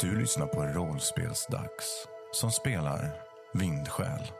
Du 0.00 0.18
lyssnar 0.18 0.46
på 0.46 0.62
Rollspelsdags 0.62 2.08
som 2.32 2.50
spelar 2.50 3.22
Vindsjäl. 3.52 4.32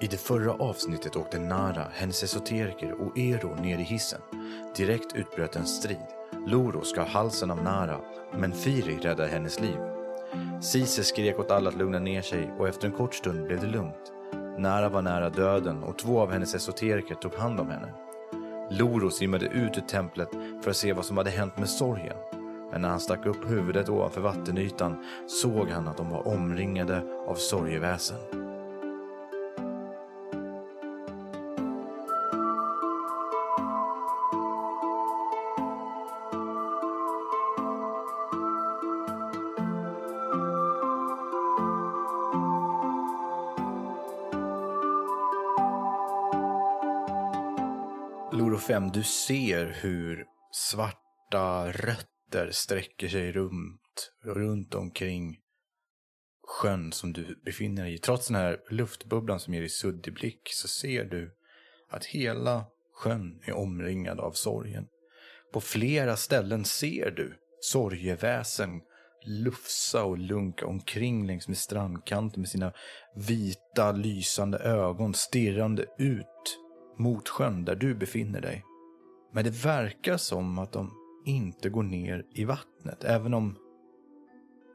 I 0.00 0.06
det 0.06 0.16
förra 0.16 0.52
avsnittet 0.52 1.16
åkte 1.16 1.38
Nara, 1.38 1.86
hennes 1.92 2.22
esoteriker 2.22 2.92
och 2.92 3.18
Ero 3.18 3.54
ner 3.54 3.78
i 3.78 3.82
hissen. 3.82 4.20
Direkt 4.76 5.16
utbröt 5.16 5.56
en 5.56 5.66
strid. 5.66 6.06
Loro 6.46 6.84
skar 6.84 7.06
halsen 7.06 7.50
av 7.50 7.62
Nara, 7.62 8.00
men 8.32 8.52
Firi 8.52 8.96
räddade 8.96 9.28
hennes 9.28 9.60
liv. 9.60 9.78
Sise 10.62 11.04
skrek 11.04 11.38
åt 11.38 11.50
alla 11.50 11.68
att 11.68 11.76
lugna 11.76 11.98
ner 11.98 12.22
sig 12.22 12.52
och 12.58 12.68
efter 12.68 12.88
en 12.88 12.96
kort 12.96 13.14
stund 13.14 13.46
blev 13.46 13.60
det 13.60 13.66
lugnt. 13.66 14.12
Nara 14.58 14.88
var 14.88 15.02
nära 15.02 15.30
döden 15.30 15.82
och 15.82 15.98
två 15.98 16.20
av 16.20 16.32
hennes 16.32 16.54
esoteriker 16.54 17.14
tog 17.14 17.34
hand 17.34 17.60
om 17.60 17.70
henne. 17.70 18.07
Loro 18.70 19.10
simmade 19.10 19.46
ut 19.46 19.78
ur 19.78 19.82
templet 19.82 20.28
för 20.62 20.70
att 20.70 20.76
se 20.76 20.92
vad 20.92 21.04
som 21.04 21.16
hade 21.16 21.30
hänt 21.30 21.58
med 21.58 21.68
sorgen. 21.68 22.16
Men 22.72 22.82
när 22.82 22.88
han 22.88 23.00
stack 23.00 23.26
upp 23.26 23.50
huvudet 23.50 23.88
ovanför 23.88 24.20
vattenytan 24.20 25.04
såg 25.26 25.68
han 25.68 25.88
att 25.88 25.96
de 25.96 26.10
var 26.10 26.28
omringade 26.28 27.02
av 27.26 27.34
sorgeväsen. 27.34 28.37
Du 48.92 49.02
ser 49.02 49.66
hur 49.66 50.26
svarta 50.52 51.72
rötter 51.72 52.50
sträcker 52.50 53.08
sig 53.08 53.32
runt, 53.32 54.12
runt 54.24 54.74
omkring 54.74 55.38
sjön 56.42 56.92
som 56.92 57.12
du 57.12 57.40
befinner 57.44 57.82
dig 57.84 57.94
i. 57.94 57.98
Trots 57.98 58.26
den 58.26 58.36
här 58.36 58.60
luftbubblan 58.70 59.40
som 59.40 59.54
ger 59.54 59.60
dig 59.60 59.68
suddig 59.68 60.14
blick 60.14 60.48
så 60.52 60.68
ser 60.68 61.04
du 61.04 61.34
att 61.90 62.04
hela 62.04 62.64
sjön 62.94 63.40
är 63.44 63.56
omringad 63.56 64.20
av 64.20 64.32
sorgen. 64.32 64.86
På 65.52 65.60
flera 65.60 66.16
ställen 66.16 66.64
ser 66.64 67.10
du 67.10 67.38
sorgeväsen 67.60 68.80
lufsa 69.26 70.04
och 70.04 70.18
lunka 70.18 70.66
omkring 70.66 71.26
längs 71.26 71.48
med 71.48 71.58
strandkanten 71.58 72.40
med 72.40 72.50
sina 72.50 72.72
vita 73.16 73.92
lysande 73.92 74.58
ögon 74.58 75.14
stirrande 75.14 75.86
ut 75.98 76.58
mot 76.98 77.28
sjön 77.28 77.64
där 77.64 77.74
du 77.74 77.94
befinner 77.94 78.40
dig. 78.40 78.64
Men 79.32 79.44
det 79.44 79.64
verkar 79.64 80.16
som 80.16 80.58
att 80.58 80.72
de 80.72 80.90
inte 81.24 81.68
går 81.68 81.82
ner 81.82 82.26
i 82.32 82.44
vattnet, 82.44 83.04
även 83.04 83.34
om 83.34 83.56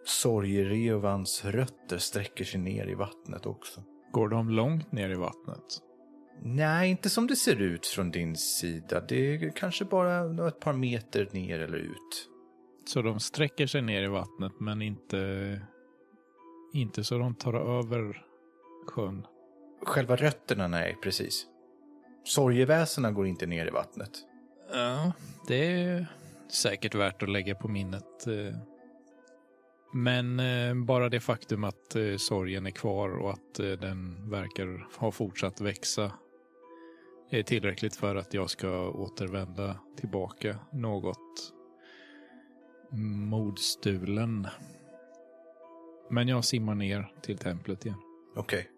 Sorgerevans 0.06 1.46
rötter 1.46 1.98
sträcker 1.98 2.44
sig 2.44 2.60
ner 2.60 2.88
i 2.88 2.94
vattnet 2.94 3.46
också. 3.46 3.84
Går 4.12 4.30
de 4.30 4.50
långt 4.50 4.92
ner 4.92 5.10
i 5.10 5.16
vattnet? 5.16 5.80
Nej, 6.42 6.90
inte 6.90 7.10
som 7.10 7.28
det 7.28 7.36
ser 7.36 7.62
ut 7.62 7.86
från 7.86 8.12
din 8.12 8.36
sida. 8.36 9.02
Det 9.02 9.36
är 9.36 9.50
kanske 9.50 9.86
bara 9.86 10.48
ett 10.48 10.60
par 10.60 10.74
meter 10.74 11.30
ner 11.32 11.60
eller 11.60 11.78
ut. 11.78 12.30
Så 12.86 13.02
de 13.02 13.20
sträcker 13.20 13.68
sig 13.68 13.82
ner 13.82 14.04
i 14.04 14.08
vattnet 14.08 14.52
men 14.60 14.82
inte, 14.82 15.62
inte 16.74 17.04
så 17.04 17.18
de 17.18 17.36
tar 17.36 17.54
över 17.54 18.26
sjön? 18.88 19.28
Själva 19.82 20.16
rötterna, 20.16 20.68
nej, 20.68 20.98
precis. 21.04 21.48
Sorgeväsena 22.24 23.12
går 23.12 23.28
inte 23.28 23.46
ner 23.46 23.68
i 23.68 23.70
vattnet. 23.70 24.12
Ja, 24.74 25.14
det 25.48 25.82
är 25.82 26.06
säkert 26.50 26.96
värt 26.96 27.24
att 27.24 27.30
lägga 27.30 27.56
på 27.56 27.68
minnet. 27.68 28.28
Eh. 28.28 28.58
Men 29.94 30.40
eh, 30.40 30.74
bara 30.76 31.10
det 31.10 31.20
faktum 31.20 31.64
att 31.64 31.96
eh, 31.96 32.16
sorgen 32.18 32.66
är 32.66 32.72
kvar 32.72 33.10
och 33.10 33.32
att 33.32 33.54
den 33.54 34.30
verkar 34.30 34.88
ha 34.98 35.12
fortsatt 35.12 35.62
växa 35.62 36.12
är 37.30 37.44
tillräckligt 37.44 37.96
för 37.96 38.16
att 38.16 38.34
jag 38.34 38.50
ska 38.50 38.90
återvända 38.90 39.80
tillbaka 39.98 40.56
något 40.72 41.54
modstulen. 43.30 44.48
Men 46.10 46.28
jag 46.28 46.46
simmar 46.46 46.76
ner 46.76 47.12
till 47.22 47.38
templet 47.38 47.86
igen. 47.86 47.98
Okej. 48.36 48.70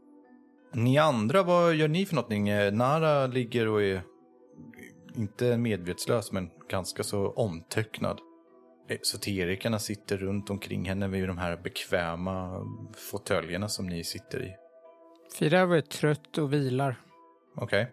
Ni 0.73 0.97
andra, 0.97 1.43
vad 1.43 1.75
gör 1.75 1.87
ni 1.87 2.05
för 2.05 2.15
någonting? 2.15 2.45
Nara 2.77 3.27
ligger 3.27 3.67
och 3.67 3.83
är 3.83 4.01
inte 5.17 5.57
medvetslös, 5.57 6.31
men 6.31 6.49
ganska 6.69 7.03
så 7.03 7.29
omtöcknad. 7.29 8.19
Esoterikerna 8.87 9.79
sitter 9.79 10.17
runt 10.17 10.49
omkring 10.49 10.85
henne 10.85 11.07
vid 11.07 11.27
de 11.27 11.37
här 11.37 11.57
bekväma 11.57 12.65
fåtöljerna 13.11 13.69
som 13.69 13.87
ni 13.87 14.03
sitter 14.03 14.43
i. 14.43 14.55
Firav 15.39 15.73
är 15.73 15.81
trött 15.81 16.37
och 16.37 16.53
vilar. 16.53 17.01
Okej. 17.55 17.91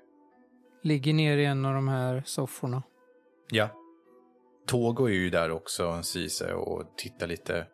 Ligger 0.82 1.12
ner 1.14 1.36
i 1.36 1.44
en 1.44 1.64
av 1.64 1.74
de 1.74 1.88
här 1.88 2.22
sofforna. 2.26 2.82
Ja. 3.50 3.68
Togo 4.66 5.06
är 5.06 5.12
ju 5.12 5.30
där 5.30 5.50
också, 5.50 6.02
Cise, 6.02 6.54
och 6.54 6.96
tittar 6.96 7.26
lite 7.26 7.66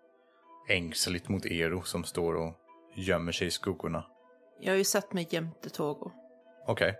ängsligt 0.68 1.28
mot 1.28 1.46
Ero 1.46 1.82
som 1.82 2.04
står 2.04 2.34
och 2.34 2.52
gömmer 2.96 3.32
sig 3.32 3.46
i 3.46 3.50
skuggorna. 3.50 4.06
Jag 4.60 4.72
har 4.72 4.78
ju 4.78 4.84
satt 4.84 5.12
mig 5.12 5.26
jämte 5.30 5.70
Togo. 5.70 6.10
Okej. 6.66 6.96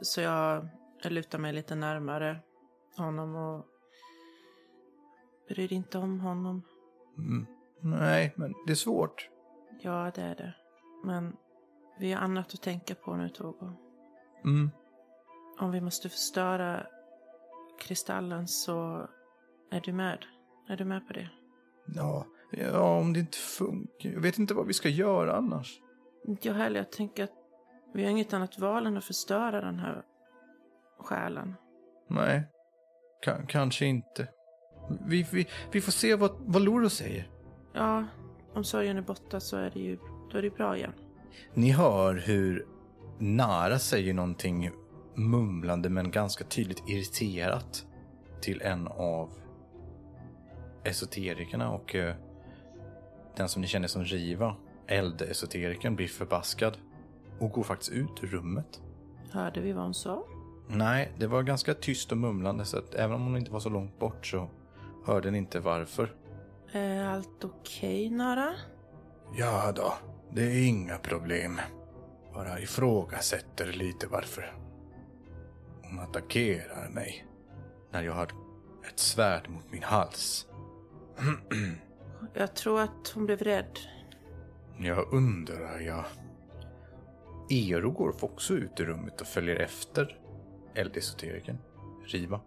Så 0.00 0.20
jag, 0.20 0.68
jag 1.04 1.12
lutar 1.12 1.38
mig 1.38 1.52
lite 1.52 1.74
närmare 1.74 2.40
honom 2.96 3.34
och 3.36 3.66
bryr 5.48 5.72
inte 5.72 5.98
om 5.98 6.20
honom. 6.20 6.62
Mm. 7.18 7.46
Nej, 7.80 8.32
men 8.36 8.54
det 8.66 8.72
är 8.72 8.76
svårt. 8.76 9.28
Ja, 9.80 10.10
det 10.14 10.22
är 10.22 10.34
det. 10.34 10.54
Men 11.04 11.36
vi 11.98 12.12
har 12.12 12.20
annat 12.20 12.54
att 12.54 12.62
tänka 12.62 12.94
på 12.94 13.16
nu, 13.16 13.28
Togo. 13.28 13.72
Mm. 14.44 14.70
Om 15.58 15.70
vi 15.70 15.80
måste 15.80 16.08
förstöra 16.08 16.86
kristallen 17.80 18.48
så 18.48 19.08
är 19.70 19.80
du 19.80 19.92
med. 19.92 20.18
Är 20.68 20.76
du 20.76 20.84
med 20.84 21.06
på 21.06 21.12
det? 21.12 21.28
Ja, 21.86 22.26
ja, 22.50 22.98
om 22.98 23.12
det 23.12 23.20
inte 23.20 23.38
funkar. 23.38 24.10
Jag 24.10 24.20
vet 24.20 24.38
inte 24.38 24.54
vad 24.54 24.66
vi 24.66 24.72
ska 24.72 24.88
göra 24.88 25.36
annars. 25.36 25.80
Inte 26.24 26.48
jag 26.48 26.54
heller. 26.54 26.80
Jag 26.80 26.92
tänker 26.92 27.24
att 27.24 27.32
vi 27.94 28.02
har 28.02 28.10
inget 28.10 28.32
annat 28.32 28.58
val 28.58 28.86
än 28.86 28.96
att 28.96 29.04
förstöra 29.04 29.60
den 29.60 29.78
här 29.78 30.02
själen. 31.02 31.54
Nej, 32.10 32.42
Ka- 33.26 33.46
kanske 33.46 33.86
inte. 33.86 34.28
Vi, 35.06 35.26
vi, 35.32 35.46
vi 35.72 35.80
får 35.80 35.92
se 35.92 36.14
vad, 36.14 36.30
vad 36.38 36.62
Loro 36.62 36.88
säger. 36.90 37.28
Ja, 37.72 38.04
om 38.54 38.64
sorgen 38.64 38.96
är 38.96 39.02
borta 39.02 39.40
så 39.40 39.56
är 39.56 39.70
det 39.70 39.80
ju 39.80 39.98
då 40.32 40.38
är 40.38 40.42
det 40.42 40.50
bra 40.50 40.76
igen. 40.76 40.92
Ni 41.54 41.70
hör 41.70 42.14
hur 42.14 42.66
Nara 43.18 43.78
säger 43.78 44.14
någonting 44.14 44.70
mumlande 45.14 45.88
men 45.88 46.10
ganska 46.10 46.44
tydligt 46.44 46.82
irriterat 46.88 47.86
till 48.40 48.62
en 48.62 48.88
av 48.88 49.30
esoterikerna 50.84 51.70
och 51.72 51.94
eh, 51.94 52.14
den 53.36 53.48
som 53.48 53.62
ni 53.62 53.68
känner 53.68 53.88
som 53.88 54.04
Riva, 54.04 54.56
eldesoterikern, 54.86 55.96
blir 55.96 56.08
förbaskad 56.08 56.78
och 57.40 57.50
går 57.50 57.62
faktiskt 57.62 57.92
ut 57.92 58.22
ur 58.22 58.26
rummet. 58.26 58.80
Hörde 59.32 59.60
vi 59.60 59.72
vad 59.72 59.84
hon 59.84 59.94
sa? 59.94 60.24
Nej, 60.68 61.12
det 61.18 61.26
var 61.26 61.42
ganska 61.42 61.74
tyst 61.74 62.12
och 62.12 62.18
mumlande 62.18 62.64
så 62.64 62.78
att 62.78 62.94
även 62.94 63.16
om 63.16 63.24
hon 63.24 63.36
inte 63.36 63.52
var 63.52 63.60
så 63.60 63.68
långt 63.68 63.98
bort 63.98 64.26
så 64.26 64.48
hörde 65.04 65.30
ni 65.30 65.38
inte 65.38 65.60
varför. 65.60 66.14
Är 66.72 67.04
allt 67.04 67.44
okej, 67.44 68.10
Nara? 68.10 68.54
Ja 69.36 69.72
då, 69.76 69.94
det 70.30 70.42
är 70.42 70.66
inga 70.66 70.98
problem. 70.98 71.60
Bara 72.34 72.60
ifrågasätter 72.60 73.72
lite 73.72 74.06
varför 74.06 74.54
hon 75.82 75.98
attackerar 75.98 76.88
mig 76.88 77.26
när 77.90 78.02
jag 78.02 78.12
har 78.12 78.28
ett 78.88 78.98
svärd 78.98 79.48
mot 79.48 79.72
min 79.72 79.82
hals. 79.82 80.46
Jag 82.34 82.54
tror 82.54 82.80
att 82.80 83.12
hon 83.14 83.26
blev 83.26 83.38
rädd. 83.38 83.78
Jag 84.78 85.12
undrar, 85.12 85.80
jag... 85.80 86.04
Ero 87.50 87.90
går 87.90 88.24
också 88.24 88.54
ut 88.54 88.80
ur 88.80 88.84
rummet 88.84 89.20
och 89.20 89.26
följer 89.26 89.56
efter 89.56 90.18
eldesoterikern, 90.74 91.58
Riva. 92.06 92.40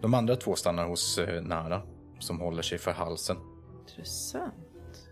De 0.00 0.14
andra 0.14 0.36
två 0.36 0.56
stannar 0.56 0.86
hos 0.86 1.18
eh, 1.18 1.42
Nara, 1.42 1.82
som 2.18 2.40
håller 2.40 2.62
sig 2.62 2.78
för 2.78 2.92
halsen. 2.92 3.36
Intressant. 3.80 5.10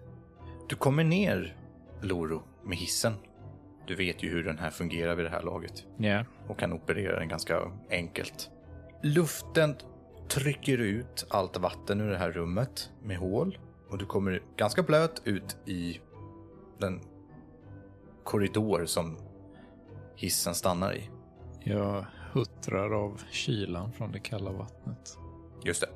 Du 0.69 0.77
kommer 0.77 1.05
ner, 1.05 1.57
Loro, 2.01 2.43
med 2.65 2.79
hissen. 2.79 3.15
Du 3.87 3.95
vet 3.95 4.23
ju 4.23 4.31
hur 4.31 4.45
den 4.45 4.59
här 4.59 4.71
fungerar 4.71 5.15
vid 5.15 5.25
det 5.25 5.31
här 5.31 5.43
laget. 5.43 5.87
Ja, 5.97 6.25
och 6.49 6.59
kan 6.59 6.73
operera 6.73 7.19
den 7.19 7.29
ganska 7.29 7.73
enkelt. 7.91 8.51
Luften 9.03 9.77
trycker 10.29 10.79
ut 10.79 11.27
allt 11.31 11.57
vatten 11.57 12.01
ur 12.01 12.11
det 12.11 12.19
här 12.19 12.31
rummet 12.31 12.91
med 13.03 13.17
hål 13.17 13.59
och 13.89 13.99
du 13.99 14.07
kommer 14.07 14.43
ganska 14.57 14.83
blöt 14.83 15.23
ut 15.25 15.57
i 15.67 16.01
den 16.79 17.01
korridor 18.25 18.87
som 18.87 19.19
hissen 20.17 20.55
stannar 20.55 20.95
i. 20.95 21.11
jag 21.62 22.05
huttrar 22.32 22.91
av 23.05 23.23
kylan 23.31 23.93
från 23.93 24.12
det 24.12 24.19
kalla 24.19 24.53
vattnet. 24.53 25.19
Just 25.65 25.81
det. 25.81 25.88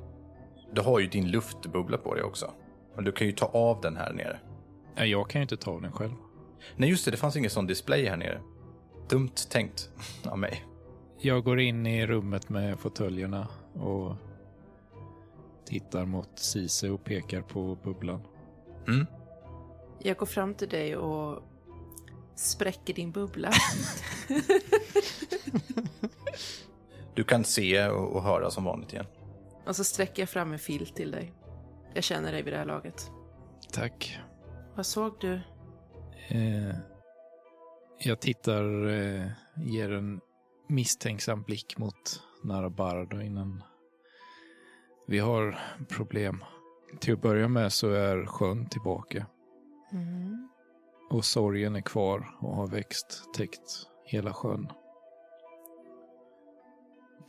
Du 0.73 0.81
har 0.81 0.99
ju 0.99 1.07
din 1.07 1.31
luftbubbla 1.31 1.97
på 1.97 2.13
dig 2.13 2.23
också. 2.23 2.51
Men 2.95 3.05
du 3.05 3.11
kan 3.11 3.27
ju 3.27 3.33
ta 3.33 3.45
av 3.45 3.81
den 3.81 3.97
här 3.97 4.13
nere. 4.13 4.39
Nej, 4.95 5.09
jag 5.09 5.29
kan 5.29 5.41
ju 5.41 5.43
inte 5.43 5.57
ta 5.57 5.71
av 5.71 5.81
den 5.81 5.91
själv. 5.91 6.13
Nej, 6.75 6.89
just 6.89 7.05
det. 7.05 7.11
Det 7.11 7.17
fanns 7.17 7.35
ingen 7.35 7.49
sån 7.49 7.67
display 7.67 8.05
här 8.05 8.17
nere. 8.17 8.41
Dumt 9.09 9.35
tänkt 9.49 9.89
av 10.25 10.39
mig. 10.39 10.65
Jag 11.19 11.43
går 11.43 11.59
in 11.59 11.85
i 11.85 12.07
rummet 12.07 12.49
med 12.49 12.79
fåtöljerna 12.79 13.47
och 13.73 14.15
tittar 15.65 16.05
mot 16.05 16.29
Cise 16.39 16.89
och 16.89 17.03
pekar 17.03 17.41
på 17.41 17.77
bubblan. 17.83 18.21
Mm. 18.87 19.05
Jag 19.99 20.17
går 20.17 20.25
fram 20.25 20.53
till 20.53 20.69
dig 20.69 20.97
och 20.97 21.43
spräcker 22.35 22.93
din 22.93 23.11
bubbla. 23.11 23.51
Du 27.15 27.23
kan 27.23 27.43
se 27.43 27.87
och, 27.87 28.15
och 28.15 28.23
höra 28.23 28.49
som 28.49 28.63
vanligt 28.63 28.93
igen. 28.93 29.05
och 29.67 29.75
så 29.75 29.83
sträcker 29.83 30.21
jag 30.21 30.29
fram 30.29 30.53
en 30.53 30.59
filt 30.59 30.95
till 30.95 31.11
dig. 31.11 31.33
Jag 31.93 32.03
känner 32.03 32.31
dig 32.31 32.41
vid 32.43 32.53
det 32.53 32.57
här 32.57 32.65
laget. 32.65 33.11
Tack. 33.71 34.19
Vad 34.75 34.85
såg 34.85 35.13
du? 35.19 35.33
Eh, 36.27 36.75
jag 37.99 38.19
tittar, 38.19 38.87
eh, 38.87 39.27
ger 39.55 39.91
en 39.91 40.21
misstänksam 40.69 41.43
blick 41.43 41.77
mot 41.77 42.21
Narabardo 42.43 43.21
innan 43.21 43.63
vi 45.07 45.19
har 45.19 45.59
problem. 45.89 46.43
Till 46.99 47.13
att 47.13 47.21
börja 47.21 47.47
med 47.47 47.73
så 47.73 47.91
är 47.91 48.25
sjön 48.25 48.69
tillbaka 48.69 49.25
Mm. 49.91 50.49
och 51.09 51.25
sorgen 51.25 51.75
är 51.75 51.81
kvar 51.81 52.35
och 52.39 52.55
har 52.55 52.67
växt, 52.67 53.23
täckt 53.35 53.87
hela 54.05 54.33
sjön. 54.33 54.71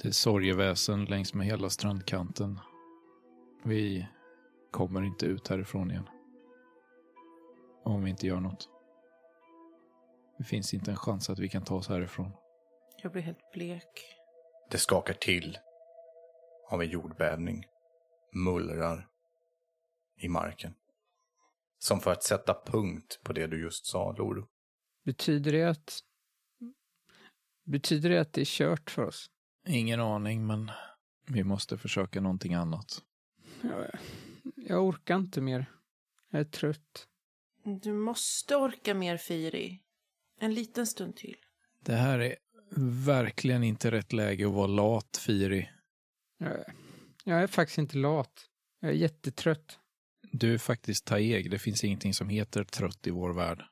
Det 0.02 0.08
är 0.08 0.12
sorgeväsen 0.12 1.04
längs 1.04 1.34
med 1.34 1.46
hela 1.46 1.70
strandkanten. 1.70 2.60
Vi 3.64 4.06
kommer 4.70 5.02
inte 5.02 5.26
ut 5.26 5.48
härifrån 5.48 5.90
igen. 5.90 6.08
Om 7.84 8.04
vi 8.04 8.10
inte 8.10 8.26
gör 8.26 8.40
något. 8.40 8.68
Det 10.38 10.44
finns 10.44 10.74
inte 10.74 10.90
en 10.90 10.96
chans 10.96 11.30
att 11.30 11.38
vi 11.38 11.48
kan 11.48 11.64
ta 11.64 11.74
oss 11.74 11.88
härifrån. 11.88 12.32
Jag 13.02 13.12
blir 13.12 13.22
helt 13.22 13.52
blek. 13.52 14.16
Det 14.70 14.78
skakar 14.78 15.14
till 15.14 15.58
av 16.68 16.82
en 16.82 16.88
jordbävning. 16.88 17.66
Mullrar 18.32 19.08
i 20.16 20.28
marken. 20.28 20.74
Som 21.78 22.00
för 22.00 22.12
att 22.12 22.22
sätta 22.22 22.62
punkt 22.66 23.20
på 23.22 23.32
det 23.32 23.46
du 23.46 23.62
just 23.62 23.86
sa, 23.86 24.12
Loro. 24.12 24.48
Betyder 25.04 25.52
det 25.52 25.64
att... 25.64 26.00
Betyder 27.64 28.10
det 28.10 28.20
att 28.20 28.32
det 28.32 28.40
är 28.40 28.44
kört 28.44 28.90
för 28.90 29.04
oss? 29.04 29.30
Ingen 29.66 30.00
aning, 30.00 30.46
men 30.46 30.70
vi 31.26 31.44
måste 31.44 31.78
försöka 31.78 32.20
någonting 32.20 32.54
annat. 32.54 33.02
Jag, 33.62 33.86
jag 34.56 34.84
orkar 34.84 35.16
inte 35.16 35.40
mer. 35.40 35.66
Jag 36.30 36.40
är 36.40 36.44
trött. 36.44 37.06
Du 37.82 37.92
måste 37.92 38.56
orka 38.56 38.94
mer, 38.94 39.16
Firi. 39.16 39.82
En 40.40 40.54
liten 40.54 40.86
stund 40.86 41.16
till. 41.16 41.36
Det 41.80 41.94
här 41.94 42.18
är 42.18 42.36
verkligen 43.06 43.62
inte 43.62 43.90
rätt 43.90 44.12
läge 44.12 44.46
att 44.46 44.52
vara 44.52 44.66
lat, 44.66 45.16
Firi. 45.26 45.70
Jag, 46.38 46.64
jag 47.24 47.42
är 47.42 47.46
faktiskt 47.46 47.78
inte 47.78 47.96
lat. 47.96 48.46
Jag 48.80 48.90
är 48.90 48.94
jättetrött. 48.94 49.78
Du 50.32 50.54
är 50.54 50.58
faktiskt 50.58 51.04
Taeg. 51.04 51.50
Det 51.50 51.58
finns 51.58 51.84
ingenting 51.84 52.14
som 52.14 52.28
heter 52.28 52.64
trött 52.64 53.06
i 53.06 53.10
vår 53.10 53.32
värld. 53.32 53.62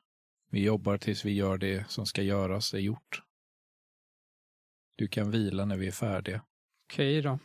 Vi 0.51 0.63
jobbar 0.63 0.97
tills 0.97 1.25
vi 1.25 1.31
gör 1.31 1.57
det 1.57 1.89
som 1.89 2.05
ska 2.05 2.21
göras 2.21 2.73
är 2.73 2.79
gjort. 2.79 3.21
Du 4.95 5.07
kan 5.07 5.31
vila 5.31 5.65
när 5.65 5.77
vi 5.77 5.87
är 5.87 5.91
färdiga. 5.91 6.41
Okej 6.85 7.21
då. 7.21 7.39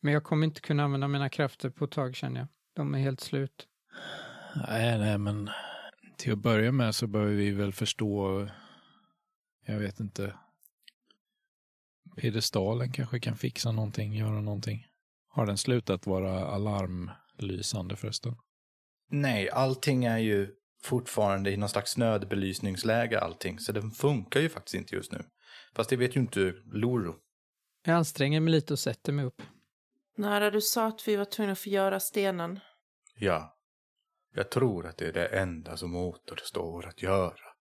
Men 0.00 0.12
jag 0.12 0.24
kommer 0.24 0.46
inte 0.46 0.60
kunna 0.60 0.84
använda 0.84 1.08
mina 1.08 1.28
krafter 1.28 1.70
på 1.70 1.84
ett 1.84 1.90
tag 1.90 2.16
känner 2.16 2.40
jag. 2.40 2.48
De 2.74 2.94
är 2.94 2.98
helt 2.98 3.20
slut. 3.20 3.68
Nej, 4.68 4.98
nej, 4.98 5.18
men 5.18 5.50
till 6.16 6.32
att 6.32 6.38
börja 6.38 6.72
med 6.72 6.94
så 6.94 7.06
behöver 7.06 7.34
vi 7.34 7.50
väl 7.50 7.72
förstå, 7.72 8.48
jag 9.66 9.78
vet 9.78 10.00
inte, 10.00 10.34
piedestalen 12.16 12.92
kanske 12.92 13.20
kan 13.20 13.36
fixa 13.36 13.72
någonting, 13.72 14.14
göra 14.14 14.40
någonting. 14.40 14.86
Har 15.28 15.46
den 15.46 15.58
slutat 15.58 16.06
vara 16.06 16.46
alarmlysande 16.46 17.96
förresten? 17.96 18.36
Nej, 19.10 19.50
allting 19.50 20.04
är 20.04 20.18
ju 20.18 20.54
fortfarande 20.82 21.50
i 21.50 21.56
någon 21.56 21.68
slags 21.68 21.96
nödbelysningsläge 21.96 23.20
allting, 23.20 23.58
så 23.58 23.72
den 23.72 23.90
funkar 23.90 24.40
ju 24.40 24.48
faktiskt 24.48 24.74
inte 24.74 24.94
just 24.94 25.12
nu. 25.12 25.24
Fast 25.74 25.90
det 25.90 25.96
vet 25.96 26.16
ju 26.16 26.20
inte 26.20 26.54
Loro. 26.72 27.16
Jag 27.84 27.96
anstränger 27.96 28.40
mig 28.40 28.52
lite 28.52 28.72
och 28.72 28.78
sätter 28.78 29.12
mig 29.12 29.24
upp. 29.24 29.42
Nära 30.16 30.50
du 30.50 30.60
sa 30.60 30.86
att 30.86 31.08
vi 31.08 31.16
var 31.16 31.24
tvungna 31.24 31.52
att 31.52 31.58
förgöra 31.58 32.00
stenen. 32.00 32.60
Ja, 33.16 33.58
jag 34.34 34.50
tror 34.50 34.86
att 34.86 34.96
det 34.96 35.08
är 35.08 35.12
det 35.12 35.26
enda 35.26 35.76
som 35.76 35.96
återstår 35.96 36.86
att 36.86 37.02
göra. 37.02 37.54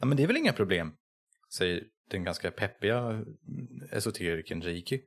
Ja, 0.00 0.06
men 0.06 0.16
det 0.16 0.22
är 0.22 0.26
väl 0.26 0.36
inga 0.36 0.52
problem, 0.52 0.92
säger 1.54 1.84
den 2.10 2.24
ganska 2.24 2.50
peppiga 2.50 3.24
esoterikern 3.92 4.62
Riki. 4.62 5.00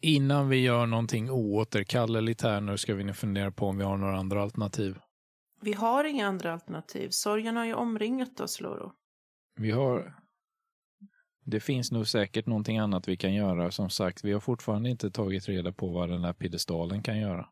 Innan 0.00 0.48
vi 0.48 0.56
gör 0.56 0.86
någonting 0.86 1.30
oåterkalleligt 1.30 2.42
här 2.42 2.60
nu 2.60 2.78
ska 2.78 2.94
vi 2.94 3.04
nu 3.04 3.12
fundera 3.12 3.50
på 3.50 3.66
om 3.66 3.78
vi 3.78 3.84
har 3.84 3.96
några 3.96 4.16
andra 4.16 4.42
alternativ. 4.42 4.98
Vi 5.60 5.72
har 5.72 6.04
inga 6.04 6.26
andra 6.26 6.52
alternativ. 6.52 7.08
Sorgen 7.10 7.56
har 7.56 7.64
ju 7.64 7.74
omringat 7.74 8.40
oss, 8.40 8.60
Loro. 8.60 8.92
Vi 9.56 9.70
har... 9.70 10.14
Det 11.48 11.60
finns 11.60 11.92
nog 11.92 12.08
säkert 12.08 12.46
någonting 12.46 12.78
annat 12.78 13.08
vi 13.08 13.16
kan 13.16 13.34
göra. 13.34 13.70
Som 13.70 13.90
sagt, 13.90 14.24
vi 14.24 14.32
har 14.32 14.40
fortfarande 14.40 14.90
inte 14.90 15.10
tagit 15.10 15.48
reda 15.48 15.72
på 15.72 15.88
vad 15.88 16.08
den 16.08 16.24
här 16.24 16.32
piedestalen 16.32 17.02
kan 17.02 17.18
göra. 17.18 17.48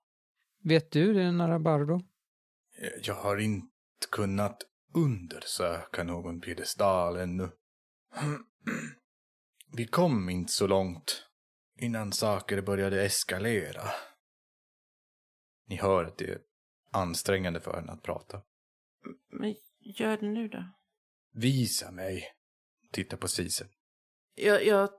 Vet 0.65 0.91
du 0.91 1.13
det, 1.15 1.33
Narabardo? 1.33 2.01
Jag 3.03 3.15
har 3.15 3.37
inte 3.37 3.67
kunnat 4.11 4.63
undersöka 4.95 6.05
någon 6.05 6.41
piedestal 6.41 7.17
ännu. 7.17 7.51
Vi 9.77 9.87
kom 9.87 10.29
inte 10.29 10.53
så 10.53 10.67
långt 10.67 11.27
innan 11.79 12.13
saker 12.13 12.63
började 12.63 13.05
eskalera. 13.05 13.83
Ni 15.67 15.77
hör 15.77 16.05
att 16.05 16.19
det 16.19 16.31
är 16.31 16.39
ansträngande 16.93 17.61
för 17.61 17.75
henne 17.75 17.93
att 17.93 18.03
prata. 18.03 18.43
Men 19.31 19.55
gör 19.81 20.17
det 20.17 20.27
nu 20.27 20.49
då. 20.49 20.65
Visa 21.33 21.91
mig. 21.91 22.25
Titta 22.93 23.17
på 23.17 23.29
Cisen. 23.29 23.69
Jag, 24.35 24.67
jag 24.67 24.91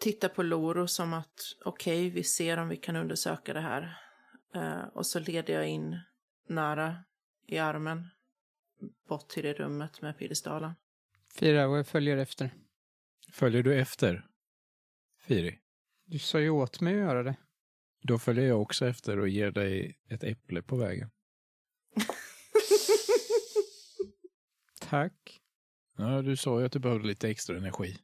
tittar 0.00 0.28
på 0.28 0.42
Loro 0.42 0.86
som 0.86 1.12
att 1.12 1.40
okej, 1.64 2.10
vi 2.10 2.24
ser 2.24 2.56
om 2.56 2.68
vi 2.68 2.76
kan 2.76 2.96
undersöka 2.96 3.52
det 3.52 3.60
här. 3.60 3.98
Eh, 4.54 4.84
och 4.94 5.06
så 5.06 5.18
leder 5.18 5.54
jag 5.54 5.68
in 5.68 5.98
Nara 6.48 6.96
i 7.46 7.58
armen 7.58 8.08
bort 9.08 9.28
till 9.28 9.42
det 9.42 9.52
rummet 9.52 10.02
med 10.02 10.18
piedestalen. 10.18 10.72
Firawe 11.34 11.84
följer 11.84 12.16
efter. 12.16 12.50
Följer 13.32 13.62
du 13.62 13.80
efter? 13.80 14.26
Firi? 15.20 15.58
Du 16.04 16.18
sa 16.18 16.40
ju 16.40 16.50
åt 16.50 16.80
mig 16.80 16.94
att 16.94 17.00
göra 17.00 17.22
det. 17.22 17.36
Då 18.02 18.18
följer 18.18 18.44
jag 18.44 18.62
också 18.62 18.86
efter 18.86 19.18
och 19.18 19.28
ger 19.28 19.50
dig 19.50 19.98
ett 20.08 20.24
äpple 20.24 20.62
på 20.62 20.76
vägen. 20.76 21.10
Tack. 24.80 25.40
Ja, 25.96 26.22
du 26.22 26.36
sa 26.36 26.60
ju 26.60 26.66
att 26.66 26.72
du 26.72 26.78
behövde 26.78 27.08
lite 27.08 27.28
extra 27.28 27.56
energi. 27.56 27.98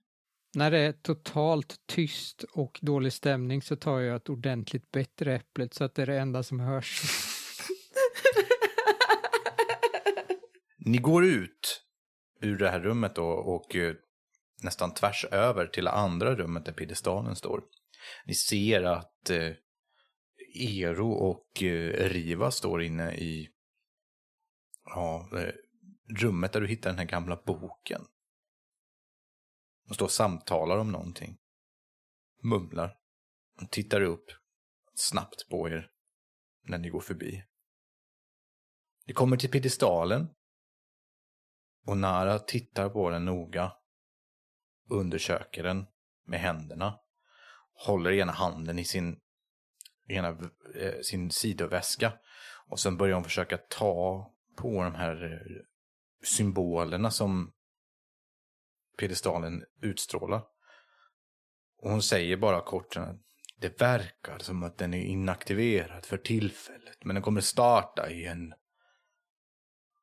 När 0.55 0.71
det 0.71 0.79
är 0.79 0.93
totalt 0.93 1.77
tyst 1.87 2.45
och 2.53 2.79
dålig 2.83 3.13
stämning 3.13 3.63
så 3.63 3.77
tar 3.77 4.01
jag 4.01 4.17
ett 4.17 4.29
ordentligt 4.29 4.91
bättre 4.91 5.35
äpplet 5.35 5.75
så 5.75 5.85
att 5.85 5.95
det 5.95 6.03
är 6.03 6.07
det 6.07 6.19
enda 6.19 6.43
som 6.43 6.61
hörs. 6.61 7.03
Ni 10.79 10.99
går 10.99 11.25
ut 11.25 11.85
ur 12.41 12.59
det 12.59 12.71
här 12.71 12.81
rummet 12.81 13.15
då 13.15 13.27
och 13.27 13.77
eh, 13.77 13.95
nästan 14.63 14.95
tvärs 14.95 15.25
över 15.31 15.67
till 15.67 15.85
det 15.85 15.91
andra 15.91 16.35
rummet 16.35 16.65
där 16.65 16.73
piedestalen 16.73 17.37
står. 17.37 17.63
Ni 18.27 18.35
ser 18.35 18.83
att 18.83 19.31
eh, 19.31 19.53
Ero 20.55 21.11
och 21.11 21.63
eh, 21.63 22.09
Riva 22.09 22.51
står 22.51 22.83
inne 22.83 23.15
i 23.15 23.49
ja, 24.85 25.29
eh, 25.33 25.53
rummet 26.21 26.53
där 26.53 26.61
du 26.61 26.67
hittar 26.67 26.91
den 26.91 26.99
här 26.99 27.07
gamla 27.07 27.43
boken. 27.47 28.03
De 29.89 29.95
står 29.95 30.07
och 30.07 30.13
samtalar 30.13 30.79
om 30.79 30.93
någonting. 30.93 31.39
Mumlar. 32.43 32.97
De 33.59 33.67
tittar 33.67 34.01
upp 34.01 34.31
snabbt 34.95 35.49
på 35.49 35.69
er 35.69 35.91
när 36.63 36.79
ni 36.79 36.89
går 36.89 37.01
förbi. 37.01 37.45
Ni 39.07 39.15
kommer 39.15 39.37
till 39.37 39.51
piedestalen. 39.51 40.29
Och 41.87 41.97
Nara 41.97 42.39
tittar 42.39 42.89
på 42.89 43.11
den 43.11 43.25
noga. 43.25 43.73
Undersöker 44.91 45.63
den 45.63 45.87
med 46.25 46.41
händerna. 46.41 46.99
Håller 47.73 48.13
ena 48.13 48.33
handen 48.33 48.79
i 48.79 48.85
sin, 48.85 49.21
ena, 50.09 50.29
eh, 50.75 51.01
sin 51.03 51.31
sidoväska. 51.31 52.13
Och 52.67 52.81
sen 52.81 52.97
börjar 52.97 53.15
hon 53.15 53.25
försöka 53.25 53.59
ta 53.59 54.33
på 54.57 54.83
de 54.83 54.95
här 54.95 55.43
symbolerna 56.23 57.11
som 57.11 57.53
piedestalen 58.99 59.65
utstrålar. 59.83 60.43
Och 61.79 61.91
hon 61.91 62.03
säger 62.03 62.37
bara 62.37 62.61
kort 62.61 62.97
att 62.97 63.17
det 63.61 63.81
verkar 63.81 64.39
som 64.39 64.63
att 64.63 64.79
den 64.79 64.95
är 64.95 65.03
inaktiverad 65.03 66.07
för 66.07 66.17
tillfället. 66.17 67.05
Men 67.05 67.15
den 67.15 67.23
kommer 67.23 67.41
starta 67.41 68.11
igen 68.11 68.55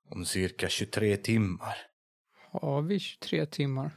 om 0.09 0.25
cirka 0.25 0.69
23 0.69 1.17
timmar. 1.17 1.77
Har 2.51 2.81
vi 2.81 2.99
23 2.99 3.45
timmar? 3.45 3.91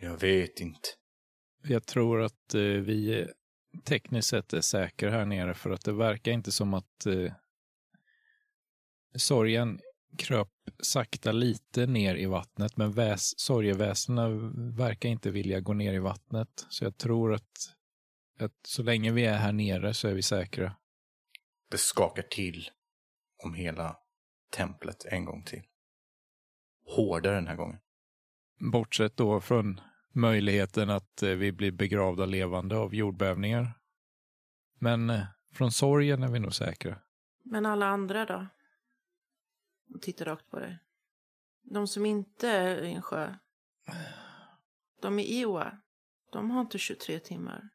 Jag 0.00 0.20
vet 0.20 0.60
inte. 0.60 0.88
Jag 1.62 1.86
tror 1.86 2.22
att 2.22 2.54
eh, 2.54 2.60
vi 2.60 3.28
tekniskt 3.84 4.28
sett 4.28 4.52
är 4.52 4.60
säkra 4.60 5.10
här 5.10 5.24
nere 5.24 5.54
för 5.54 5.70
att 5.70 5.84
det 5.84 5.92
verkar 5.92 6.32
inte 6.32 6.52
som 6.52 6.74
att 6.74 7.06
eh, 7.06 7.32
sorgen 9.16 9.80
kröp 10.18 10.48
sakta 10.80 11.32
lite 11.32 11.86
ner 11.86 12.14
i 12.14 12.26
vattnet, 12.26 12.76
men 12.76 12.92
väs, 12.92 13.38
sorgeväsena 13.38 14.28
verkar 14.76 15.08
inte 15.08 15.30
vilja 15.30 15.60
gå 15.60 15.72
ner 15.72 15.94
i 15.94 15.98
vattnet. 15.98 16.66
Så 16.68 16.84
jag 16.84 16.98
tror 16.98 17.34
att, 17.34 17.74
att 18.38 18.66
så 18.66 18.82
länge 18.82 19.12
vi 19.12 19.24
är 19.24 19.36
här 19.36 19.52
nere 19.52 19.94
så 19.94 20.08
är 20.08 20.14
vi 20.14 20.22
säkra. 20.22 20.76
Det 21.70 21.78
skakar 21.78 22.22
till 22.22 22.70
om 23.44 23.54
hela 23.54 23.96
templet 24.56 25.04
en 25.04 25.24
gång 25.24 25.44
till. 25.44 25.62
Hårdare 26.96 27.34
den 27.34 27.46
här 27.46 27.56
gången. 27.56 27.78
Bortsett 28.72 29.16
då 29.16 29.40
från 29.40 29.80
möjligheten 30.12 30.90
att 30.90 31.22
eh, 31.22 31.30
vi 31.30 31.52
blir 31.52 31.72
begravda 31.72 32.26
levande 32.26 32.76
av 32.76 32.94
jordbävningar. 32.94 33.72
Men 34.78 35.10
eh, 35.10 35.22
från 35.52 35.72
sorgen 35.72 36.22
är 36.22 36.28
vi 36.28 36.38
nog 36.38 36.54
säkra. 36.54 36.98
Men 37.44 37.66
alla 37.66 37.86
andra 37.86 38.24
då? 38.24 38.46
Och 39.94 40.02
tittar 40.02 40.24
rakt 40.24 40.50
på 40.50 40.58
dig. 40.58 40.78
De 41.62 41.88
som 41.88 42.06
inte 42.06 42.48
är 42.48 42.82
i 42.82 42.92
en 42.92 43.02
sjö. 43.02 43.34
De 45.02 45.18
i 45.18 45.40
Iwa. 45.40 45.78
De 46.32 46.50
har 46.50 46.60
inte 46.60 46.78
23 46.78 47.18
timmar. 47.18 47.68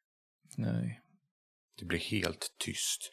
Nej. 0.58 1.02
Det 1.80 1.86
blir 1.86 2.00
helt 2.00 2.56
tyst. 2.58 3.12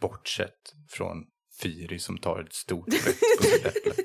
Bortsett 0.00 0.74
från 0.88 1.26
Firi 1.60 1.98
som 1.98 2.18
tar 2.18 2.40
ett 2.40 2.52
stort 2.52 2.86
bett 2.86 3.20
på 3.38 3.44
sitt 3.44 3.66
äpple. 3.66 3.92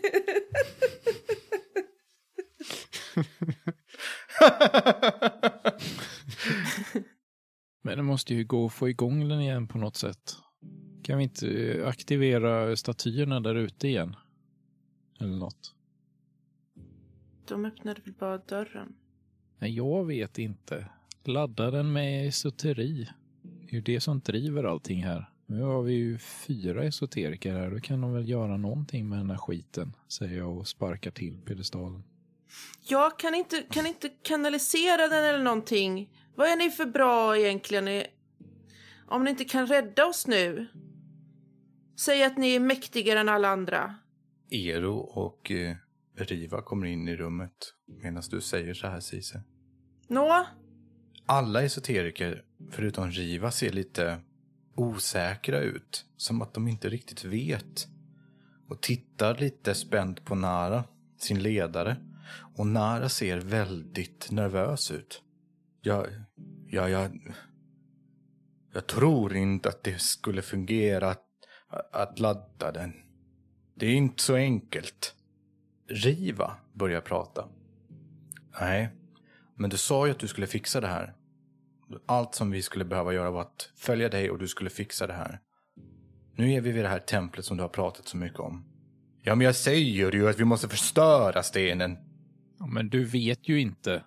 Men 7.83 7.97
det 7.97 8.03
måste 8.03 8.33
ju 8.33 8.43
gå 8.43 8.65
att 8.65 8.73
få 8.73 8.89
igång 8.89 9.29
den 9.29 9.41
igen 9.41 9.67
på 9.67 9.77
något 9.77 9.97
sätt. 9.97 10.35
Kan 11.11 11.17
vi 11.17 11.23
inte 11.23 11.83
aktivera 11.87 12.75
statyerna 12.75 13.39
där 13.39 13.55
ute 13.55 13.87
igen? 13.87 14.15
Eller 15.19 15.35
något. 15.37 15.75
De 17.47 17.65
öppnade 17.65 18.01
väl 18.01 18.13
bara 18.13 18.37
dörren. 18.37 18.95
Nej, 19.59 19.75
jag 19.75 20.05
vet 20.05 20.37
inte. 20.37 20.85
Ladda 21.23 21.71
den 21.71 21.93
med 21.93 22.27
esoteri. 22.27 23.09
Det 23.41 23.69
är 23.69 23.73
ju 23.73 23.81
det 23.81 24.01
som 24.01 24.19
driver 24.19 24.63
allting 24.63 25.03
här. 25.03 25.29
Nu 25.45 25.61
har 25.61 25.81
vi 25.81 25.93
ju 25.93 26.17
fyra 26.17 26.83
esoteriker 26.83 27.53
här. 27.53 27.71
Då 27.71 27.79
kan 27.79 28.01
de 28.01 28.13
väl 28.13 28.29
göra 28.29 28.57
någonting 28.57 29.09
med 29.09 29.19
den 29.19 29.29
här 29.29 29.37
skiten, 29.37 29.95
säger 30.07 30.37
jag 30.37 30.57
och 30.57 30.67
sparkar 30.67 31.11
till 31.11 31.37
piedestalen. 31.45 32.03
Jag 32.87 33.19
kan 33.19 33.35
inte, 33.35 33.61
kan 33.71 33.85
inte 33.85 34.09
kanalisera 34.09 35.07
den 35.07 35.25
eller 35.25 35.43
någonting. 35.43 36.09
Vad 36.35 36.47
är 36.47 36.55
ni 36.55 36.69
för 36.69 36.85
bra 36.85 37.37
egentligen? 37.37 38.03
Om 39.07 39.23
ni 39.23 39.29
inte 39.29 39.45
kan 39.45 39.67
rädda 39.67 40.05
oss 40.05 40.27
nu. 40.27 40.67
Säg 42.05 42.23
att 42.23 42.37
ni 42.37 42.55
är 42.55 42.59
mäktigare 42.59 43.19
än 43.19 43.29
alla 43.29 43.47
andra. 43.47 43.95
Ero 44.49 44.97
och 44.97 45.51
eh, 45.51 45.75
Riva 46.15 46.61
kommer 46.61 46.87
in 46.87 47.07
i 47.07 47.15
rummet 47.15 47.73
medan 48.01 48.23
du 48.29 48.41
säger 48.41 48.73
så 48.73 48.87
här 48.87 48.99
Cise. 48.99 49.43
Nå? 50.07 50.45
Alla 51.25 51.63
esoteriker, 51.63 52.43
förutom 52.71 53.11
Riva, 53.11 53.51
ser 53.51 53.71
lite 53.71 54.21
osäkra 54.75 55.59
ut. 55.59 56.05
Som 56.17 56.41
att 56.41 56.53
de 56.53 56.67
inte 56.67 56.89
riktigt 56.89 57.23
vet. 57.23 57.87
Och 58.69 58.81
tittar 58.81 59.37
lite 59.37 59.73
spänt 59.73 60.25
på 60.25 60.35
Nara, 60.35 60.83
sin 61.17 61.43
ledare. 61.43 61.97
Och 62.55 62.67
Nara 62.67 63.09
ser 63.09 63.37
väldigt 63.37 64.31
nervös 64.31 64.91
ut. 64.91 65.21
Jag, 65.81 66.07
ja, 66.67 66.89
jag, 66.89 67.33
jag 68.73 68.87
tror 68.87 69.35
inte 69.35 69.69
att 69.69 69.83
det 69.83 70.01
skulle 70.01 70.41
fungera 70.41 71.09
att, 71.09 71.25
att 71.91 72.19
ladda 72.19 72.71
den. 72.71 72.93
Det 73.75 73.85
är 73.85 73.93
inte 73.93 74.23
så 74.23 74.35
enkelt. 74.35 75.15
Riva 75.87 76.57
börjar 76.73 77.01
prata. 77.01 77.47
Nej, 78.59 78.89
men 79.55 79.69
du 79.69 79.77
sa 79.77 80.05
ju 80.05 80.11
att 80.11 80.19
du 80.19 80.27
skulle 80.27 80.47
fixa 80.47 80.81
det 80.81 80.87
här. 80.87 81.13
Allt 82.05 82.35
som 82.35 82.51
vi 82.51 82.61
skulle 82.61 82.85
behöva 82.85 83.13
göra 83.13 83.31
var 83.31 83.41
att 83.41 83.71
följa 83.75 84.09
dig 84.09 84.31
och 84.31 84.39
du 84.39 84.47
skulle 84.47 84.69
fixa 84.69 85.07
det 85.07 85.13
här. 85.13 85.39
Nu 86.35 86.51
är 86.51 86.61
vi 86.61 86.71
vid 86.71 86.83
det 86.83 86.89
här 86.89 86.99
templet 86.99 87.45
som 87.45 87.57
du 87.57 87.63
har 87.63 87.69
pratat 87.69 88.07
så 88.07 88.17
mycket 88.17 88.39
om. 88.39 88.65
Ja, 89.21 89.35
men 89.35 89.45
jag 89.45 89.55
säger 89.55 90.11
ju 90.11 90.29
att 90.29 90.39
vi 90.39 90.45
måste 90.45 90.69
förstöra 90.69 91.43
stenen. 91.43 91.97
Ja, 92.59 92.65
men 92.65 92.89
du 92.89 93.05
vet 93.05 93.49
ju 93.49 93.59
inte. 93.59 94.03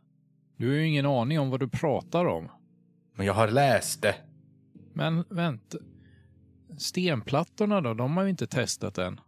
Du 0.57 0.69
har 0.69 0.75
ju 0.75 0.87
ingen 0.87 1.07
aning 1.07 1.41
om 1.41 1.51
vad 1.51 1.61
du 1.61 1.69
pratar 1.69 2.25
om. 2.25 2.49
Men 3.15 3.27
jag 3.27 3.35
har 3.35 3.49
läst 3.49 4.03
det. 4.03 4.15
Men 4.93 5.25
vänta. 5.29 5.79
Stenplattorna 6.77 7.81
då, 7.81 7.95
de 7.95 8.17
har 8.17 8.25
vi 8.25 8.31
inte 8.31 8.47
testat 8.47 8.99
än. 8.99 9.21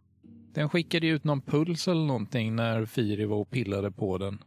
Den 0.53 0.69
skickade 0.69 1.07
ju 1.07 1.15
ut 1.15 1.25
någon 1.25 1.41
puls 1.41 1.89
eller 1.89 2.07
någonting 2.07 2.57
när 2.57 2.85
Firi 2.85 3.25
var 3.25 3.37
och 3.37 3.51
pillade 3.51 3.91
på 3.91 4.19
den. 4.19 4.39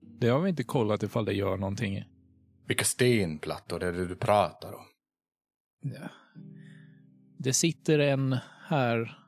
Det 0.00 0.28
har 0.28 0.40
vi 0.40 0.50
inte 0.50 0.64
kollat 0.64 1.02
ifall 1.02 1.24
det 1.24 1.32
gör 1.32 1.56
någonting. 1.56 2.04
Vilka 2.66 2.84
stenplattor 2.84 3.82
är 3.82 3.92
det 3.92 4.06
du 4.06 4.16
pratar 4.16 4.72
om? 4.72 4.84
Ja. 5.80 6.08
Det 7.38 7.52
sitter 7.52 7.98
en 7.98 8.36
här 8.66 9.18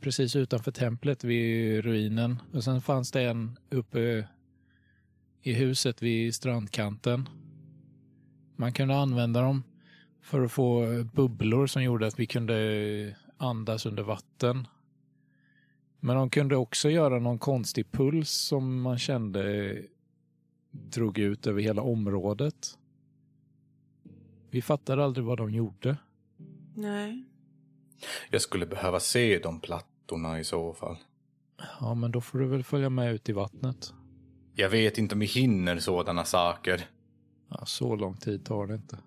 precis 0.00 0.36
utanför 0.36 0.72
templet 0.72 1.24
vid 1.24 1.84
ruinen. 1.84 2.42
Och 2.52 2.64
sen 2.64 2.80
fanns 2.80 3.12
det 3.12 3.22
en 3.22 3.58
uppe 3.70 4.28
i 5.42 5.52
huset 5.52 6.02
vid 6.02 6.34
strandkanten. 6.34 7.28
Man 8.56 8.72
kunde 8.72 8.96
använda 8.96 9.40
dem 9.40 9.62
för 10.26 10.44
att 10.44 10.52
få 10.52 10.86
bubblor 11.12 11.66
som 11.66 11.82
gjorde 11.82 12.06
att 12.06 12.20
vi 12.20 12.26
kunde 12.26 13.16
andas 13.36 13.86
under 13.86 14.02
vatten. 14.02 14.68
Men 16.00 16.16
de 16.16 16.30
kunde 16.30 16.56
också 16.56 16.90
göra 16.90 17.18
någon 17.18 17.38
konstig 17.38 17.92
puls 17.92 18.30
som 18.30 18.80
man 18.80 18.98
kände 18.98 19.72
drog 20.70 21.18
ut 21.18 21.46
över 21.46 21.62
hela 21.62 21.82
området. 21.82 22.78
Vi 24.50 24.62
fattade 24.62 25.04
aldrig 25.04 25.26
vad 25.26 25.38
de 25.38 25.50
gjorde. 25.50 25.96
Nej. 26.74 27.24
Jag 28.30 28.42
skulle 28.42 28.66
behöva 28.66 29.00
se 29.00 29.38
de 29.38 29.60
plattorna 29.60 30.40
i 30.40 30.44
så 30.44 30.72
fall. 30.72 30.96
Ja, 31.80 31.94
men 31.94 32.12
då 32.12 32.20
får 32.20 32.38
du 32.38 32.46
väl 32.46 32.64
följa 32.64 32.90
med 32.90 33.14
ut 33.14 33.28
i 33.28 33.32
vattnet. 33.32 33.94
Jag 34.54 34.70
vet 34.70 34.98
inte 34.98 35.14
om 35.14 35.18
vi 35.18 35.26
hinner 35.26 35.78
sådana 35.78 36.24
saker. 36.24 36.86
Ja, 37.48 37.66
så 37.66 37.96
lång 37.96 38.16
tid 38.16 38.44
tar 38.44 38.66
det 38.66 38.74
inte. 38.74 38.98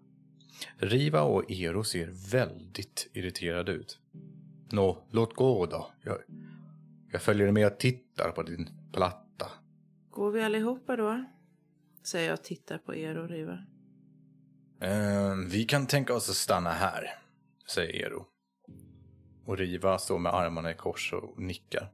Riva 0.78 1.22
och 1.22 1.52
Ero 1.52 1.84
ser 1.84 2.32
väldigt 2.32 3.10
irriterade 3.14 3.72
ut. 3.72 4.00
Nå, 4.72 5.04
låt 5.12 5.36
gå 5.36 5.66
då. 5.66 5.92
Jag, 6.02 6.18
jag 7.12 7.22
följer 7.22 7.52
med 7.52 7.68
och 7.68 7.80
tittar 7.80 8.32
på 8.32 8.44
din 8.44 8.70
platta. 8.94 9.48
Går 10.10 10.32
vi 10.32 10.42
allihopa 10.42 10.96
då? 10.96 11.26
Säger 12.04 12.30
jag 12.30 12.34
och 12.34 12.44
tittar 12.44 12.78
på 12.78 12.96
er 12.96 13.18
och 13.18 13.30
Riva. 13.30 13.66
Ehm, 14.82 15.50
vi 15.50 15.64
kan 15.64 15.88
tänka 15.88 16.14
oss 16.14 16.30
att 16.30 16.36
stanna 16.36 16.70
här, 16.70 17.04
säger 17.74 18.06
Ero. 18.06 18.26
Och 19.46 19.58
Riva 19.58 19.98
står 19.98 20.20
med 20.20 20.34
armarna 20.34 20.72
i 20.72 20.74
kors 20.74 21.14
och 21.14 21.42
nickar. 21.42 21.92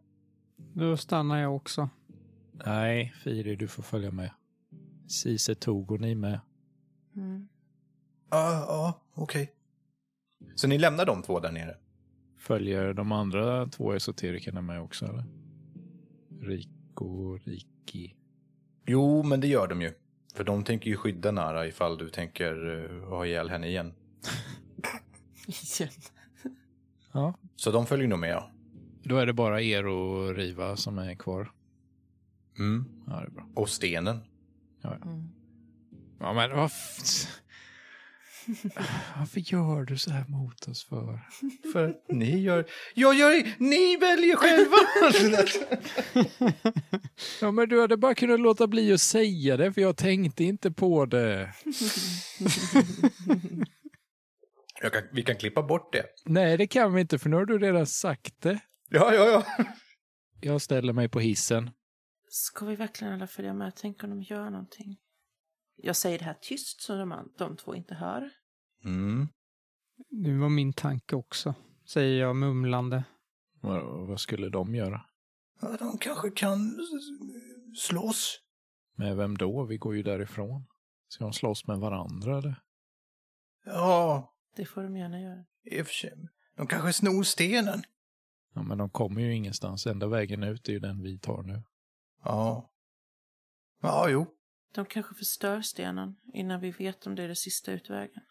Då 0.57 0.97
stannar 0.97 1.41
jag 1.41 1.55
också. 1.55 1.89
Nej, 2.65 3.13
Firi, 3.23 3.55
du 3.55 3.67
får 3.67 3.83
följa 3.83 4.11
med. 4.11 4.31
Cise 5.07 5.55
tog 5.55 5.91
och 5.91 6.01
ni 6.01 6.15
med. 6.15 6.39
Mm. 7.15 7.47
Ja, 8.29 8.65
ja, 8.67 9.01
okej. 9.13 9.51
Så 10.55 10.67
ni 10.67 10.77
lämnar 10.77 11.05
de 11.05 11.21
två 11.21 11.39
där 11.39 11.51
nere? 11.51 11.77
Följer 12.37 12.93
de 12.93 13.11
andra 13.11 13.67
två 13.67 13.93
esoterikerna 13.93 14.61
med 14.61 14.81
också, 14.81 15.05
eller? 15.05 15.23
Rico 16.41 17.05
och 17.05 17.39
Riki. 17.45 18.15
Jo, 18.85 19.23
men 19.23 19.41
det 19.41 19.47
gör 19.47 19.67
de 19.67 19.81
ju. 19.81 19.93
För 20.33 20.43
de 20.43 20.63
tänker 20.63 20.89
ju 20.89 20.97
skydda 20.97 21.31
Nara 21.31 21.67
ifall 21.67 21.97
du 21.97 22.09
tänker 22.09 22.65
uh, 22.69 23.09
ha 23.09 23.25
ihjäl 23.25 23.49
henne 23.49 23.67
igen. 23.67 23.93
Igen. 25.47 25.89
Ja. 27.11 27.33
Så 27.55 27.71
de 27.71 27.85
följer 27.85 28.07
nog 28.07 28.19
med, 28.19 28.29
ja. 28.29 28.51
Då 29.03 29.17
är 29.17 29.25
det 29.25 29.33
bara 29.33 29.61
er 29.61 29.87
och 29.87 30.35
Riva 30.35 30.75
som 30.75 30.97
är 30.97 31.15
kvar. 31.15 31.51
Mm. 32.59 32.85
Ja, 33.07 33.19
det 33.19 33.25
är 33.25 33.29
bra. 33.29 33.47
Och 33.53 33.69
stenen. 33.69 34.19
Mm. 34.83 35.29
Ja, 36.19 36.33
men 36.33 36.51
vad... 36.51 36.65
f- 36.65 37.41
Varför 39.17 39.39
gör 39.39 39.83
du 39.83 39.97
så 39.97 40.11
här 40.11 40.25
mot 40.27 40.67
oss 40.67 40.85
för? 40.85 41.19
För 41.73 41.89
att 41.89 42.05
ni 42.09 42.39
gör... 42.39 42.65
Jag 42.93 43.15
gör... 43.15 43.53
Ni 43.57 43.97
väljer 43.97 44.35
själva! 44.35 44.77
Ja, 47.41 47.51
men 47.51 47.69
du 47.69 47.81
hade 47.81 47.97
bara 47.97 48.15
kunnat 48.15 48.39
låta 48.39 48.67
bli 48.67 48.93
att 48.93 49.01
säga 49.01 49.57
det, 49.57 49.73
för 49.73 49.81
jag 49.81 49.97
tänkte 49.97 50.43
inte 50.43 50.71
på 50.71 51.05
det. 51.05 51.53
Jag 54.81 54.93
kan, 54.93 55.01
vi 55.11 55.23
kan 55.23 55.35
klippa 55.35 55.63
bort 55.63 55.93
det. 55.93 56.05
Nej, 56.25 56.57
det 56.57 56.67
kan 56.67 56.93
vi 56.93 57.01
inte, 57.01 57.19
för 57.19 57.29
nu 57.29 57.35
har 57.35 57.45
du 57.45 57.59
redan 57.59 57.85
sagt 57.87 58.41
det. 58.41 58.59
Ja, 58.89 59.13
ja, 59.13 59.25
ja. 59.57 59.65
Jag 60.41 60.61
ställer 60.61 60.93
mig 60.93 61.09
på 61.09 61.19
hissen. 61.19 61.69
Ska 62.29 62.65
vi 62.65 62.75
verkligen 62.75 63.13
alla 63.13 63.27
följa 63.27 63.53
med? 63.53 63.73
Tänk 63.75 64.03
om 64.03 64.09
de 64.09 64.21
gör 64.21 64.49
någonting. 64.49 64.97
Jag 65.75 65.95
säger 65.95 66.19
det 66.19 66.25
här 66.25 66.37
tyst 66.41 66.81
så 66.81 66.95
de, 66.95 67.31
de 67.37 67.57
två 67.57 67.75
inte 67.75 67.95
hör. 67.95 68.29
Mm. 68.83 69.27
Det 70.09 70.33
var 70.37 70.49
min 70.49 70.73
tanke 70.73 71.15
också, 71.15 71.53
säger 71.85 72.21
jag 72.21 72.35
mumlande. 72.35 73.03
Vad, 73.61 74.07
vad 74.07 74.19
skulle 74.19 74.49
de 74.49 74.75
göra? 74.75 75.05
Ja, 75.61 75.77
de 75.79 75.97
kanske 75.97 76.31
kan 76.31 76.77
slåss. 77.77 78.41
Med 78.95 79.17
vem 79.17 79.37
då? 79.37 79.63
Vi 79.65 79.77
går 79.77 79.95
ju 79.95 80.03
därifrån. 80.03 80.65
Ska 81.07 81.23
de 81.23 81.33
slåss 81.33 81.67
med 81.67 81.79
varandra 81.79 82.37
eller? 82.37 82.61
Ja, 83.65 84.33
Det 84.55 84.65
får 84.65 84.83
de 84.83 84.97
gärna 84.97 85.21
göra. 85.21 85.45
i 85.63 85.81
och 85.81 85.85
för 85.87 85.93
sig. 85.93 86.13
De 86.55 86.67
kanske 86.67 86.93
snor 86.93 87.23
stenen. 87.23 87.83
Ja, 88.53 88.63
men 88.63 88.77
de 88.77 88.89
kommer 88.89 89.21
ju 89.21 89.33
ingenstans. 89.35 89.87
Enda 89.87 90.07
vägen 90.07 90.43
ut 90.43 90.67
är 90.69 90.73
ju 90.73 90.79
den 90.79 91.01
vi 91.03 91.19
tar 91.19 91.43
nu. 91.43 91.63
Ja. 92.23 92.69
Ja, 93.81 94.09
jo. 94.09 94.25
De 94.75 94.85
kanske 94.85 95.15
förstör 95.15 95.61
stenen 95.61 96.15
innan 96.33 96.59
vi 96.59 96.71
vet 96.71 97.07
om 97.07 97.15
det 97.15 97.23
är 97.23 97.27
den 97.27 97.35
sista 97.35 97.71
utvägen. 97.71 98.23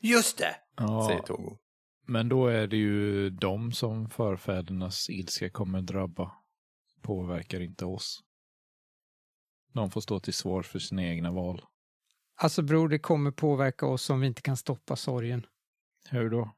Just 0.00 0.38
det, 0.38 0.56
Ja, 0.76 1.06
säger 1.08 1.22
Togo. 1.22 1.58
men 2.06 2.28
då 2.28 2.46
är 2.46 2.66
det 2.66 2.76
ju 2.76 3.30
de 3.30 3.72
som 3.72 4.10
förfädernas 4.10 5.10
ilska 5.10 5.50
kommer 5.50 5.82
drabba. 5.82 6.32
Påverkar 7.02 7.60
inte 7.60 7.84
oss. 7.84 8.22
De 9.72 9.90
får 9.90 10.00
stå 10.00 10.20
till 10.20 10.34
svars 10.34 10.66
för 10.68 10.78
sina 10.78 11.04
egna 11.04 11.30
val. 11.32 11.62
Alltså 12.34 12.62
bror, 12.62 12.88
det 12.88 12.98
kommer 12.98 13.30
påverka 13.30 13.86
oss 13.86 14.10
om 14.10 14.20
vi 14.20 14.26
inte 14.26 14.42
kan 14.42 14.56
stoppa 14.56 14.96
sorgen. 14.96 15.46
Hur 16.10 16.30
då? 16.30 16.54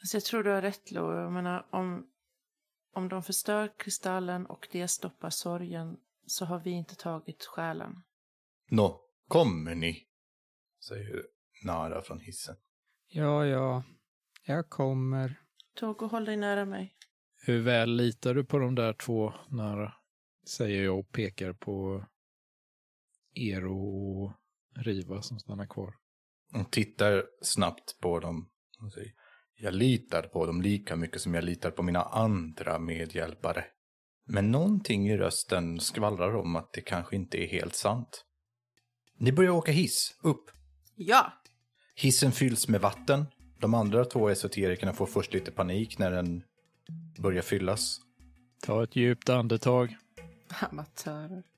Alltså 0.00 0.16
jag 0.16 0.24
tror 0.24 0.42
du 0.42 0.50
har 0.50 0.62
rätt 0.62 0.90
Lo. 0.90 1.12
Jag 1.12 1.32
menar 1.32 1.66
om, 1.70 2.06
om 2.94 3.08
de 3.08 3.22
förstör 3.22 3.72
kristallen 3.78 4.46
och 4.46 4.68
det 4.72 4.88
stoppar 4.88 5.30
sorgen 5.30 5.96
så 6.26 6.44
har 6.44 6.58
vi 6.60 6.70
inte 6.70 6.94
tagit 6.96 7.44
själen. 7.44 8.02
Nå, 8.70 9.00
kommer 9.28 9.74
ni? 9.74 10.06
Säger 10.88 11.22
Nara 11.64 12.02
från 12.02 12.20
hissen. 12.20 12.56
Ja, 13.08 13.46
ja, 13.46 13.82
jag 14.46 14.70
kommer. 14.70 15.40
Togo, 15.74 16.06
håll 16.06 16.24
dig 16.24 16.36
nära 16.36 16.64
mig. 16.64 16.96
Hur 17.46 17.62
väl 17.62 17.96
litar 17.96 18.34
du 18.34 18.44
på 18.44 18.58
de 18.58 18.74
där 18.74 18.92
två 18.92 19.32
nära? 19.48 19.92
Säger 20.48 20.84
jag 20.84 20.98
och 20.98 21.12
pekar 21.12 21.52
på 21.52 22.04
Ero 23.34 23.78
och 23.78 24.32
Riva 24.76 25.22
som 25.22 25.38
stannar 25.38 25.66
kvar. 25.66 25.94
Hon 26.52 26.64
tittar 26.64 27.24
snabbt 27.42 28.00
på 28.00 28.20
dem 28.20 28.50
och 28.80 28.92
säger 28.92 29.12
Jag 29.56 29.74
litar 29.74 30.22
på 30.22 30.46
dem 30.46 30.62
lika 30.62 30.96
mycket 30.96 31.20
som 31.20 31.34
jag 31.34 31.44
litar 31.44 31.70
på 31.70 31.82
mina 31.82 32.02
andra 32.02 32.78
medhjälpare. 32.78 33.64
Men 34.26 34.50
någonting 34.50 35.08
i 35.08 35.16
rösten 35.16 35.80
skvallrar 35.80 36.36
om 36.36 36.56
att 36.56 36.72
det 36.72 36.80
kanske 36.80 37.16
inte 37.16 37.44
är 37.44 37.46
helt 37.46 37.74
sant. 37.74 38.24
Ni 39.18 39.32
börjar 39.32 39.50
åka 39.50 39.72
hiss, 39.72 40.14
upp. 40.22 40.50
Ja! 40.94 41.32
Hissen 41.94 42.32
fylls 42.32 42.68
med 42.68 42.80
vatten. 42.80 43.26
De 43.60 43.74
andra 43.74 44.04
två 44.04 44.28
esoterikerna 44.28 44.92
får 44.92 45.06
först 45.06 45.32
lite 45.32 45.50
panik 45.50 45.98
när 45.98 46.10
den 46.10 46.42
börjar 47.18 47.42
fyllas. 47.42 48.00
Ta 48.62 48.84
ett 48.84 48.96
djupt 48.96 49.28
andetag. 49.28 49.96
Amatörer. 50.70 51.42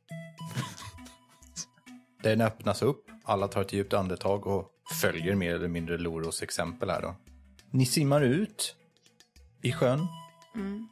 Den 2.23 2.41
öppnas 2.41 2.83
upp, 2.83 3.11
alla 3.25 3.49
tar 3.49 3.61
ett 3.61 3.73
djupt 3.73 3.93
andetag 3.93 4.47
och 4.47 4.71
följer 5.01 5.35
mer 5.35 5.55
eller 5.55 5.69
mindre 5.69 5.99
Loros 5.99 6.43
exempel 6.43 6.91
här 6.91 7.03
då. 7.03 7.17
Ni 7.71 7.87
simmar 7.87 8.21
ut 8.21 8.77
i 9.63 9.73
sjön, 9.73 10.07
Mm. 10.55 10.89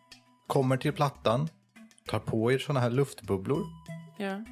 kommer 0.46 0.76
till 0.76 0.92
plattan, 0.92 1.48
tar 2.06 2.18
på 2.18 2.52
er 2.52 2.58
sådana 2.58 2.80
här 2.80 2.90
luftbubblor 2.90 3.64
Ja. 4.18 4.44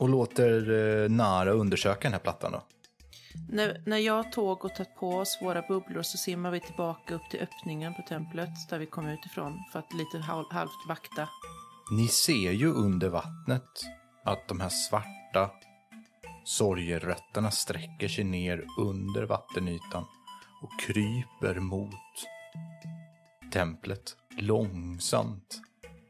Och 0.00 0.08
låter 0.08 0.70
eh, 0.70 1.10
Nara 1.10 1.50
undersöka 1.50 2.00
den 2.02 2.12
här 2.12 2.20
plattan 2.20 2.52
då. 2.52 2.62
När, 3.48 3.82
när 3.86 3.96
jag 3.96 4.32
tåg 4.32 4.64
och 4.64 4.74
tagit 4.74 4.96
på 4.96 5.08
oss 5.08 5.38
våra 5.42 5.62
bubblor 5.62 6.02
så 6.02 6.18
simmar 6.18 6.50
vi 6.50 6.60
tillbaka 6.60 7.14
upp 7.14 7.30
till 7.30 7.40
öppningen 7.40 7.94
på 7.94 8.02
templet 8.08 8.48
där 8.70 8.78
vi 8.78 8.86
kom 8.86 9.08
utifrån 9.08 9.58
för 9.72 9.78
att 9.78 9.92
lite 9.92 10.18
halv, 10.18 10.44
halvt 10.50 10.88
vakta. 10.88 11.28
Ni 11.92 12.08
ser 12.08 12.52
ju 12.52 12.72
under 12.72 13.08
vattnet 13.08 13.70
att 14.24 14.48
de 14.48 14.60
här 14.60 14.68
svarta 14.68 15.50
sorgerötterna 16.44 17.50
sträcker 17.50 18.08
sig 18.08 18.24
ner 18.24 18.64
under 18.78 19.22
vattenytan 19.22 20.04
och 20.62 20.80
kryper 20.80 21.60
mot 21.60 21.94
templet 23.52 24.16
långsamt. 24.38 25.60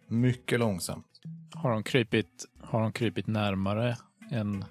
Mycket 0.08 0.60
långsamt. 0.60 1.09
Har 1.54 1.70
de 1.70 1.82
krypit, 1.82 2.46
har 2.60 2.80
de 2.80 2.92
krypit 2.92 3.26
närmare 3.26 3.96
än 4.30 4.64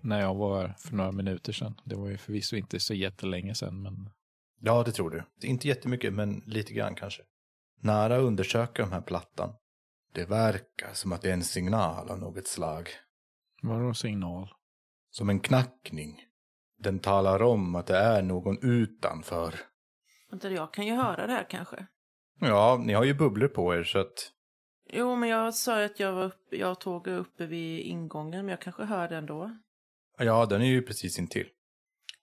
när 0.00 0.20
jag 0.20 0.34
var 0.34 0.66
här 0.66 0.74
för 0.78 0.96
några 0.96 1.12
minuter 1.12 1.52
sedan? 1.52 1.80
Det 1.84 1.94
var 1.94 2.08
ju 2.08 2.16
förvisso 2.16 2.56
inte 2.56 2.80
så 2.80 2.94
jättelänge 2.94 3.54
sedan, 3.54 3.82
men 3.82 4.10
Ja, 4.62 4.82
det 4.82 4.92
tror 4.92 5.10
du. 5.10 5.48
Inte 5.48 5.68
jättemycket, 5.68 6.12
men 6.12 6.42
lite 6.46 6.72
grann 6.72 6.94
kanske. 6.94 7.22
Nära 7.80 8.16
undersöker 8.16 8.82
de 8.82 8.92
här 8.92 9.00
plattan. 9.00 9.54
Det 10.12 10.24
verkar 10.24 10.92
som 10.92 11.12
att 11.12 11.22
det 11.22 11.28
är 11.28 11.32
en 11.32 11.44
signal 11.44 12.10
av 12.10 12.18
något 12.18 12.46
slag. 12.46 12.88
vadå 13.62 13.94
signal? 13.94 14.48
Som 15.10 15.30
en 15.30 15.40
knackning. 15.40 16.20
Den 16.78 16.98
talar 16.98 17.42
om 17.42 17.74
att 17.74 17.86
det 17.86 17.96
är 17.96 18.22
någon 18.22 18.58
utanför. 18.62 19.54
Vänta, 20.30 20.50
jag 20.50 20.72
kan 20.72 20.86
ju 20.86 20.94
höra 20.94 21.26
det 21.26 21.32
här 21.32 21.46
kanske. 21.50 21.86
Ja, 22.40 22.80
ni 22.84 22.92
har 22.92 23.04
ju 23.04 23.14
bubblor 23.14 23.48
på 23.48 23.74
er 23.74 23.84
så 23.84 23.98
att... 23.98 24.32
Jo, 24.92 25.16
men 25.16 25.28
jag 25.28 25.54
sa 25.54 25.78
ju 25.78 25.84
att 25.84 26.00
jag 26.00 26.12
var 26.12 26.24
uppe, 26.24 26.56
jag 26.56 26.86
är 26.86 27.08
uppe 27.08 27.46
vid 27.46 27.80
ingången, 27.80 28.44
men 28.44 28.48
jag 28.50 28.60
kanske 28.60 28.84
hör 28.84 29.08
det 29.08 29.16
ändå. 29.16 29.58
Ja, 30.18 30.46
den 30.46 30.62
är 30.62 30.66
ju 30.66 30.82
precis 30.82 31.18
intill. 31.18 31.48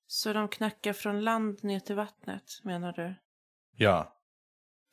Så 0.07 0.33
de 0.33 0.47
knackar 0.47 0.93
från 0.93 1.23
land 1.23 1.63
ner 1.63 1.79
till 1.79 1.95
vattnet, 1.95 2.43
menar 2.63 2.93
du? 2.93 3.15
Ja. 3.75 4.17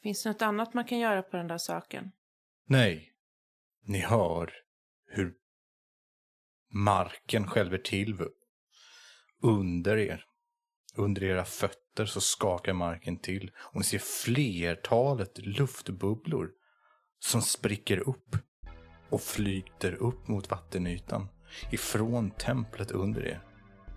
Finns 0.03 0.23
det 0.23 0.29
något 0.29 0.43
annat 0.43 0.75
man 0.75 0.85
kan 0.85 0.99
göra 0.99 1.23
på 1.23 1.37
den 1.37 1.49
där 1.49 1.59
saken? 1.59 2.13
Nej. 2.67 3.13
Ni 3.83 3.99
hör 3.99 4.53
hur 5.07 5.35
marken 6.73 7.47
skälver 7.47 7.79
till 7.79 8.19
under 9.43 9.97
er. 9.97 10.25
Under 10.97 11.25
era 11.25 11.45
fötter 11.45 12.07
så 12.07 12.21
skakar 12.21 12.73
marken 12.73 13.19
till 13.19 13.51
och 13.57 13.77
ni 13.77 13.85
ser 13.85 13.99
flertalet 13.99 15.39
luftbubblor 15.39 16.51
som 17.25 17.43
spricker 17.43 18.09
upp 18.09 18.37
och 19.11 19.21
flyter 19.21 19.95
upp 19.95 20.29
mot 20.29 20.51
vattenytan 20.51 21.29
ifrån 21.71 22.31
templet 22.31 22.91
under 22.91 23.27
er. 23.27 23.41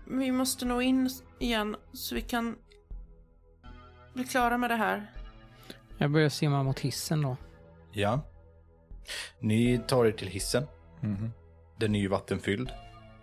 Vi 0.07 0.31
måste 0.31 0.65
nå 0.65 0.81
in 0.81 1.09
igen 1.39 1.75
så 1.93 2.15
vi 2.15 2.21
kan 2.21 2.55
bli 4.13 4.23
klara 4.23 4.57
med 4.57 4.69
det 4.69 4.75
här. 4.75 5.11
Jag 5.97 6.11
börjar 6.11 6.29
simma 6.29 6.63
mot 6.63 6.79
hissen 6.79 7.21
då. 7.21 7.37
Ja. 7.91 8.21
Ni 9.39 9.81
tar 9.87 10.05
er 10.05 10.11
till 10.11 10.27
hissen. 10.27 10.63
Mhm. 11.01 11.31
Den 11.77 11.95
är 11.95 11.99
ju 11.99 12.07
vattenfylld. 12.07 12.71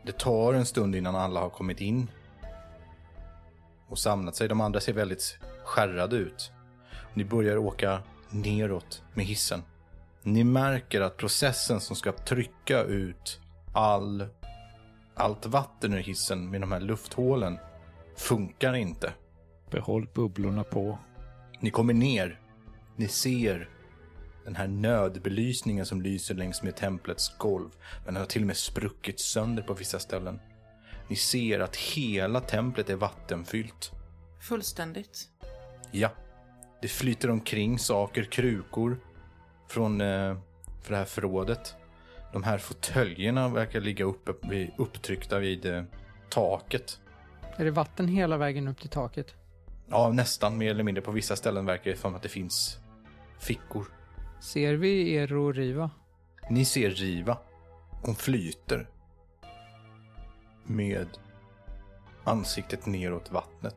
Det 0.06 0.18
tar 0.18 0.54
en 0.54 0.66
stund 0.66 0.96
innan 0.96 1.16
alla 1.16 1.40
har 1.40 1.50
kommit 1.50 1.80
in 1.80 2.10
och 3.88 3.98
samlat 3.98 4.36
sig. 4.36 4.48
De 4.48 4.60
andra 4.60 4.80
ser 4.80 4.92
väldigt 4.92 5.38
skärrade 5.64 6.16
ut. 6.16 6.52
Ni 7.14 7.24
börjar 7.24 7.56
åka 7.56 8.02
neråt 8.30 9.02
med 9.14 9.24
hissen. 9.24 9.62
Ni 10.26 10.44
märker 10.44 11.00
att 11.00 11.16
processen 11.16 11.80
som 11.80 11.96
ska 11.96 12.12
trycka 12.12 12.82
ut 12.82 13.40
all, 13.72 14.26
allt 15.14 15.46
vatten 15.46 15.94
ur 15.94 15.98
hissen 15.98 16.50
med 16.50 16.60
de 16.60 16.72
här 16.72 16.80
lufthålen 16.80 17.58
funkar 18.16 18.74
inte. 18.74 19.12
Behåll 19.70 20.08
bubblorna 20.14 20.64
på. 20.64 20.98
Ni 21.60 21.70
kommer 21.70 21.94
ner. 21.94 22.40
Ni 22.96 23.08
ser 23.08 23.68
den 24.44 24.56
här 24.56 24.66
nödbelysningen 24.66 25.86
som 25.86 26.02
lyser 26.02 26.34
längs 26.34 26.62
med 26.62 26.76
templets 26.76 27.38
golv. 27.38 27.70
Men 28.04 28.14
den 28.14 28.20
har 28.20 28.26
till 28.26 28.42
och 28.42 28.46
med 28.46 28.56
spruckit 28.56 29.20
sönder 29.20 29.62
på 29.62 29.74
vissa 29.74 29.98
ställen. 29.98 30.40
Ni 31.08 31.16
ser 31.16 31.60
att 31.60 31.76
hela 31.76 32.40
templet 32.40 32.90
är 32.90 32.96
vattenfyllt. 32.96 33.92
Fullständigt. 34.40 35.28
Ja, 35.90 36.10
det 36.82 36.88
flyter 36.88 37.30
omkring 37.30 37.78
saker, 37.78 38.24
krukor 38.24 38.98
från, 39.74 40.00
eh, 40.00 40.36
från 40.82 40.92
det 40.92 40.96
här 40.96 41.04
förrådet. 41.04 41.74
De 42.32 42.42
här 42.42 42.58
fåtöljerna 42.58 43.48
verkar 43.48 43.80
ligga 43.80 44.04
uppe, 44.04 44.32
vid- 44.48 44.70
upptryckta 44.78 45.38
vid 45.38 45.66
eh, 45.66 45.82
taket. 46.30 47.00
Är 47.56 47.64
det 47.64 47.70
vatten 47.70 48.08
hela 48.08 48.36
vägen 48.36 48.68
upp 48.68 48.80
till 48.80 48.88
taket? 48.90 49.34
Ja, 49.88 50.10
nästan 50.12 50.58
mer 50.58 50.70
eller 50.70 50.84
mindre. 50.84 51.02
På 51.02 51.10
vissa 51.10 51.36
ställen 51.36 51.66
verkar 51.66 51.90
det 51.90 51.96
som 51.96 52.14
att 52.14 52.22
det 52.22 52.28
finns 52.28 52.78
fickor. 53.38 53.86
Ser 54.40 54.74
vi 54.74 55.14
Ero 55.16 55.44
och 55.46 55.54
Riva? 55.54 55.90
Ni 56.50 56.64
ser 56.64 56.90
Riva. 56.90 57.38
Hon 58.02 58.14
flyter. 58.14 58.88
Med 60.64 61.08
ansiktet 62.24 62.86
neråt 62.86 63.30
vattnet. 63.32 63.76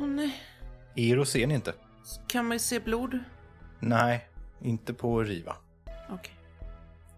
Åh 0.00 0.06
nej. 0.06 0.42
Ero 0.96 1.24
ser 1.24 1.46
ni 1.46 1.54
inte. 1.54 1.74
Kan 2.28 2.44
man 2.46 2.54
ju 2.54 2.58
se 2.58 2.80
blod? 2.80 3.18
Nej, 3.80 4.28
inte 4.60 4.94
på 4.94 5.22
Riva. 5.22 5.56
Okej. 6.10 6.34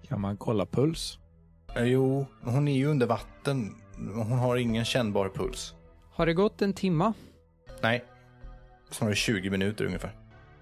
Kan 0.09 0.20
man 0.20 0.37
kolla 0.37 0.66
puls? 0.66 1.18
Eh, 1.77 1.83
Jo, 1.85 2.27
hon 2.42 2.68
är 2.68 2.77
ju 2.77 2.87
under 2.87 3.07
vatten. 3.07 3.75
Hon 4.14 4.38
har 4.38 4.57
ingen 4.57 4.85
kännbar 4.85 5.29
puls. 5.29 5.75
Har 6.12 6.27
det 6.27 6.35
gått 6.35 6.62
en 6.62 6.73
timma? 6.75 7.12
Nej, 7.83 8.05
snarare 8.90 9.14
20 9.14 9.51
minuter 9.51 9.85
ungefär. 9.85 10.16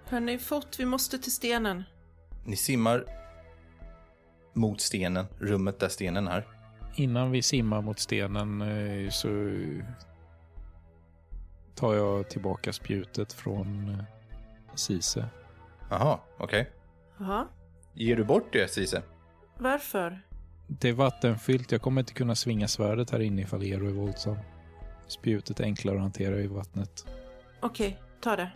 Hörni, 0.04 0.38
fort, 0.38 0.78
vi 0.78 0.84
måste 0.84 1.18
till 1.18 1.32
stenen. 1.32 1.82
Ni 2.44 2.56
simmar 2.56 3.04
mot 4.52 4.80
stenen, 4.80 5.26
rummet 5.38 5.78
där 5.80 5.88
stenen 5.88 6.28
är. 6.28 6.46
Innan 6.94 7.30
vi 7.30 7.42
simmar 7.42 7.80
mot 7.82 7.98
stenen 7.98 8.62
eh, 8.62 9.10
så 9.10 9.28
tar 11.74 11.94
jag 11.94 12.28
tillbaka 12.30 12.72
spjutet 12.72 13.32
från 13.32 13.88
eh, 13.90 14.04
Sise. 14.74 15.28
Jaha, 15.90 16.18
okej. 16.38 16.70
Jaha. 17.18 17.46
Ger 17.94 18.16
du 18.16 18.24
bort 18.24 18.52
det, 18.52 18.70
Cise? 18.70 19.02
Varför? 19.58 20.22
Det 20.66 20.88
är 20.88 20.92
vattenfyllt. 20.92 21.72
Jag 21.72 21.82
kommer 21.82 22.00
inte 22.00 22.12
kunna 22.12 22.34
svinga 22.34 22.68
svärdet 22.68 23.10
här 23.10 23.20
inne 23.20 23.42
ifall 23.42 23.62
Ero 23.62 23.86
är 23.86 23.92
våldsam. 23.92 24.36
Spjutet 25.06 25.60
är 25.60 25.64
enklare 25.64 25.96
att 25.96 26.02
hantera 26.02 26.38
i 26.38 26.46
vattnet. 26.46 27.06
Okej, 27.60 27.98
ta 28.20 28.36
det. 28.36 28.50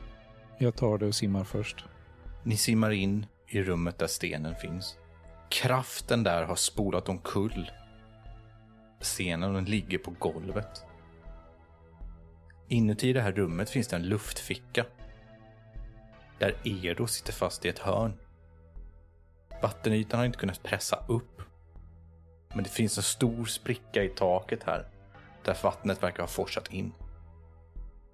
Jag 0.58 0.76
tar 0.76 0.98
det 0.98 1.06
och 1.06 1.14
simmar 1.14 1.44
först. 1.44 1.84
Ni 2.42 2.56
simmar 2.56 2.90
in 2.90 3.26
i 3.46 3.62
rummet 3.62 3.98
där 3.98 4.06
stenen 4.06 4.56
finns. 4.56 4.96
Kraften 5.48 6.22
där 6.22 6.44
har 6.44 6.56
spolat 6.56 7.08
omkull 7.08 7.70
stenen 9.04 9.48
och 9.48 9.54
den 9.54 9.64
ligger 9.64 9.98
på 9.98 10.14
golvet. 10.18 10.84
Inuti 12.68 13.12
det 13.12 13.20
här 13.20 13.32
rummet 13.32 13.70
finns 13.70 13.88
det 13.88 13.96
en 13.96 14.08
luftficka. 14.08 14.84
Där 16.42 16.54
Ero 16.64 17.06
sitter 17.06 17.32
fast 17.32 17.64
i 17.64 17.68
ett 17.68 17.78
hörn. 17.78 18.12
Vattenytan 19.62 20.18
har 20.18 20.26
inte 20.26 20.38
kunnat 20.38 20.62
pressa 20.62 21.04
upp. 21.08 21.42
Men 22.54 22.64
det 22.64 22.70
finns 22.70 22.96
en 22.96 23.02
stor 23.02 23.44
spricka 23.44 24.04
i 24.04 24.08
taket 24.08 24.62
här. 24.62 24.86
Där 25.44 25.58
vattnet 25.62 26.02
verkar 26.02 26.22
ha 26.22 26.28
forsat 26.28 26.72
in. 26.72 26.92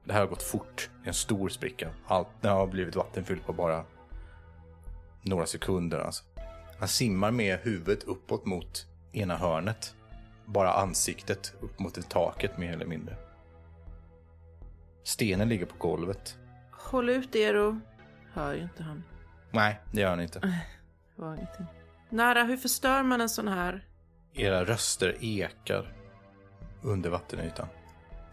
Det 0.05 0.13
här 0.13 0.21
har 0.21 0.27
gått 0.27 0.43
fort. 0.43 0.91
Det 0.99 1.07
är 1.07 1.09
en 1.09 1.15
stor 1.15 1.49
spricka. 1.49 1.91
Allt 2.07 2.29
det 2.41 2.49
har 2.49 2.67
blivit 2.67 2.97
vattenfyllt 2.97 3.47
på 3.47 3.53
bara 3.53 3.85
några 5.23 5.47
sekunder 5.47 5.99
alltså. 5.99 6.25
Han 6.79 6.89
simmar 6.89 7.31
med 7.31 7.59
huvudet 7.59 8.05
uppåt 8.05 8.47
mot 8.47 8.87
ena 9.13 9.37
hörnet. 9.37 9.95
Bara 10.45 10.73
ansiktet 10.73 11.55
upp 11.61 11.79
mot 11.79 11.95
det 11.95 12.09
taket 12.09 12.59
mer 12.59 12.73
eller 12.73 12.87
mindre. 12.87 13.17
Stenen 15.03 15.49
ligger 15.49 15.67
på 15.67 15.77
golvet. 15.79 16.39
Håll 16.71 17.09
ut, 17.09 17.35
Ero. 17.35 17.81
Hör 18.33 18.55
ju 18.55 18.63
inte 18.63 18.83
han. 18.83 19.05
Nej, 19.51 19.81
det 19.93 20.01
gör 20.01 20.11
han 20.11 20.21
inte. 20.21 20.39
Det 20.39 20.63
var 21.17 21.35
ingenting. 21.35 21.67
Nara, 22.09 22.45
hur 22.45 22.57
förstör 22.57 23.03
man 23.03 23.21
en 23.21 23.29
sån 23.29 23.49
här? 23.49 23.85
Era 24.35 24.65
röster 24.65 25.17
ekar 25.21 25.93
under 26.83 27.11
vattenytan. 27.11 27.69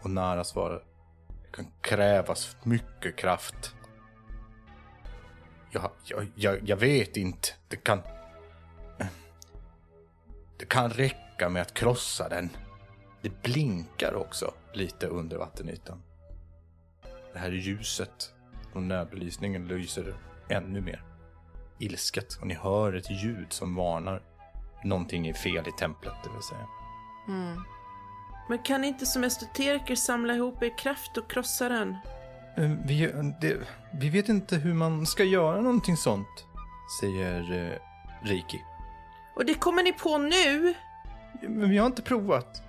Och 0.02 0.10
Nara 0.10 0.44
svarar. 0.44 0.84
Det 1.42 1.56
kan 1.56 1.66
krävas 1.80 2.56
mycket 2.62 3.16
kraft. 3.16 3.74
Jag, 5.70 5.90
jag, 6.04 6.26
jag, 6.34 6.68
jag 6.68 6.76
vet 6.76 7.16
inte. 7.16 7.48
Det 7.68 7.76
kan... 7.76 8.02
Det 10.58 10.64
kan 10.64 10.90
räcka 10.90 11.48
med 11.48 11.62
att 11.62 11.74
krossa 11.74 12.28
den. 12.28 12.50
Det 13.22 13.42
blinkar 13.42 14.14
också 14.14 14.54
lite 14.72 15.06
under 15.06 15.36
vattenytan. 15.36 16.02
Det 17.32 17.38
här 17.38 17.50
ljuset 17.50 18.34
från 18.76 18.88
närbelysningen 18.88 19.68
lyser 19.68 20.14
ännu 20.48 20.80
mer. 20.80 21.02
Ilsket 21.78 22.38
och 22.40 22.46
ni 22.46 22.54
hör 22.54 22.92
ett 22.92 23.10
ljud 23.10 23.46
som 23.52 23.74
varnar. 23.74 24.22
Någonting 24.84 25.26
är 25.26 25.32
fel 25.32 25.68
i 25.68 25.72
templet, 25.78 26.14
det 26.24 26.30
vill 26.30 26.42
säga. 26.42 26.66
Mm. 27.28 27.62
Men 28.48 28.58
kan 28.58 28.80
ni 28.80 28.86
inte 28.86 29.06
som 29.06 29.24
esoteriker 29.24 29.94
samla 29.94 30.34
ihop 30.34 30.62
er 30.62 30.78
kraft 30.78 31.16
och 31.16 31.30
krossa 31.30 31.68
den? 31.68 31.96
Eh, 32.56 32.70
Vi, 32.86 33.12
det, 33.40 33.56
vi 34.00 34.10
vet 34.10 34.28
inte 34.28 34.56
hur 34.56 34.74
man 34.74 35.06
ska 35.06 35.24
göra 35.24 35.60
någonting 35.60 35.96
sånt, 35.96 36.46
säger 37.00 37.70
eh, 37.72 37.78
Riki. 38.28 38.64
Och 39.36 39.44
det 39.46 39.54
kommer 39.54 39.82
ni 39.82 39.92
på 39.92 40.18
nu? 40.18 40.74
Men 41.42 41.70
vi 41.70 41.78
har 41.78 41.86
inte 41.86 42.02
provat. 42.02 42.62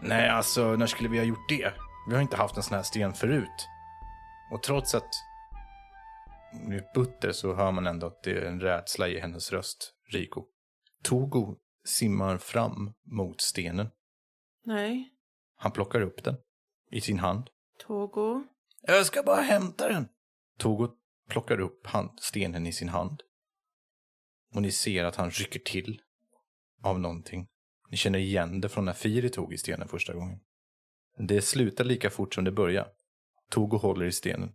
Nej, 0.00 0.28
alltså 0.28 0.76
när 0.76 0.86
skulle 0.86 1.08
vi 1.08 1.18
ha 1.18 1.24
gjort 1.24 1.48
det? 1.48 1.72
Vi 2.08 2.14
har 2.14 2.22
inte 2.22 2.36
haft 2.36 2.56
en 2.56 2.62
sån 2.62 2.76
här 2.76 2.82
sten 2.82 3.12
förut. 3.14 3.68
Och 4.50 4.62
trots 4.62 4.94
att 4.94 5.08
hon 6.52 6.72
är 6.72 6.90
butter 6.94 7.32
så 7.32 7.54
hör 7.54 7.72
man 7.72 7.86
ändå 7.86 8.06
att 8.06 8.22
det 8.22 8.30
är 8.30 8.42
en 8.42 8.60
rädsla 8.60 9.08
i 9.08 9.20
hennes 9.20 9.52
röst, 9.52 9.94
Riko. 10.12 10.44
Togo 11.02 11.56
simmar 11.84 12.38
fram 12.38 12.92
mot 13.06 13.40
stenen. 13.40 13.88
Nej. 14.64 15.14
Han 15.56 15.72
plockar 15.72 16.00
upp 16.00 16.24
den 16.24 16.36
i 16.90 17.00
sin 17.00 17.18
hand. 17.18 17.50
Togo. 17.86 18.44
Jag 18.82 19.06
ska 19.06 19.22
bara 19.22 19.40
hämta 19.40 19.88
den. 19.88 20.08
Togo 20.58 20.88
plockar 21.28 21.60
upp 21.60 21.86
hand, 21.86 22.10
stenen 22.20 22.66
i 22.66 22.72
sin 22.72 22.88
hand. 22.88 23.22
Och 24.54 24.62
ni 24.62 24.72
ser 24.72 25.04
att 25.04 25.16
han 25.16 25.30
rycker 25.30 25.60
till 25.60 26.00
av 26.82 27.00
någonting. 27.00 27.48
Ni 27.90 27.96
känner 27.96 28.18
igen 28.18 28.60
det 28.60 28.68
från 28.68 28.84
när 28.84 28.92
Firi 28.92 29.30
tog 29.30 29.52
i 29.52 29.58
stenen 29.58 29.88
första 29.88 30.14
gången. 30.14 30.40
Det 31.18 31.42
slutar 31.42 31.84
lika 31.84 32.10
fort 32.10 32.34
som 32.34 32.44
det 32.44 32.52
börjar. 32.52 32.88
Togo 33.50 33.76
håller 33.76 34.06
i 34.06 34.12
stenen. 34.12 34.52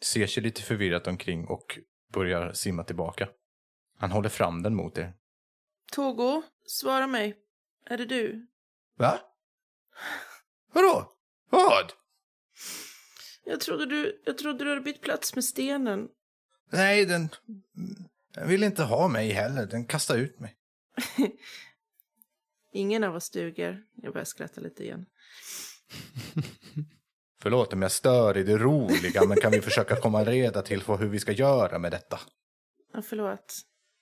Ser 0.00 0.26
sig 0.26 0.42
lite 0.42 0.62
förvirrat 0.62 1.06
omkring 1.06 1.46
och 1.46 1.78
börjar 2.12 2.52
simma 2.52 2.84
tillbaka. 2.84 3.28
Han 3.98 4.10
håller 4.10 4.28
fram 4.28 4.62
den 4.62 4.74
mot 4.74 4.98
er. 4.98 5.14
Togo, 5.92 6.42
svara 6.66 7.06
mig. 7.06 7.38
Är 7.86 7.98
det 7.98 8.06
du? 8.06 8.46
Va? 8.96 9.20
Vadå? 10.72 11.12
Vad? 11.50 11.92
Jag 13.44 13.60
trodde 13.60 13.86
du, 13.86 14.22
jag 14.24 14.38
trodde 14.38 14.64
du 14.64 14.70
hade 14.70 14.80
bytt 14.80 15.00
plats 15.00 15.34
med 15.34 15.44
stenen. 15.44 16.08
Nej, 16.72 17.06
den... 17.06 17.28
Den 18.34 18.48
vill 18.48 18.62
inte 18.62 18.82
ha 18.82 19.08
mig 19.08 19.30
heller. 19.30 19.66
Den 19.66 19.86
kastar 19.86 20.16
ut 20.16 20.40
mig. 20.40 20.56
Ingen 22.72 23.04
av 23.04 23.14
oss 23.14 23.30
duger. 23.30 23.82
Jag 24.02 24.12
börjar 24.12 24.24
skratta 24.24 24.60
lite 24.60 24.84
igen. 24.84 25.06
Förlåt 27.44 27.72
om 27.72 27.82
jag 27.82 27.92
stör 27.92 28.36
i 28.36 28.42
det 28.42 28.58
roliga, 28.58 29.24
men 29.28 29.36
kan 29.36 29.52
vi 29.52 29.60
försöka 29.68 29.96
komma 29.96 30.24
reda 30.24 30.62
till 30.62 30.82
hur 30.82 31.08
vi 31.08 31.18
ska 31.18 31.32
göra 31.32 31.78
med 31.78 31.92
detta? 31.92 32.20
Ja, 32.92 33.02
förlåt. 33.02 33.54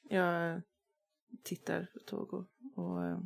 Jag 0.08 0.62
tittar 1.44 1.86
på 1.92 1.98
Togo 2.06 2.46
och 2.76 3.04
eh, 3.04 3.18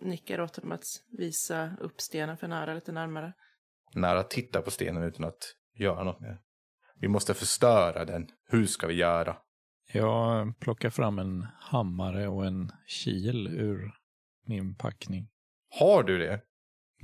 nickar 0.00 0.40
åt 0.40 0.56
honom 0.56 0.72
att 0.72 0.84
visa 1.18 1.76
upp 1.80 2.00
stenen 2.00 2.36
för 2.36 2.48
nära 2.48 2.74
lite 2.74 2.92
närmare. 2.92 3.32
Nära 3.94 4.22
tittar 4.22 4.62
på 4.62 4.70
stenen 4.70 5.02
utan 5.02 5.24
att 5.24 5.54
göra 5.74 6.04
något 6.04 6.20
mer. 6.20 6.40
Vi 6.96 7.08
måste 7.08 7.34
förstöra 7.34 8.04
den. 8.04 8.28
Hur 8.46 8.66
ska 8.66 8.86
vi 8.86 8.94
göra? 8.94 9.36
Jag 9.92 10.58
plockar 10.58 10.90
fram 10.90 11.18
en 11.18 11.46
hammare 11.60 12.28
och 12.28 12.46
en 12.46 12.70
kil 12.86 13.46
ur 13.46 13.92
min 14.46 14.74
packning. 14.74 15.28
Har 15.80 16.02
du 16.02 16.18
det? 16.18 16.40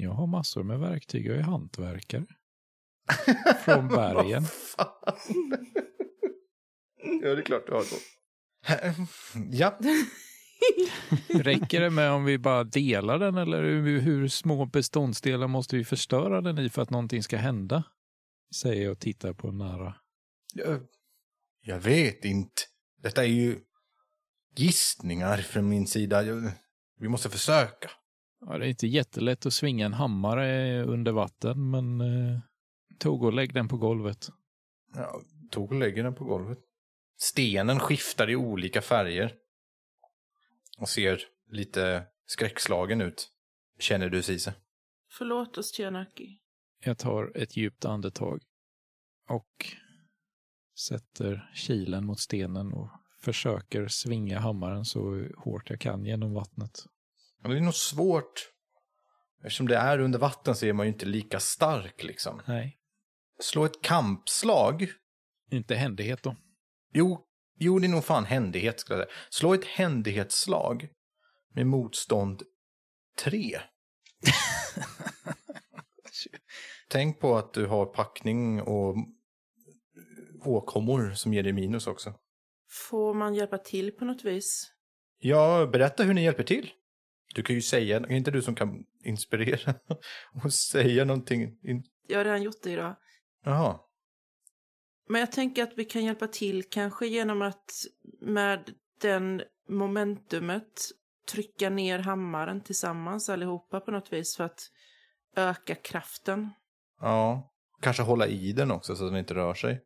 Jag 0.01 0.11
har 0.11 0.27
massor 0.27 0.63
med 0.63 0.79
verktyg. 0.81 1.27
Jag 1.27 1.37
är 1.37 1.43
hantverkare. 1.43 2.27
Från 3.65 3.89
bergen. 3.89 4.43
Vad 4.43 4.51
fan? 4.51 5.57
ja, 7.23 7.35
det 7.35 7.41
är 7.41 7.43
klart 7.43 7.67
du 7.67 7.73
har 7.73 7.83
så. 7.83 7.97
ja, 9.51 9.79
Räcker 11.43 11.81
det 11.81 11.91
med 11.91 12.11
om 12.11 12.25
vi 12.25 12.39
bara 12.39 12.65
delar 12.65 13.19
den 13.19 13.35
eller 13.35 13.63
hur, 13.63 14.01
hur 14.01 14.29
små 14.29 14.67
beståndsdelar 14.67 15.47
måste 15.47 15.77
vi 15.77 15.85
förstöra 15.85 16.41
den 16.41 16.59
i 16.59 16.71
för 16.71 16.83
att 16.83 16.91
någonting 16.91 17.23
ska 17.23 17.37
hända? 17.37 17.85
Säger 18.55 18.83
jag 18.83 18.93
och 18.93 18.99
tittar 18.99 19.33
på 19.33 19.53
nära. 19.53 19.95
jag, 20.55 20.81
jag 21.61 21.81
vet 21.81 22.25
inte. 22.25 22.63
Detta 23.03 23.25
är 23.25 23.29
ju 23.29 23.61
gissningar 24.57 25.39
från 25.39 25.69
min 25.69 25.87
sida. 25.87 26.23
Jag, 26.23 26.51
vi 27.01 27.09
måste 27.09 27.31
försöka. 27.31 27.91
Ja, 28.41 28.59
det 28.59 28.67
är 28.67 28.69
inte 28.69 28.87
jättelätt 28.87 29.47
att 29.47 29.53
svinga 29.53 29.87
en 29.87 29.93
hammare 29.93 30.83
under 30.83 31.13
vatten, 31.13 31.71
men 31.71 32.01
eh, 32.01 32.41
tog 32.99 33.23
och 33.23 33.33
lägg 33.33 33.55
den 33.55 33.69
på 33.69 33.77
golvet. 33.77 34.29
Ja, 34.95 35.21
tog 35.51 35.73
och 35.73 35.79
lägger 35.79 36.05
den 36.05 36.15
på 36.15 36.25
golvet. 36.25 36.59
Stenen 37.19 37.81
skiftar 37.81 38.31
i 38.31 38.37
olika 38.37 38.83
färger. 38.83 39.35
Och 40.79 40.89
ser 40.89 41.21
lite 41.51 42.07
skräckslagen 42.27 43.01
ut. 43.01 43.29
känner 43.79 44.09
du 44.09 44.23
Cise. 44.23 44.55
Förlåt 45.11 45.59
oss, 45.59 45.73
Tianaki. 45.73 46.39
Jag 46.85 46.99
tar 46.99 47.33
ett 47.35 47.57
djupt 47.57 47.85
andetag 47.85 48.43
och 49.29 49.67
sätter 50.79 51.51
kilen 51.55 52.05
mot 52.07 52.21
stenen 52.21 52.73
och 52.73 52.91
försöker 53.21 53.89
svinga 53.89 54.39
hammaren 54.39 54.85
så 54.85 55.29
hårt 55.37 55.71
jag 55.71 55.81
kan 55.81 56.05
genom 56.05 56.35
vattnet. 56.35 56.87
Men 57.43 57.51
det 57.51 57.57
är 57.57 57.61
nog 57.61 57.75
svårt. 57.75 58.49
Eftersom 59.45 59.69
det 59.69 59.77
är 59.77 59.99
under 59.99 60.19
vatten 60.19 60.57
så 60.57 60.67
är 60.67 60.73
man 60.73 60.87
ju 60.87 60.93
inte 60.93 61.07
lika 61.07 61.41
stark 61.41 62.03
liksom. 62.03 62.43
Nej, 62.47 62.79
Slå 63.41 63.65
ett 63.65 63.83
kampslag. 63.83 64.89
inte 65.51 65.75
händighet 65.75 66.23
då. 66.23 66.37
Jo, 66.93 67.27
jo 67.59 67.79
det 67.79 67.87
är 67.87 67.89
nog 67.89 68.05
fan 68.05 68.25
händighet 68.25 68.81
skulle 68.81 68.99
jag 68.99 69.09
säga. 69.09 69.19
Slå 69.31 69.55
ett 69.55 69.65
händighetsslag 69.65 70.89
med 71.55 71.67
motstånd 71.67 72.43
3. 73.19 73.61
Tänk 76.89 77.21
på 77.21 77.37
att 77.37 77.55
du 77.55 77.67
har 77.67 77.87
packning 77.87 78.63
och 78.63 78.97
åkommor 80.45 81.11
som 81.15 81.35
ger 81.35 81.43
dig 81.43 81.53
minus 81.53 81.87
också. 81.87 82.15
Får 82.91 83.15
man 83.15 83.35
hjälpa 83.35 83.59
till 83.59 83.93
på 83.93 84.05
något 84.05 84.25
vis? 84.25 84.73
Ja, 85.19 85.67
berätta 85.73 86.03
hur 86.03 86.15
ni 86.15 86.25
hjälper 86.25 86.45
till. 86.45 86.71
Du 87.35 87.43
kan 87.43 87.57
ju 87.57 87.63
säga, 87.63 87.97
är 87.97 88.13
inte 88.13 88.31
du 88.31 88.43
som 88.43 88.55
kan 88.55 88.85
inspirera 89.05 89.75
och 90.45 90.53
säga 90.53 91.05
någonting? 91.05 91.59
In... 91.63 91.85
Jag 92.07 92.19
har 92.19 92.25
redan 92.25 92.43
gjort 92.43 92.63
det 92.63 92.71
idag. 92.71 92.97
Jaha, 93.45 93.81
Men 95.09 95.21
jag 95.21 95.33
tänker 95.33 95.63
att 95.63 95.73
vi 95.77 95.85
kan 95.85 96.05
hjälpa 96.05 96.29
till 96.29 96.65
kanske 96.71 97.07
genom 97.07 97.43
att 97.43 97.73
med 98.21 98.75
den 99.01 99.43
momentumet 99.69 100.81
trycka 101.33 101.71
ner 101.71 101.99
hammaren 101.99 102.61
tillsammans 102.61 103.29
allihopa 103.29 103.81
på 103.81 103.91
något 103.91 104.13
vis 104.13 104.37
för 104.37 104.45
att 104.45 104.61
öka 105.37 105.75
kraften. 105.75 106.51
ja. 107.01 107.55
Kanske 107.81 108.03
hålla 108.03 108.27
i 108.27 108.53
den 108.53 108.71
också 108.71 108.97
så 108.97 109.05
att 109.05 109.11
den 109.11 109.19
inte 109.19 109.35
rör 109.35 109.55
sig. 109.55 109.81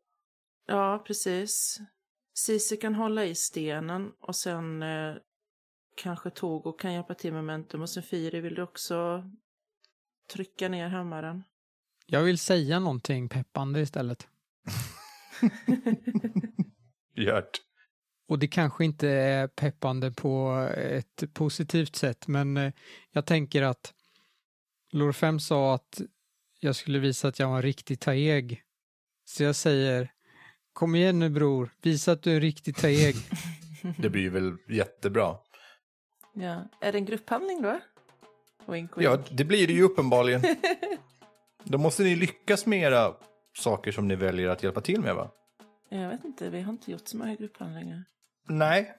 Ja, 0.66 1.05
precis. 1.07 1.78
Cici 2.35 2.76
kan 2.76 2.94
hålla 2.94 3.24
i 3.24 3.35
stenen 3.35 4.11
och 4.20 4.37
sen 4.37 4.83
eh, 4.83 5.14
kanske 5.96 6.31
Togo 6.31 6.72
kan 6.72 6.92
hjälpa 6.92 7.14
till 7.14 7.33
med 7.33 7.44
momentum 7.44 7.83
och 7.83 7.90
sen 7.90 8.02
Firi 8.02 8.40
vill 8.40 8.55
du 8.55 8.62
också 8.62 9.24
trycka 10.33 10.68
ner 10.68 10.88
hammaren. 10.88 11.42
Jag 12.07 12.22
vill 12.22 12.38
säga 12.38 12.81
någonting 12.81 13.28
peppande 13.28 13.81
istället. 13.81 14.28
Gört. 17.14 17.61
Och 18.28 18.38
det 18.38 18.48
kanske 18.48 18.85
inte 18.85 19.09
är 19.09 19.48
peppande 19.48 20.12
på 20.12 20.68
ett 20.76 21.35
positivt 21.35 21.96
sätt, 21.96 22.28
men 22.28 22.57
eh, 22.57 22.72
jag 23.11 23.26
tänker 23.26 23.62
att 23.62 23.94
Lor 24.92 25.12
5 25.12 25.40
sa 25.40 25.74
att 25.74 26.00
jag 26.61 26.76
skulle 26.76 26.98
visa 26.98 27.28
att 27.28 27.38
jag 27.38 27.48
var 27.48 27.57
en 27.57 27.62
riktig 27.62 28.00
taeg. 28.00 28.62
Så 29.24 29.42
jag 29.42 29.57
säger, 29.57 30.12
kom 30.72 30.94
igen 30.94 31.18
nu 31.18 31.31
bror, 31.31 31.74
visa 31.83 32.12
att 32.12 32.22
du 32.22 32.31
är 32.31 32.35
en 32.35 32.40
riktig 32.40 32.76
taeg. 32.76 33.16
Det 33.98 34.11
blir 34.11 34.31
väl 34.31 34.57
jättebra. 34.68 35.37
Ja. 36.32 36.64
Är 36.80 36.92
det 36.92 36.98
en 36.98 37.04
grupphandling 37.04 37.62
då? 37.62 37.80
Wink, 38.66 38.98
wink. 38.98 39.06
Ja, 39.06 39.18
det 39.30 39.44
blir 39.44 39.66
det 39.66 39.72
ju 39.72 39.82
uppenbarligen. 39.82 40.42
Då 41.64 41.78
måste 41.78 42.02
ni 42.02 42.16
lyckas 42.16 42.66
med 42.66 42.82
era 42.82 43.14
saker 43.58 43.92
som 43.92 44.08
ni 44.08 44.16
väljer 44.16 44.48
att 44.48 44.62
hjälpa 44.62 44.80
till 44.80 45.00
med 45.00 45.14
va? 45.14 45.30
Jag 45.88 46.08
vet 46.08 46.24
inte, 46.24 46.50
vi 46.50 46.60
har 46.60 46.72
inte 46.72 46.90
gjort 46.90 47.08
så 47.08 47.16
många 47.16 47.34
grupphandlingar. 47.34 48.04
Nej. 48.48 48.94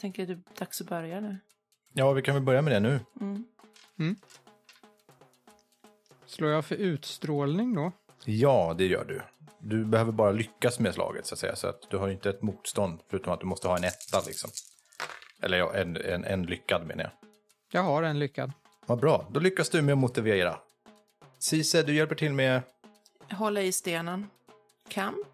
Tänker 0.00 0.26
det 0.26 0.32
är 0.32 0.40
dags 0.58 0.80
att 0.80 0.88
börja 0.88 1.20
nu. 1.20 1.36
Ja, 1.92 2.12
vi 2.12 2.22
kan 2.22 2.34
väl 2.34 2.42
börja 2.42 2.62
med 2.62 2.72
det 2.72 2.80
nu. 2.80 3.00
Mm. 3.20 4.16
Slår 6.26 6.50
jag 6.50 6.64
för 6.64 6.74
utstrålning 6.74 7.74
då? 7.74 7.92
Ja, 8.24 8.74
det 8.78 8.86
gör 8.86 9.04
du. 9.04 9.22
Du 9.58 9.84
behöver 9.84 10.12
bara 10.12 10.30
lyckas 10.32 10.78
med 10.78 10.94
slaget 10.94 11.26
så 11.26 11.34
att 11.34 11.38
säga. 11.38 11.56
Så 11.56 11.66
att 11.66 11.90
du 11.90 11.96
har 11.96 12.08
inte 12.08 12.30
ett 12.30 12.42
motstånd 12.42 13.00
förutom 13.10 13.32
att 13.32 13.40
du 13.40 13.46
måste 13.46 13.68
ha 13.68 13.76
en 13.76 13.84
etta 13.84 14.20
liksom. 14.26 14.50
Eller 15.42 15.58
ja, 15.58 15.74
en, 15.74 15.96
en, 15.96 16.24
en 16.24 16.42
lyckad 16.42 16.86
menar 16.86 17.04
jag. 17.04 17.12
Jag 17.72 17.82
har 17.82 18.02
en 18.02 18.18
lyckad. 18.18 18.52
Vad 18.86 19.00
bra, 19.00 19.28
då 19.30 19.40
lyckas 19.40 19.70
du 19.70 19.82
med 19.82 19.92
att 19.92 19.98
motivera. 19.98 20.58
Cise, 21.38 21.82
du 21.82 21.94
hjälper 21.94 22.14
till 22.14 22.32
med, 22.32 22.62
Hålla 23.30 23.62
i 23.62 23.72
stenen. 23.72 24.26
Kamp. 24.88 25.26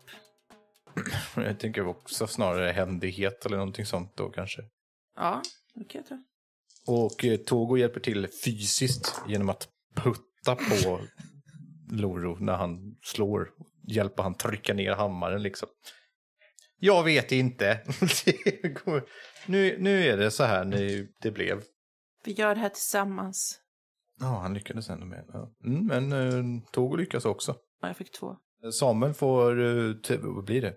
jag 1.36 1.60
tänker 1.60 1.86
också 1.86 2.26
snarare 2.26 2.72
händighet 2.72 3.46
eller 3.46 3.56
någonting 3.56 3.86
sånt 3.86 4.16
då 4.16 4.30
kanske. 4.30 4.62
Ja, 5.16 5.42
det 5.74 5.84
kan 5.84 6.04
jag 6.08 6.08
ta. 6.08 6.22
Och 6.92 7.24
eh, 7.24 7.36
Togo 7.36 7.76
hjälper 7.76 8.00
till 8.00 8.28
fysiskt 8.44 9.22
genom 9.28 9.48
att 9.48 9.68
putta 9.94 10.56
på 10.56 11.00
Loro 11.90 12.36
när 12.40 12.56
han 12.56 12.96
slår. 13.02 13.50
Hjälper 13.88 14.22
han 14.22 14.34
trycka 14.34 14.74
ner 14.74 14.92
hammaren 14.92 15.42
liksom. 15.42 15.68
Jag 16.84 17.04
vet 17.04 17.32
inte. 17.32 17.80
Det 18.62 18.68
går- 18.84 19.08
nu, 19.46 19.76
nu 19.78 20.04
är 20.08 20.16
det 20.16 20.30
så 20.30 20.44
här 20.44 20.64
nu 20.64 21.12
det 21.20 21.30
blev. 21.30 21.62
Vi 22.24 22.32
gör 22.32 22.54
det 22.54 22.60
här 22.60 22.68
tillsammans. 22.68 23.60
Ja, 24.20 24.26
han 24.26 24.54
lyckades 24.54 24.90
ändå 24.90 25.06
med. 25.06 25.24
Ja. 25.32 25.52
Mm, 25.64 25.86
men 25.86 26.12
eh, 26.12 26.62
Togo 26.72 26.96
lyckas 26.96 27.24
också. 27.24 27.56
Ja, 27.80 27.88
jag 27.88 27.96
fick 27.96 28.12
två. 28.12 28.36
Samuel 28.72 29.14
får, 29.14 29.60
eh, 30.10 30.18
vad 30.20 30.44
blir 30.44 30.62
det? 30.62 30.70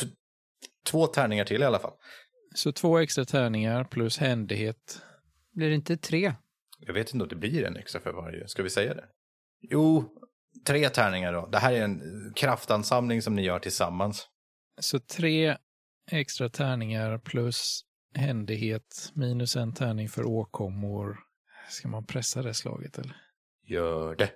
T- 0.00 0.06
två 0.86 1.06
tärningar 1.06 1.44
till 1.44 1.62
i 1.62 1.64
alla 1.64 1.78
fall. 1.78 1.92
Så 2.54 2.72
två 2.72 2.98
extra 2.98 3.24
tärningar 3.24 3.84
plus 3.84 4.18
händighet. 4.18 5.02
Blir 5.52 5.68
det 5.68 5.74
inte 5.74 5.96
tre? 5.96 6.34
Jag 6.78 6.94
vet 6.94 7.14
inte 7.14 7.22
om 7.22 7.28
det 7.28 7.36
blir 7.36 7.64
en 7.64 7.76
extra 7.76 8.00
för 8.00 8.12
varje. 8.12 8.48
Ska 8.48 8.62
vi 8.62 8.70
säga 8.70 8.94
det? 8.94 9.04
Jo, 9.60 10.16
tre 10.66 10.88
tärningar 10.88 11.32
då. 11.32 11.46
Det 11.46 11.58
här 11.58 11.72
är 11.72 11.82
en 11.84 12.00
kraftansamling 12.36 13.22
som 13.22 13.34
ni 13.34 13.42
gör 13.42 13.58
tillsammans. 13.58 14.26
Så 14.80 14.98
tre 14.98 15.56
extra 16.10 16.48
tärningar 16.48 17.18
plus 17.18 17.84
händighet 18.14 19.10
minus 19.14 19.56
en 19.56 19.74
tärning 19.74 20.08
för 20.08 20.26
åkommor. 20.26 21.18
Ska 21.68 21.88
man 21.88 22.06
pressa 22.06 22.42
det 22.42 22.54
slaget 22.54 22.98
eller? 22.98 23.16
Gör 23.62 24.16
det. 24.16 24.32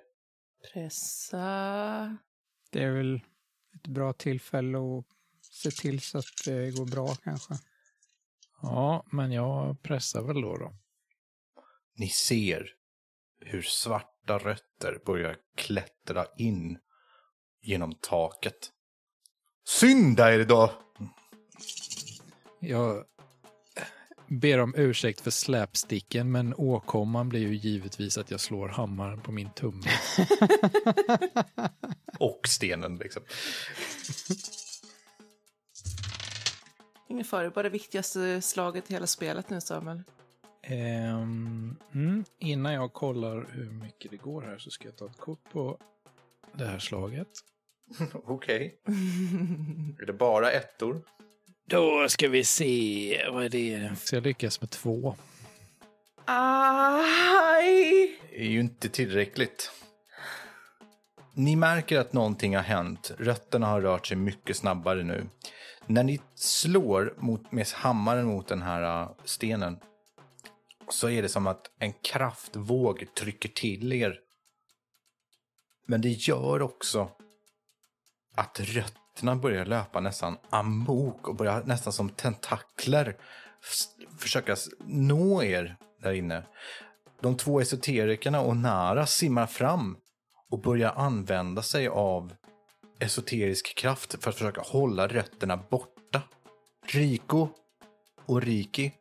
Pressa. 0.73 2.17
Det 2.71 2.83
är 2.83 2.91
väl 2.91 3.21
ett 3.75 3.87
bra 3.87 4.13
tillfälle 4.13 4.77
att 4.77 5.05
se 5.41 5.71
till 5.71 6.01
så 6.01 6.17
att 6.17 6.25
det 6.45 6.77
går 6.77 6.85
bra 6.85 7.15
kanske. 7.23 7.53
Ja, 8.61 9.05
men 9.11 9.31
jag 9.31 9.81
pressar 9.81 10.21
väl 10.21 10.41
då. 10.41 10.57
då. 10.57 10.73
Ni 11.95 12.09
ser 12.09 12.67
hur 13.39 13.61
svarta 13.61 14.37
rötter 14.37 14.99
börjar 15.05 15.37
klättra 15.55 16.25
in 16.37 16.79
genom 17.61 17.95
taket. 18.01 18.71
Synda 19.67 20.33
er 20.33 20.45
då! 20.45 20.71
Jag 22.59 23.03
ber 24.27 24.59
om 24.59 24.73
ursäkt 24.77 25.21
för 25.21 25.31
släpsticken, 25.31 26.31
men 26.31 26.53
åkomman 26.57 27.29
blir 27.29 27.39
ju 27.39 27.55
givetvis 27.55 28.17
att 28.17 28.31
jag 28.31 28.39
slår 28.39 28.67
hammaren 28.67 29.21
på 29.21 29.31
min 29.31 29.49
tumme. 29.49 29.89
Och 32.19 32.47
stenen 32.47 32.95
liksom. 32.95 33.23
Ingen 37.07 37.25
fara, 37.25 37.49
bara 37.49 37.63
det 37.63 37.69
viktigaste 37.69 38.41
slaget 38.41 38.91
i 38.91 38.93
hela 38.93 39.07
spelet 39.07 39.49
nu, 39.49 39.61
Samuel. 39.61 40.03
Ehm, 40.63 41.75
mm, 41.93 42.25
innan 42.39 42.73
jag 42.73 42.93
kollar 42.93 43.47
hur 43.51 43.71
mycket 43.71 44.11
det 44.11 44.17
går 44.17 44.41
här 44.41 44.57
så 44.57 44.71
ska 44.71 44.85
jag 44.85 44.95
ta 44.95 45.05
ett 45.05 45.17
kort 45.17 45.51
på 45.51 45.77
det 46.53 46.65
här 46.65 46.79
slaget. 46.79 47.27
Okej. 48.13 48.79
Är 50.01 50.05
det 50.05 50.13
bara 50.13 50.51
ettor? 50.51 51.01
Då 51.67 52.09
ska 52.09 52.27
vi 52.27 52.43
se, 52.43 53.29
vad 53.31 53.45
är 53.45 53.49
det? 53.49 53.95
Så 53.95 54.15
jag 54.15 54.23
lyckas 54.23 54.61
med 54.61 54.69
två. 54.69 55.15
Aj! 56.25 58.19
Det 58.29 58.41
är 58.41 58.47
ju 58.47 58.59
inte 58.59 58.89
tillräckligt. 58.89 59.71
Ni 61.33 61.55
märker 61.55 61.99
att 61.99 62.13
någonting 62.13 62.55
har 62.55 62.63
hänt. 62.63 63.11
Rötterna 63.17 63.67
har 63.67 63.81
rört 63.81 64.07
sig 64.07 64.17
mycket 64.17 64.57
snabbare 64.57 65.03
nu. 65.03 65.29
När 65.85 66.03
ni 66.03 66.21
slår 66.35 67.13
mot, 67.17 67.51
med 67.51 67.67
hammaren 67.67 68.25
mot 68.25 68.47
den 68.47 68.61
här 68.61 69.01
äh, 69.01 69.09
stenen 69.23 69.79
så 70.89 71.09
är 71.09 71.21
det 71.21 71.29
som 71.29 71.47
att 71.47 71.71
en 71.79 71.93
kraftvåg 71.93 73.05
trycker 73.13 73.49
till 73.49 73.93
er. 73.93 74.19
Men 75.87 76.01
det 76.01 76.09
gör 76.09 76.61
också 76.61 77.09
att 78.35 78.59
rötterna 78.59 79.35
börjar 79.35 79.65
löpa 79.65 79.99
nästan 79.99 80.37
amok 80.49 81.27
och 81.27 81.35
börjar 81.35 81.63
nästan 81.65 81.93
som 81.93 82.09
tentakler 82.09 83.17
försöka 84.19 84.55
nå 84.85 85.43
er 85.43 85.77
där 86.01 86.13
inne. 86.13 86.43
De 87.21 87.37
två 87.37 87.59
esoterikerna 87.59 88.41
och 88.41 88.57
Nara 88.57 89.05
simmar 89.05 89.47
fram 89.47 89.97
och 90.49 90.61
börjar 90.61 90.93
använda 90.95 91.61
sig 91.61 91.87
av 91.87 92.33
esoterisk 92.99 93.75
kraft 93.75 94.23
för 94.23 94.29
att 94.29 94.35
försöka 94.35 94.61
hålla 94.61 95.07
rötterna 95.07 95.57
borta. 95.57 96.21
Riko 96.87 97.47
och 98.25 98.41
Riki 98.41 98.91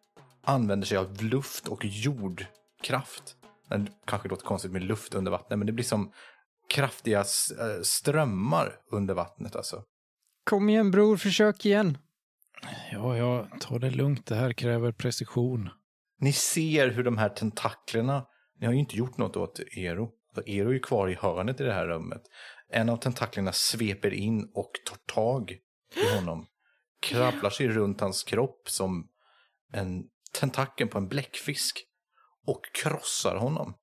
använder 0.44 0.86
sig 0.86 0.98
av 0.98 1.22
luft 1.22 1.68
och 1.68 1.84
jordkraft 1.84 3.36
Det 3.68 3.86
kanske 4.04 4.28
låter 4.28 4.44
konstigt 4.44 4.72
med 4.72 4.82
luft 4.82 5.14
under 5.14 5.30
vattnet, 5.30 5.58
men 5.58 5.66
det 5.66 5.72
blir 5.72 5.84
som 5.84 6.12
kraftiga 6.70 7.18
eh, 7.18 7.82
strömmar 7.82 8.76
under 8.92 9.14
vattnet 9.14 9.56
alltså. 9.56 9.82
Kom 10.44 10.68
igen 10.68 10.90
bror, 10.90 11.16
försök 11.16 11.66
igen. 11.66 11.98
Ja, 12.92 13.16
ja, 13.16 13.48
ta 13.60 13.78
det 13.78 13.90
lugnt. 13.90 14.26
Det 14.26 14.34
här 14.34 14.52
kräver 14.52 14.92
precision. 14.92 15.70
Ni 16.18 16.32
ser 16.32 16.88
hur 16.88 17.04
de 17.04 17.18
här 17.18 17.28
tentaklerna, 17.28 18.26
ni 18.60 18.66
har 18.66 18.72
ju 18.72 18.78
inte 18.78 18.96
gjort 18.96 19.18
något 19.18 19.36
åt 19.36 19.60
Ero. 19.76 20.10
Så 20.34 20.42
Ero 20.46 20.68
är 20.68 20.72
ju 20.72 20.80
kvar 20.80 21.08
i 21.08 21.14
hörnet 21.14 21.60
i 21.60 21.64
det 21.64 21.72
här 21.72 21.86
rummet. 21.86 22.22
En 22.68 22.88
av 22.88 22.96
tentaklerna 22.96 23.52
sveper 23.52 24.14
in 24.14 24.50
och 24.54 24.70
tar 24.86 25.14
tag 25.14 25.50
i 25.94 26.14
honom. 26.14 26.46
Krabblar 27.00 27.50
sig 27.50 27.68
runt 27.68 28.00
hans 28.00 28.22
kropp 28.22 28.68
som 28.68 29.08
en 29.72 30.04
tentakel 30.32 30.88
på 30.88 30.98
en 30.98 31.08
bläckfisk. 31.08 31.84
Och 32.46 32.60
krossar 32.74 33.36
honom. 33.36 33.74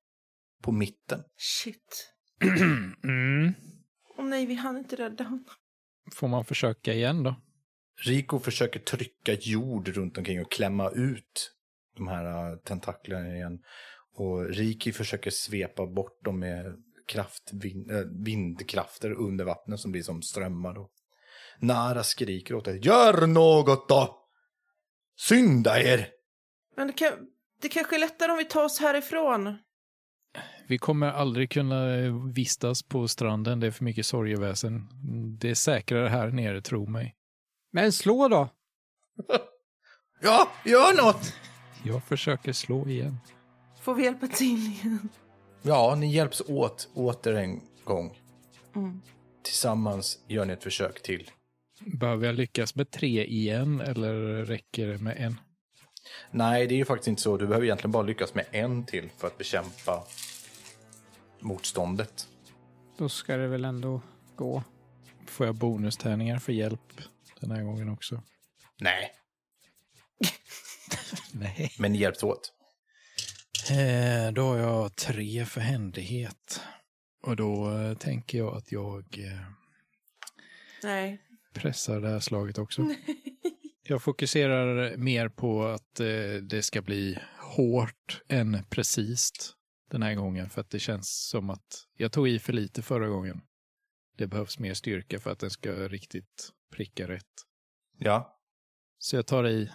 På 0.64 0.72
mitten. 0.72 1.24
Shit. 1.38 2.11
Mm. 3.04 3.54
Åh 4.18 4.26
nej, 4.26 4.46
vi 4.46 4.54
hann 4.54 4.78
inte 4.78 4.96
rädda 4.96 5.24
honom. 5.24 5.46
Får 6.16 6.28
man 6.28 6.46
försöka 6.46 6.94
igen 6.94 7.24
då? 7.24 7.36
Rico 8.06 8.40
försöker 8.40 8.80
trycka 8.80 9.34
jord 9.34 9.88
runt 9.88 10.18
omkring 10.18 10.42
och 10.42 10.52
klämma 10.52 10.90
ut 10.90 11.52
de 11.98 12.08
här 12.08 12.52
äh, 12.52 12.58
tentaklerna 12.58 13.36
igen. 13.36 13.60
Och 14.14 14.50
Riki 14.50 14.92
försöker 14.92 15.32
svepa 15.32 15.86
bort 15.86 16.24
dem 16.24 16.40
med 16.40 16.66
kraft, 17.08 17.50
vind, 17.54 17.92
äh, 17.92 17.98
vindkrafter 18.26 19.12
under 19.12 19.46
vattnet 19.46 19.80
som 19.80 19.92
blir 19.92 20.04
som 20.04 20.22
strömmar. 20.22 20.78
Och 20.78 20.92
Nara 21.60 22.04
skriker 22.04 22.56
åt 22.56 22.66
dig. 22.66 22.80
Gör 22.84 23.28
något 23.28 23.90
då! 23.90 24.18
Synda 25.20 25.82
er! 25.82 26.08
Men 26.76 26.88
det, 26.88 26.94
kan, 26.94 27.14
det 27.62 27.70
kanske 27.70 27.96
är 27.96 28.00
lättare 28.00 28.32
om 28.32 28.38
vi 28.38 28.46
tar 28.46 28.64
oss 28.64 28.80
härifrån. 28.80 29.58
Vi 30.72 30.78
kommer 30.78 31.08
aldrig 31.08 31.50
kunna 31.50 31.86
vistas 32.34 32.84
på 32.84 33.08
stranden. 33.08 33.60
Det 33.60 33.68
är 33.68 33.72
för 33.72 33.84
mycket 33.84 34.06
sorgeväsen. 34.06 34.88
Det 35.40 35.50
är 35.50 35.56
säkrare 35.56 36.08
här 36.08 36.28
nere, 36.28 36.62
tro 36.62 36.86
mig. 36.86 37.16
Men 37.72 37.92
slå 37.92 38.28
då. 38.28 38.50
Ja, 40.24 40.52
gör 40.66 41.04
något! 41.06 41.34
Jag 41.84 42.04
försöker 42.04 42.54
slå 42.54 42.88
igen. 42.88 43.18
Får 43.82 43.96
vi 43.96 44.04
hjälpa 44.04 44.28
till 44.28 44.58
igen? 44.58 45.10
Ja, 45.62 45.96
ni 45.96 46.14
hjälps 46.14 46.42
åt 46.48 46.90
åter 46.94 47.36
en 47.36 47.62
gång. 47.84 48.20
Mm. 48.76 49.02
Tillsammans 49.44 50.20
gör 50.28 50.46
ni 50.46 50.54
ett 50.54 50.64
försök 50.64 51.04
till. 51.04 51.32
Behöver 51.80 52.26
jag 52.26 52.36
lyckas 52.36 52.76
med 52.76 52.92
tre 52.92 53.26
igen 53.26 53.82
eller 53.82 54.14
räcker 54.46 54.88
det 54.88 54.98
med 54.98 55.18
en? 55.18 55.40
Nej, 56.32 56.68
det 56.68 56.76
är 56.76 56.78
ju 56.78 56.86
faktiskt 56.86 57.08
inte 57.08 57.22
så. 57.22 57.38
Du 57.38 57.48
behöver 57.48 57.66
egentligen 57.66 57.92
bara 57.92 58.04
lyckas 58.04 58.36
med 58.36 58.46
en 58.52 58.86
till 58.86 59.10
för 59.18 59.28
att 59.28 59.38
bekämpa 59.38 60.04
motståndet. 61.42 62.28
Då 62.98 63.10
ska 63.10 63.38
det 63.38 63.48
väl 63.48 63.66
ändå 63.66 64.02
gå. 64.36 64.64
Får 65.28 65.46
jag 65.46 65.56
bonustärningar 65.56 66.40
för 66.40 66.54
hjälp 66.54 67.02
den 67.40 67.52
här 67.52 67.64
gången 67.64 67.90
också? 67.90 68.24
Nej, 68.80 69.12
Nej. 71.34 71.72
men 71.80 71.92
ni 71.92 71.98
hjälps 71.98 72.24
åt. 72.24 72.54
Eh, 73.70 74.34
då 74.34 74.42
har 74.42 74.58
jag 74.58 74.96
tre 74.96 75.46
för 75.46 75.62
händighet. 75.62 76.62
Och 77.24 77.36
då 77.36 77.78
eh, 77.78 77.98
tänker 77.98 78.38
jag 78.38 78.58
att 78.58 78.72
jag 78.72 79.06
eh, 79.18 79.42
Nej. 80.84 81.22
pressar 81.54 82.02
det 82.02 82.10
här 82.10 82.20
slaget 82.20 82.58
också. 82.58 82.90
Jag 83.84 84.04
fokuserar 84.04 84.98
mer 84.98 85.30
på 85.30 85.66
att 85.66 86.00
eh, 86.00 86.34
det 86.42 86.62
ska 86.62 86.82
bli 86.82 87.18
hårt 87.40 88.22
än 88.28 88.64
precis 88.70 89.32
den 89.92 90.04
här 90.04 90.16
gången. 90.16 90.50
För 90.50 90.62
att 90.62 90.70
det 90.70 90.80
känns 90.80 91.28
som 91.30 91.50
att 91.50 91.88
jag 91.98 92.12
tog 92.12 92.28
i 92.28 92.40
för 92.40 92.54
lite 92.54 92.82
förra 92.82 93.08
gången. 93.08 93.42
Det 94.18 94.28
behövs 94.28 94.60
mer 94.60 94.74
styrka 94.74 95.20
för 95.20 95.32
att 95.32 95.40
den 95.40 95.50
ska 95.50 95.72
riktigt 95.72 96.52
pricka 96.72 97.08
rätt. 97.08 97.32
Ja, 97.98 98.40
Så 98.98 99.16
jag 99.16 99.28
tar 99.28 99.48
i 99.48 99.72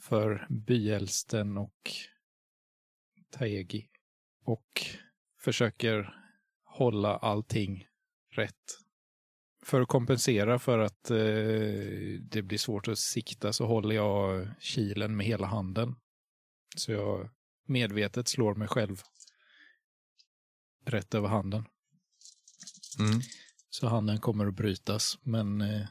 för 0.00 0.46
byälsten 0.50 1.58
och 1.58 1.90
Taegi. 3.30 3.88
Och 4.44 4.86
försöker 5.40 6.14
hålla 6.64 7.16
allting 7.16 7.86
rätt. 8.30 8.78
För 9.62 9.80
att 9.80 9.88
kompensera 9.88 10.58
för 10.58 10.78
att 10.78 11.10
eh, 11.10 11.16
det 12.20 12.42
blir 12.42 12.58
svårt 12.58 12.88
att 12.88 12.98
sikta 12.98 13.52
så 13.52 13.66
håller 13.66 13.94
jag 13.94 14.48
kilen 14.60 15.16
med 15.16 15.26
hela 15.26 15.46
handen. 15.46 15.94
Så 16.76 16.92
jag 16.92 17.30
medvetet 17.68 18.28
slår 18.28 18.54
mig 18.54 18.68
själv 18.68 19.02
rätt 20.84 21.14
över 21.14 21.28
handen. 21.28 21.64
mm. 22.98 23.20
Så 23.70 23.86
handen 23.86 24.20
kommer 24.20 24.46
att 24.46 24.54
brytas, 24.54 25.18
men 25.22 25.60
eh, 25.60 25.86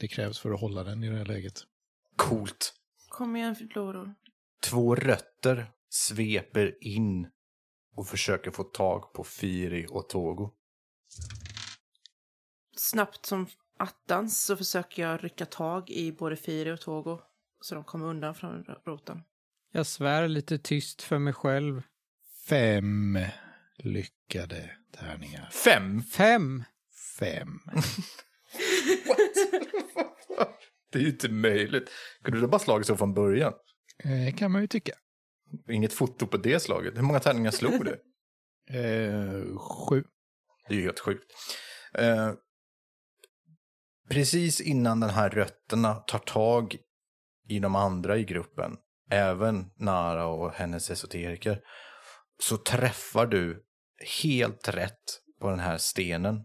det 0.00 0.08
krävs 0.08 0.38
för 0.38 0.52
att 0.52 0.60
hålla 0.60 0.84
den 0.84 1.04
i 1.04 1.08
det 1.08 1.16
här 1.16 1.24
läget. 1.24 1.64
coolt. 2.16 2.74
Kom 3.08 3.36
igen, 3.36 3.56
Loro. 3.74 4.14
Två 4.62 4.94
rötter 4.94 5.72
sveper 5.88 6.84
in 6.84 7.28
och 7.96 8.06
försöker 8.06 8.50
få 8.50 8.64
tag 8.64 9.12
på 9.12 9.24
Firi 9.24 9.86
och 9.90 10.08
Togo. 10.08 10.50
Snabbt 12.76 13.26
som 13.26 13.46
attans 13.78 14.42
så 14.42 14.56
försöker 14.56 15.02
jag 15.02 15.24
rycka 15.24 15.46
tag 15.46 15.90
i 15.90 16.12
både 16.12 16.36
Firi 16.36 16.72
och 16.72 16.80
Togo. 16.80 17.20
Så 17.60 17.74
de 17.74 17.84
kommer 17.84 18.06
undan 18.06 18.34
från 18.34 18.64
roten. 18.64 19.22
Jag 19.72 19.86
svär 19.86 20.28
lite 20.28 20.58
tyst 20.58 21.02
för 21.02 21.18
mig 21.18 21.32
själv. 21.32 21.82
Fem 22.48 23.18
lyckade 23.76 24.70
tärningar. 24.92 25.50
Fem! 25.50 26.02
Fem! 26.02 26.64
Fem. 27.18 27.58
Det 30.92 30.98
är 30.98 31.02
ju 31.02 31.08
inte 31.08 31.28
möjligt. 31.28 31.90
Kunde 32.22 32.40
du 32.40 32.46
bara 32.46 32.58
slagit 32.58 32.86
så 32.86 32.96
från 32.96 33.14
början? 33.14 33.52
Eh, 34.04 34.34
kan 34.36 34.52
man 34.52 34.60
ju 34.60 34.66
tycka. 34.66 34.92
Inget 35.70 35.92
foto 35.92 36.26
på 36.26 36.36
det 36.36 36.60
slaget. 36.60 36.96
Hur 36.96 37.02
många 37.02 37.20
tärningar 37.20 37.50
slog 37.50 37.84
du? 37.84 38.02
Eh, 38.78 39.58
sju. 39.58 40.04
Det 40.68 40.74
är 40.74 40.78
ju 40.78 40.84
helt 40.84 41.00
sjukt. 41.00 41.32
Eh, 41.94 42.32
precis 44.08 44.60
innan 44.60 45.00
den 45.00 45.10
här 45.10 45.30
rötterna 45.30 45.94
tar 45.94 46.18
tag 46.18 46.76
i 47.48 47.58
de 47.58 47.76
andra 47.76 48.18
i 48.18 48.24
gruppen, 48.24 48.76
även 49.10 49.70
Nara 49.76 50.26
och 50.26 50.52
hennes 50.52 50.90
esoteriker, 50.90 51.60
så 52.38 52.56
träffar 52.56 53.26
du 53.26 53.64
helt 54.22 54.68
rätt 54.68 55.20
på 55.40 55.50
den 55.50 55.58
här 55.60 55.78
stenen. 55.78 56.44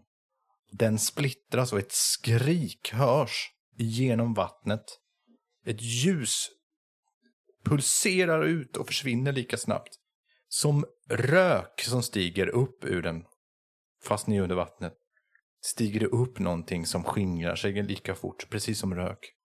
Den 0.72 0.98
splittras 0.98 1.72
och 1.72 1.78
ett 1.78 1.92
skrik 1.92 2.92
hörs 2.92 3.50
genom 3.76 4.34
vattnet. 4.34 4.84
Ett 5.66 5.82
ljus 5.82 6.48
pulserar 7.64 8.42
ut 8.42 8.76
och 8.76 8.86
försvinner 8.86 9.32
lika 9.32 9.56
snabbt. 9.56 9.90
Som 10.48 10.84
rök 11.08 11.80
som 11.80 12.02
stiger 12.02 12.48
upp 12.48 12.84
ur 12.84 13.02
den 13.02 13.24
fast 14.04 14.26
ni 14.26 14.36
är 14.36 14.42
under 14.42 14.56
vattnet, 14.56 14.92
stiger 15.64 16.00
det 16.00 16.06
upp 16.06 16.38
någonting 16.38 16.86
som 16.86 17.04
skingrar 17.04 17.56
sig 17.56 17.82
lika 17.82 18.14
fort, 18.14 18.50
precis 18.50 18.78
som 18.78 18.94
rök. 18.94 19.35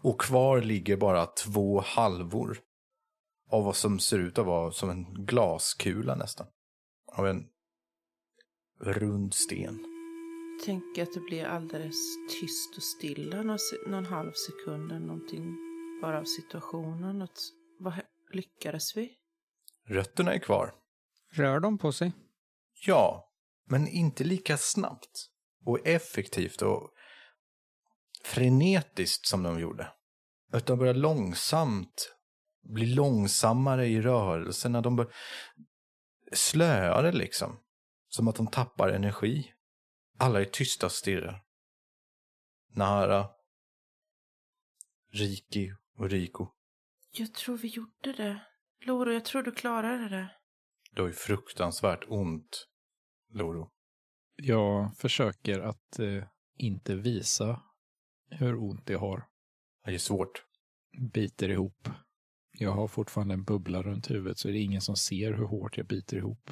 Och 0.00 0.20
kvar 0.20 0.60
ligger 0.60 0.96
bara 0.96 1.26
två 1.26 1.80
halvor 1.80 2.58
av 3.50 3.64
vad 3.64 3.76
som 3.76 3.98
ser 3.98 4.18
ut 4.18 4.38
att 4.38 4.46
vara 4.46 4.72
som 4.72 4.90
en 4.90 5.24
glaskula 5.24 6.14
nästan. 6.14 6.46
Av 7.12 7.26
en 7.26 7.48
rund 8.80 9.34
sten. 9.34 9.84
Tänker 10.64 11.02
att 11.02 11.14
det 11.14 11.20
blir 11.20 11.44
alldeles 11.44 11.96
tyst 12.40 12.76
och 12.76 12.82
stilla 12.82 13.42
någon, 13.86 14.06
halv 14.06 14.32
sekund 14.32 14.92
eller 14.92 15.06
någonting. 15.06 15.56
Bara 16.02 16.18
av 16.18 16.24
situationen. 16.24 17.22
Att, 17.22 17.38
vad, 17.78 17.94
lyckades 18.32 18.96
vi? 18.96 19.14
Rötterna 19.86 20.34
är 20.34 20.38
kvar. 20.38 20.74
Rör 21.32 21.60
de 21.60 21.78
på 21.78 21.92
sig? 21.92 22.12
Ja, 22.86 23.32
men 23.64 23.88
inte 23.88 24.24
lika 24.24 24.56
snabbt 24.56 25.30
och 25.64 25.86
effektivt 25.86 26.62
och 26.62 26.90
frenetiskt 28.24 29.26
som 29.26 29.42
de 29.42 29.60
gjorde. 29.60 29.92
Utan 30.52 30.78
börjar 30.78 30.94
långsamt 30.94 32.14
bli 32.62 32.86
långsammare 32.86 33.86
i 33.86 34.00
rörelserna. 34.00 34.80
De 34.80 34.96
bör 34.96 35.12
slöare 36.32 37.12
liksom. 37.12 37.60
Som 38.08 38.28
att 38.28 38.36
de 38.36 38.46
tappar 38.46 38.88
energi. 38.88 39.52
Alla 40.18 40.40
är 40.40 40.44
tysta 40.44 40.86
och 40.86 40.92
stirrar. 40.92 41.44
Nara, 42.74 43.28
Riki 45.12 45.72
och 45.96 46.10
Riko. 46.10 46.48
Jag 47.10 47.34
tror 47.34 47.56
vi 47.56 47.68
gjorde 47.68 48.12
det. 48.12 48.40
Loro, 48.80 49.12
jag 49.12 49.24
tror 49.24 49.42
du 49.42 49.52
klarade 49.52 50.08
det. 50.08 50.30
Det 50.92 51.00
var 51.00 51.08
ju 51.08 51.14
fruktansvärt 51.14 52.04
ont, 52.08 52.66
Loro. 53.32 53.70
Jag 54.36 54.96
försöker 54.96 55.60
att 55.60 55.98
eh, 55.98 56.24
inte 56.56 56.94
visa 56.94 57.62
hur 58.30 58.56
ont 58.56 58.88
jag 58.88 58.98
har. 58.98 59.24
Det 59.84 59.94
är 59.94 59.98
svårt. 59.98 60.44
Biter 61.12 61.48
ihop. 61.48 61.88
Jag 62.52 62.70
har 62.70 62.88
fortfarande 62.88 63.34
en 63.34 63.44
bubbla 63.44 63.82
runt 63.82 64.10
huvudet 64.10 64.38
så 64.38 64.48
det 64.48 64.58
är 64.58 64.62
ingen 64.62 64.80
som 64.80 64.96
ser 64.96 65.32
hur 65.32 65.44
hårt 65.44 65.76
jag 65.76 65.86
biter 65.86 66.16
ihop. 66.16 66.50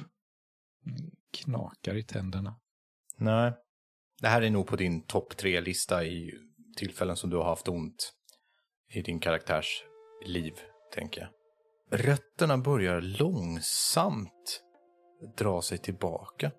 Knakar 1.31 1.95
i 1.95 2.03
tänderna. 2.03 2.59
Nej. 3.17 3.53
Det 4.21 4.27
här 4.27 4.41
är 4.41 4.49
nog 4.49 4.67
på 4.67 4.75
din 4.75 5.01
topp 5.01 5.37
tre-lista 5.37 6.05
i 6.05 6.33
tillfällen 6.77 7.15
som 7.15 7.29
du 7.29 7.37
har 7.37 7.43
haft 7.43 7.67
ont 7.67 8.13
i 8.93 9.01
din 9.01 9.19
karaktärs 9.19 9.83
liv, 10.25 10.53
tänker 10.93 11.21
jag. 11.21 11.29
Rötterna 11.99 12.57
börjar 12.57 13.01
långsamt 13.01 14.63
dra 15.37 15.61
sig 15.61 15.77
tillbaka. 15.77 16.51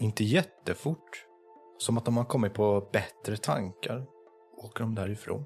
Inte 0.00 0.24
jättefort. 0.24 1.26
Som 1.78 1.98
att 1.98 2.04
de 2.04 2.16
har 2.16 2.24
kommit 2.24 2.54
på 2.54 2.90
bättre 2.92 3.36
tankar. 3.36 4.06
Åker 4.62 4.80
de 4.80 4.94
därifrån. 4.94 5.44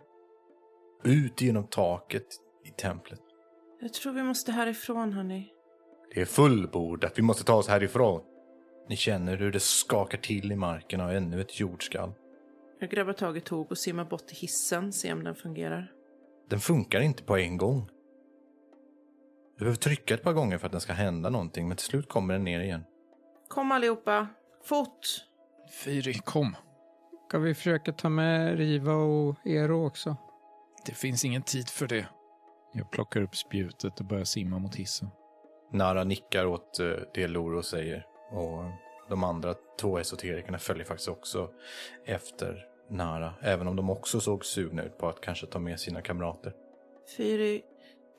Ut 1.04 1.40
genom 1.40 1.66
taket 1.66 2.26
i 2.64 2.70
templet. 2.70 3.20
Jag 3.80 3.92
tror 3.92 4.12
vi 4.12 4.22
måste 4.22 4.52
härifrån, 4.52 5.12
hörni. 5.12 5.52
Det 6.14 6.20
är 6.20 6.24
fullbordat, 6.24 7.12
vi 7.18 7.22
måste 7.22 7.44
ta 7.44 7.54
oss 7.54 7.68
härifrån. 7.68 8.22
Ni 8.88 8.96
känner 8.96 9.36
hur 9.36 9.52
det 9.52 9.60
skakar 9.60 10.18
till 10.18 10.52
i 10.52 10.56
marken 10.56 11.00
av 11.00 11.10
ännu 11.10 11.40
ett 11.40 11.60
jordskalv. 11.60 12.12
Jag 12.80 12.90
grabbar 12.90 13.12
tag 13.12 13.36
i 13.36 13.40
tåg 13.40 13.70
och 13.70 13.78
simmar 13.78 14.04
bort 14.04 14.26
till 14.26 14.36
hissen, 14.36 14.92
se 14.92 15.12
om 15.12 15.24
den 15.24 15.34
fungerar. 15.34 15.92
Den 16.48 16.60
funkar 16.60 17.00
inte 17.00 17.22
på 17.22 17.36
en 17.36 17.56
gång. 17.56 17.90
Du 19.54 19.58
behöver 19.58 19.76
trycka 19.76 20.14
ett 20.14 20.22
par 20.22 20.32
gånger 20.32 20.58
för 20.58 20.66
att 20.66 20.72
den 20.72 20.80
ska 20.80 20.92
hända 20.92 21.30
någonting, 21.30 21.68
men 21.68 21.76
till 21.76 21.86
slut 21.86 22.08
kommer 22.08 22.34
den 22.34 22.44
ner 22.44 22.60
igen. 22.60 22.84
Kom 23.48 23.72
allihopa, 23.72 24.28
fort! 24.64 25.06
Fyri, 25.84 26.14
kom. 26.14 26.56
Ska 27.28 27.38
vi 27.38 27.54
försöka 27.54 27.92
ta 27.92 28.08
med 28.08 28.58
Riva 28.58 28.94
och 28.94 29.36
Ero 29.44 29.86
också? 29.86 30.16
Det 30.86 30.92
finns 30.92 31.24
ingen 31.24 31.42
tid 31.42 31.68
för 31.68 31.86
det. 31.86 32.06
Jag 32.72 32.90
plockar 32.90 33.22
upp 33.22 33.36
spjutet 33.36 34.00
och 34.00 34.06
börjar 34.06 34.24
simma 34.24 34.58
mot 34.58 34.74
hissen. 34.74 35.08
Nara 35.72 36.04
nickar 36.04 36.46
åt 36.46 36.80
eh, 36.80 36.86
det 37.14 37.28
Loro 37.28 37.62
säger. 37.62 38.06
Och 38.30 38.64
de 39.08 39.24
andra 39.24 39.54
två 39.80 39.98
esoterikerna 39.98 40.58
följer 40.58 40.84
faktiskt 40.84 41.08
också 41.08 41.50
efter 42.04 42.64
Nara. 42.90 43.34
Även 43.42 43.68
om 43.68 43.76
de 43.76 43.90
också 43.90 44.20
såg 44.20 44.44
sugna 44.44 44.82
ut 44.82 44.98
på 44.98 45.08
att 45.08 45.20
kanske 45.20 45.46
ta 45.46 45.58
med 45.58 45.80
sina 45.80 46.02
kamrater. 46.02 46.52
Fyri, 47.16 47.62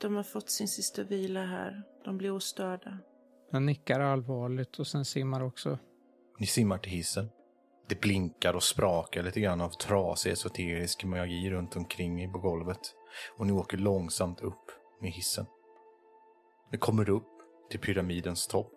de 0.01 0.16
har 0.16 0.24
fått 0.24 0.49
sin 0.49 0.68
sista 0.68 1.03
vila 1.03 1.45
här. 1.45 1.84
De 2.05 2.18
blir 2.18 2.32
ostörda. 2.32 2.97
Jag 3.51 3.62
nickar 3.62 3.99
allvarligt 3.99 4.80
och 4.80 4.88
sen 4.88 5.05
simmar 5.05 5.43
också. 5.43 5.80
Ni 6.39 6.45
simmar 6.45 6.78
till 6.78 6.91
hissen. 6.91 7.30
Det 7.90 8.02
blinkar 8.02 8.54
och 8.54 8.64
sprakar 8.64 9.24
lite 9.24 9.40
grann 9.40 9.62
av 9.62 9.70
trasig 9.70 10.32
esoterisk 10.32 11.04
magi 11.04 11.50
runt 11.50 11.76
omkring 11.76 12.32
på 12.32 12.40
golvet. 12.40 12.80
Och 13.38 13.48
ni 13.48 13.54
åker 13.54 13.78
långsamt 13.78 14.42
upp 14.42 14.72
med 15.02 15.12
hissen. 15.12 15.46
Ni 16.72 16.78
kommer 16.78 17.10
upp 17.10 17.28
till 17.70 17.80
pyramidens 17.80 18.48
topp. 18.48 18.74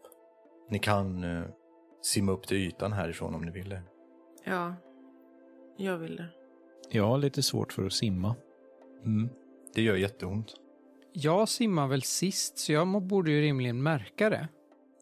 Ni 0.70 0.78
kan 0.78 1.24
eh, 1.24 1.44
simma 2.02 2.32
upp 2.32 2.46
till 2.46 2.56
ytan 2.56 2.92
härifrån 2.92 3.34
om 3.34 3.42
ni 3.42 3.50
vill 3.50 3.68
det. 3.68 3.82
Ja, 4.44 4.74
jag 5.76 5.98
vill 5.98 6.16
det. 6.16 6.28
Jag 6.90 7.06
har 7.06 7.18
lite 7.18 7.42
svårt 7.42 7.72
för 7.72 7.86
att 7.86 7.92
simma. 7.92 8.36
Mm. 9.04 9.28
Det 9.74 9.82
gör 9.82 9.96
jätteont. 9.96 10.54
Jag 11.12 11.48
simmar 11.48 11.88
väl 11.88 12.02
sist, 12.02 12.58
så 12.58 12.72
jag 12.72 13.02
borde 13.02 13.30
ju 13.30 13.40
rimligen 13.40 13.82
märka 13.82 14.30
det. 14.30 14.48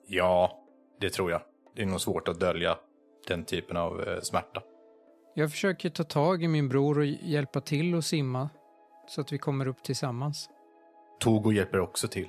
Ja, 0.06 0.64
det 1.00 1.10
tror 1.10 1.30
jag. 1.30 1.42
Det 1.74 1.82
är 1.82 1.86
nog 1.86 2.00
svårt 2.00 2.28
att 2.28 2.40
dölja 2.40 2.78
den 3.28 3.44
typen 3.44 3.76
av 3.76 4.00
eh, 4.08 4.20
smärta. 4.20 4.62
Jag 5.34 5.50
försöker 5.50 5.90
ta 5.90 6.04
tag 6.04 6.42
i 6.42 6.48
min 6.48 6.68
bror 6.68 6.98
och 6.98 7.06
hjälpa 7.06 7.60
till 7.60 7.94
att 7.94 8.04
simma 8.04 8.50
så 9.08 9.20
att 9.20 9.32
vi 9.32 9.38
kommer 9.38 9.68
upp 9.68 9.82
tillsammans. 9.82 10.50
Togo 11.20 11.52
hjälper 11.52 11.80
också 11.80 12.08
till. 12.08 12.28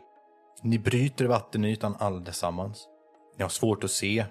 Ni 0.63 0.79
bryter 0.79 1.25
vattenytan 1.25 1.95
allesammans. 1.99 2.87
Ni 3.37 3.43
har 3.43 3.49
svårt 3.49 3.83
att 3.83 3.91
se. 3.91 4.25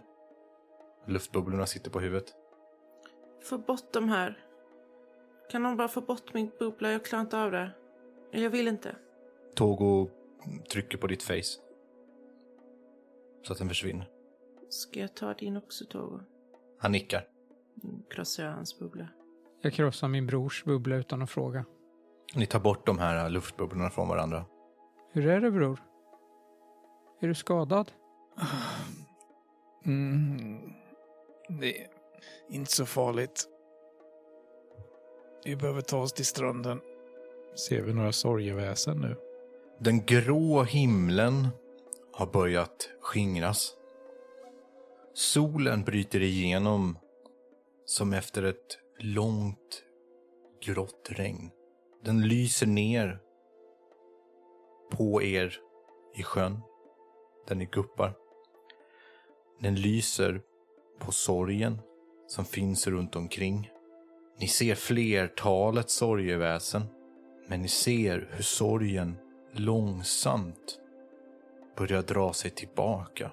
Luftbubblorna 1.07 1.66
sitter 1.66 1.91
på 1.91 2.01
huvudet. 2.01 2.35
Få 3.45 3.59
bort 3.59 3.93
de 3.93 4.09
här. 4.09 4.39
Kan 5.51 5.62
någon 5.62 5.77
bara 5.77 5.89
få 5.89 6.01
bort 6.01 6.35
min 6.35 6.51
bubbla? 6.59 6.93
Jag 6.93 7.05
klarar 7.05 7.23
inte 7.23 7.39
av 7.39 7.51
det. 7.51 7.71
Jag 8.31 8.51
vill 8.51 8.69
inte. 8.69 8.97
Togo 9.55 10.09
trycker 10.73 10.99
på 10.99 11.07
ditt 11.07 11.23
face. 11.23 11.61
Så 13.43 13.53
att 13.53 13.59
den 13.59 13.69
försvinner. 13.69 14.09
Ska 14.69 15.01
jag 15.01 15.14
ta 15.14 15.35
din 15.35 15.57
också, 15.57 15.85
Togo? 15.85 16.21
Han 16.79 16.93
nickar. 16.93 17.24
Krossar 18.11 18.45
jag 18.45 18.53
hans 18.53 18.79
bubbla. 18.79 19.09
Jag 19.62 19.72
krossar 19.72 20.09
min 20.09 20.26
brors 20.26 20.64
bubbla 20.64 20.97
utan 20.97 21.22
att 21.22 21.31
fråga. 21.31 21.64
Ni 22.35 22.47
tar 22.47 22.61
bort 22.61 22.87
de 22.87 22.99
här 22.99 23.31
luftbubblorna 23.31 23.91
från 23.91 24.09
varandra. 24.09 24.45
Hur 25.12 25.26
är 25.26 25.41
det 25.41 25.51
bror? 25.51 25.81
Är 27.20 27.29
du 27.29 27.35
skadad? 27.35 27.93
Mm, 29.85 30.72
det 31.49 31.81
är 31.81 31.87
inte 32.49 32.72
så 32.72 32.87
farligt. 32.87 33.49
Vi 35.45 35.57
behöver 35.57 35.81
ta 35.81 35.99
oss 36.01 36.12
till 36.12 36.24
stranden. 36.24 36.81
Ser 37.68 37.83
vi 37.83 37.95
några 37.95 38.12
sorgeväsen 38.12 39.01
nu? 39.01 39.16
Den 39.79 40.05
grå 40.07 40.62
himlen 40.62 41.49
har 42.12 42.26
börjat 42.26 42.91
skingras. 43.01 43.74
Solen 45.21 45.85
bryter 45.85 46.23
igenom 46.23 46.99
som 47.85 48.12
efter 48.12 48.43
ett 48.43 48.79
långt 48.99 49.85
grått 50.66 51.09
regn. 51.11 51.51
Den 52.05 52.29
lyser 52.29 52.66
ner 52.66 53.19
på 54.91 55.23
er 55.23 55.57
i 56.16 56.23
sjön 56.23 56.61
där 57.49 57.55
ni 57.55 57.64
guppar. 57.64 58.14
Den 59.61 59.75
lyser 59.75 60.43
på 60.99 61.12
sorgen 61.12 61.81
som 62.27 62.45
finns 62.45 62.87
runt 62.87 63.16
omkring. 63.16 63.71
Ni 64.41 64.49
ser 64.49 64.75
flertalet 64.75 65.91
sorgeväsen, 65.91 66.83
men 67.47 67.62
ni 67.62 67.69
ser 67.69 68.29
hur 68.33 68.43
sorgen 68.43 69.16
långsamt 69.53 70.81
börjar 71.77 72.03
dra 72.03 72.33
sig 72.33 72.51
tillbaka. 72.51 73.33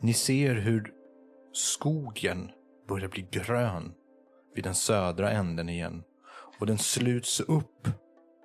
Ni 0.00 0.14
ser 0.14 0.54
hur 0.54 0.99
skogen 1.52 2.50
börjar 2.88 3.08
bli 3.08 3.26
grön 3.30 3.94
vid 4.54 4.64
den 4.64 4.74
södra 4.74 5.30
änden 5.30 5.68
igen 5.68 6.02
och 6.58 6.66
den 6.66 6.78
sluts 6.78 7.40
upp 7.40 7.88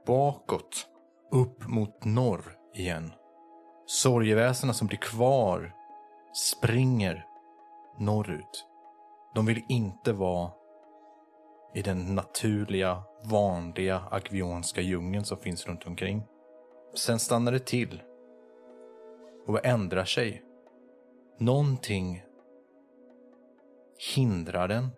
bakåt, 0.08 0.88
upp 1.32 1.68
mot 1.68 2.06
norr 2.06 2.58
igen. 2.74 3.12
Sorgeväsena 3.86 4.74
som 4.74 4.88
blir 4.88 4.98
kvar 4.98 5.74
springer 6.34 7.26
norrut. 8.00 8.66
De 9.36 9.46
vill 9.46 9.62
inte 9.70 10.14
vara 10.14 10.52
i 11.74 11.82
den 11.82 12.16
naturliga, 12.16 13.04
vanliga 13.24 14.04
agvionska 14.12 14.82
djungeln 14.82 15.26
som 15.26 15.38
finns 15.38 15.68
runt 15.68 15.88
omkring. 15.88 16.24
Sen 16.96 17.20
stannar 17.20 17.52
det 17.52 17.66
till 17.66 18.02
och 19.48 19.66
ändrar 19.66 20.06
sig. 20.06 20.44
Någonting 21.40 22.24
hindrar 24.16 24.68
den 24.68 24.90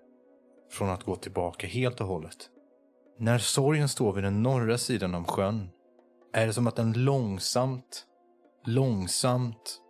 från 0.71 0.89
att 0.89 1.03
gå 1.03 1.15
tillbaka 1.15 1.67
helt 1.67 2.01
och 2.01 2.07
hållet. 2.07 2.49
När 3.17 3.37
sorgen 3.37 3.89
står 3.89 4.13
vid 4.13 4.23
den 4.23 4.43
norra 4.43 4.77
sidan 4.77 5.15
av 5.15 5.23
sjön 5.23 5.69
är 6.33 6.47
det 6.47 6.53
som 6.53 6.67
att 6.67 6.75
den 6.75 6.93
långsamt, 6.93 8.05
långsamt 8.65 9.81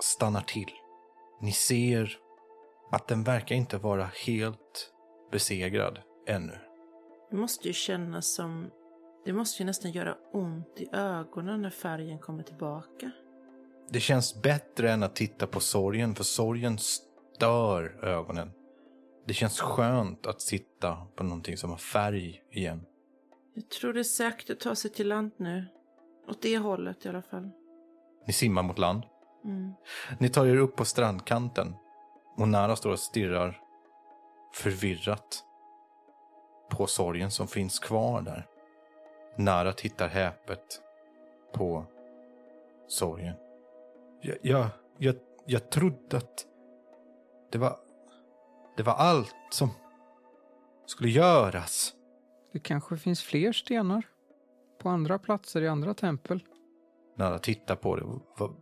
stannar 0.00 0.42
till. 0.42 0.70
Ni 1.40 1.52
ser 1.52 2.18
att 2.90 3.08
den 3.08 3.24
verkar 3.24 3.54
inte 3.54 3.78
vara 3.78 4.10
helt 4.26 4.92
besegrad 5.32 5.98
ännu. 6.26 6.58
Det 7.30 7.36
måste 7.36 7.68
ju 7.68 7.74
kännas 7.74 8.34
som... 8.34 8.70
Det 9.24 9.32
måste 9.32 9.62
ju 9.62 9.66
nästan 9.66 9.92
göra 9.92 10.16
ont 10.32 10.80
i 10.80 10.88
ögonen 10.92 11.62
när 11.62 11.70
färgen 11.70 12.18
kommer 12.18 12.42
tillbaka. 12.42 13.10
Det 13.88 14.00
känns 14.00 14.42
bättre 14.42 14.92
än 14.92 15.02
att 15.02 15.16
titta 15.16 15.46
på 15.46 15.60
sorgen, 15.60 16.14
för 16.14 16.24
sorgen 16.24 16.78
stör 17.36 18.04
ögonen. 18.04 18.52
Det 19.26 19.34
känns 19.34 19.60
skönt 19.60 20.26
att 20.26 20.40
sitta 20.40 20.96
på 21.16 21.24
någonting 21.24 21.56
som 21.56 21.70
har 21.70 21.76
färg 21.76 22.42
igen. 22.50 22.86
Jag 23.54 23.68
tror 23.68 23.92
det 23.92 24.00
är 24.00 24.04
säkert 24.04 24.50
att 24.50 24.60
ta 24.60 24.74
sig 24.74 24.90
till 24.92 25.08
land 25.08 25.32
nu. 25.36 25.66
Åt 26.28 26.42
det 26.42 26.58
hållet 26.58 27.06
i 27.06 27.08
alla 27.08 27.22
fall. 27.22 27.50
Ni 28.26 28.32
simmar 28.32 28.62
mot 28.62 28.78
land. 28.78 29.02
Mm. 29.44 29.72
Ni 30.18 30.28
tar 30.28 30.46
er 30.46 30.56
upp 30.56 30.76
på 30.76 30.84
strandkanten. 30.84 31.74
Och 32.36 32.48
Nara 32.48 32.76
står 32.76 32.90
och 32.90 32.98
stirrar 32.98 33.60
förvirrat 34.52 35.44
på 36.70 36.86
sorgen 36.86 37.30
som 37.30 37.48
finns 37.48 37.78
kvar 37.78 38.22
där. 38.22 38.46
Nara 39.36 39.72
tittar 39.72 40.08
häpet 40.08 40.80
på 41.52 41.84
sorgen. 42.88 43.34
Jag, 44.20 44.36
jag, 44.42 44.66
jag, 44.98 45.14
jag 45.46 45.70
trodde 45.70 46.16
att 46.16 46.46
det 47.52 47.58
var, 47.58 47.76
det 48.76 48.82
var 48.82 48.94
allt 48.94 49.34
som 49.50 49.70
skulle 50.86 51.10
göras. 51.10 51.92
Det 52.52 52.58
kanske 52.58 52.96
finns 52.96 53.22
fler 53.22 53.52
stenar? 53.52 54.06
på 54.86 54.88
andra 54.88 55.18
platser 55.18 55.62
i 55.62 55.68
andra 55.68 55.94
tempel. 55.94 56.42
Nara 57.16 57.38
tittar 57.38 57.76
på 57.76 57.96
det. 57.96 58.04
Vad, 58.38 58.54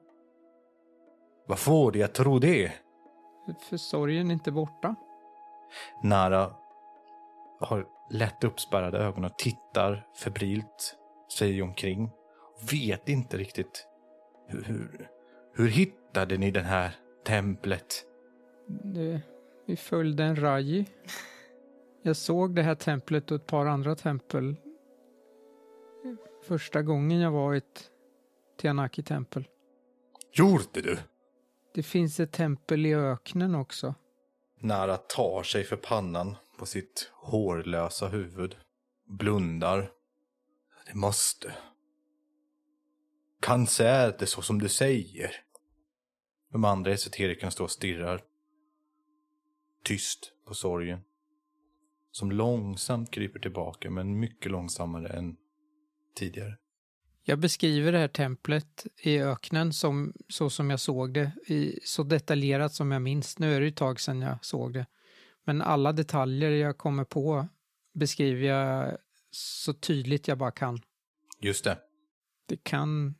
vad 1.47 1.59
får 1.59 1.93
dig 1.93 2.03
att 2.03 2.15
tro 2.15 2.39
det? 2.39 2.73
För 3.69 3.77
sorgen 3.77 4.31
är 4.31 4.35
inte 4.35 4.53
borta. 4.53 4.95
Nara 6.03 6.55
har 7.61 7.87
lätt 8.11 8.45
uppspärrade 8.45 8.99
ögon 8.99 9.25
och 9.25 9.39
tittar 9.39 10.07
febrilt 10.17 10.97
sig 11.39 11.63
omkring. 11.63 12.11
Vet 12.71 13.09
inte 13.09 13.37
riktigt 13.37 13.87
hur, 14.49 14.65
hur, 14.65 15.09
hur 15.55 15.69
hittade 15.69 16.39
ni 16.39 16.51
det 16.51 16.61
här 16.61 16.97
templet? 17.27 18.05
Det, 18.67 19.21
vi 19.67 19.77
följde 19.77 20.25
en 20.25 20.37
Raji. 20.37 20.87
Jag 22.03 22.17
såg 22.17 22.55
det 22.55 22.63
här 22.63 22.75
templet 22.75 23.31
och 23.31 23.37
ett 23.37 23.47
par 23.47 23.67
andra 23.67 23.95
tempel 23.95 24.57
första 26.45 26.83
gången 26.83 27.21
jag 27.21 27.31
var 27.31 27.55
i 27.55 27.59
ett 27.59 27.91
Tianaki-tempel. 28.61 29.49
Gjorde 30.33 30.81
du? 30.83 30.99
Det 31.75 31.83
finns 31.83 32.21
ett 32.21 32.33
tempel 32.33 32.87
i 32.87 32.95
öknen 32.95 33.55
också. 33.55 33.95
Nara 34.61 34.97
tar 34.97 35.43
sig 35.43 35.65
för 35.65 35.77
pannan 35.77 36.37
på 36.59 36.67
sitt 36.67 37.11
hårlösa 37.15 38.09
huvud. 38.09 38.57
Blundar. 39.07 39.91
Det 40.87 40.95
måste. 40.95 41.53
Kanske 43.41 43.85
är 43.85 44.17
det 44.19 44.27
så 44.27 44.43
som 44.43 44.59
du 44.59 44.69
säger. 44.69 45.31
De 46.53 46.65
andra 46.65 46.93
esoterikerna 46.93 47.51
står 47.51 47.65
och 47.65 47.71
stirrar. 47.71 48.23
Tyst 49.85 50.33
på 50.47 50.55
sorgen. 50.55 51.01
Som 52.11 52.33
långsamt 52.33 53.11
kryper 53.11 53.41
tillbaka, 53.41 53.91
men 53.91 54.21
mycket 54.21 54.53
långsammare 54.53 55.09
än 55.09 55.37
tidigare. 56.17 56.57
Jag 57.27 57.39
beskriver 57.39 57.93
det 57.93 57.99
här 57.99 58.09
templet 58.09 58.87
i 59.03 59.19
öknen 59.19 59.73
som, 59.73 60.13
så 60.29 60.51
som 60.51 60.71
jag 60.71 60.81
såg 60.81 61.15
det, 61.15 61.33
i, 61.47 61.81
så 61.83 62.03
detaljerat 62.03 62.75
som 62.75 62.93
jag 62.93 63.03
minns. 63.03 63.39
Nu 63.39 63.55
är 63.55 63.61
det 63.61 63.67
ett 63.67 63.77
tag 63.77 64.01
sedan 64.01 64.21
jag 64.23 64.45
såg 64.45 64.73
det. 64.73 64.87
Men 65.45 65.63
alla 65.63 65.93
detaljer 65.93 66.51
jag 66.51 66.79
kommer 66.79 67.05
på 67.05 67.49
beskriver 67.95 68.47
jag 68.47 68.99
så 69.31 69.75
tydligt 69.75 70.29
jag 70.29 70.39
bara 70.39 70.51
kan. 70.51 70.83
Just 71.41 71.65
det. 71.65 71.79
Det 72.47 72.57
kan, 72.57 73.15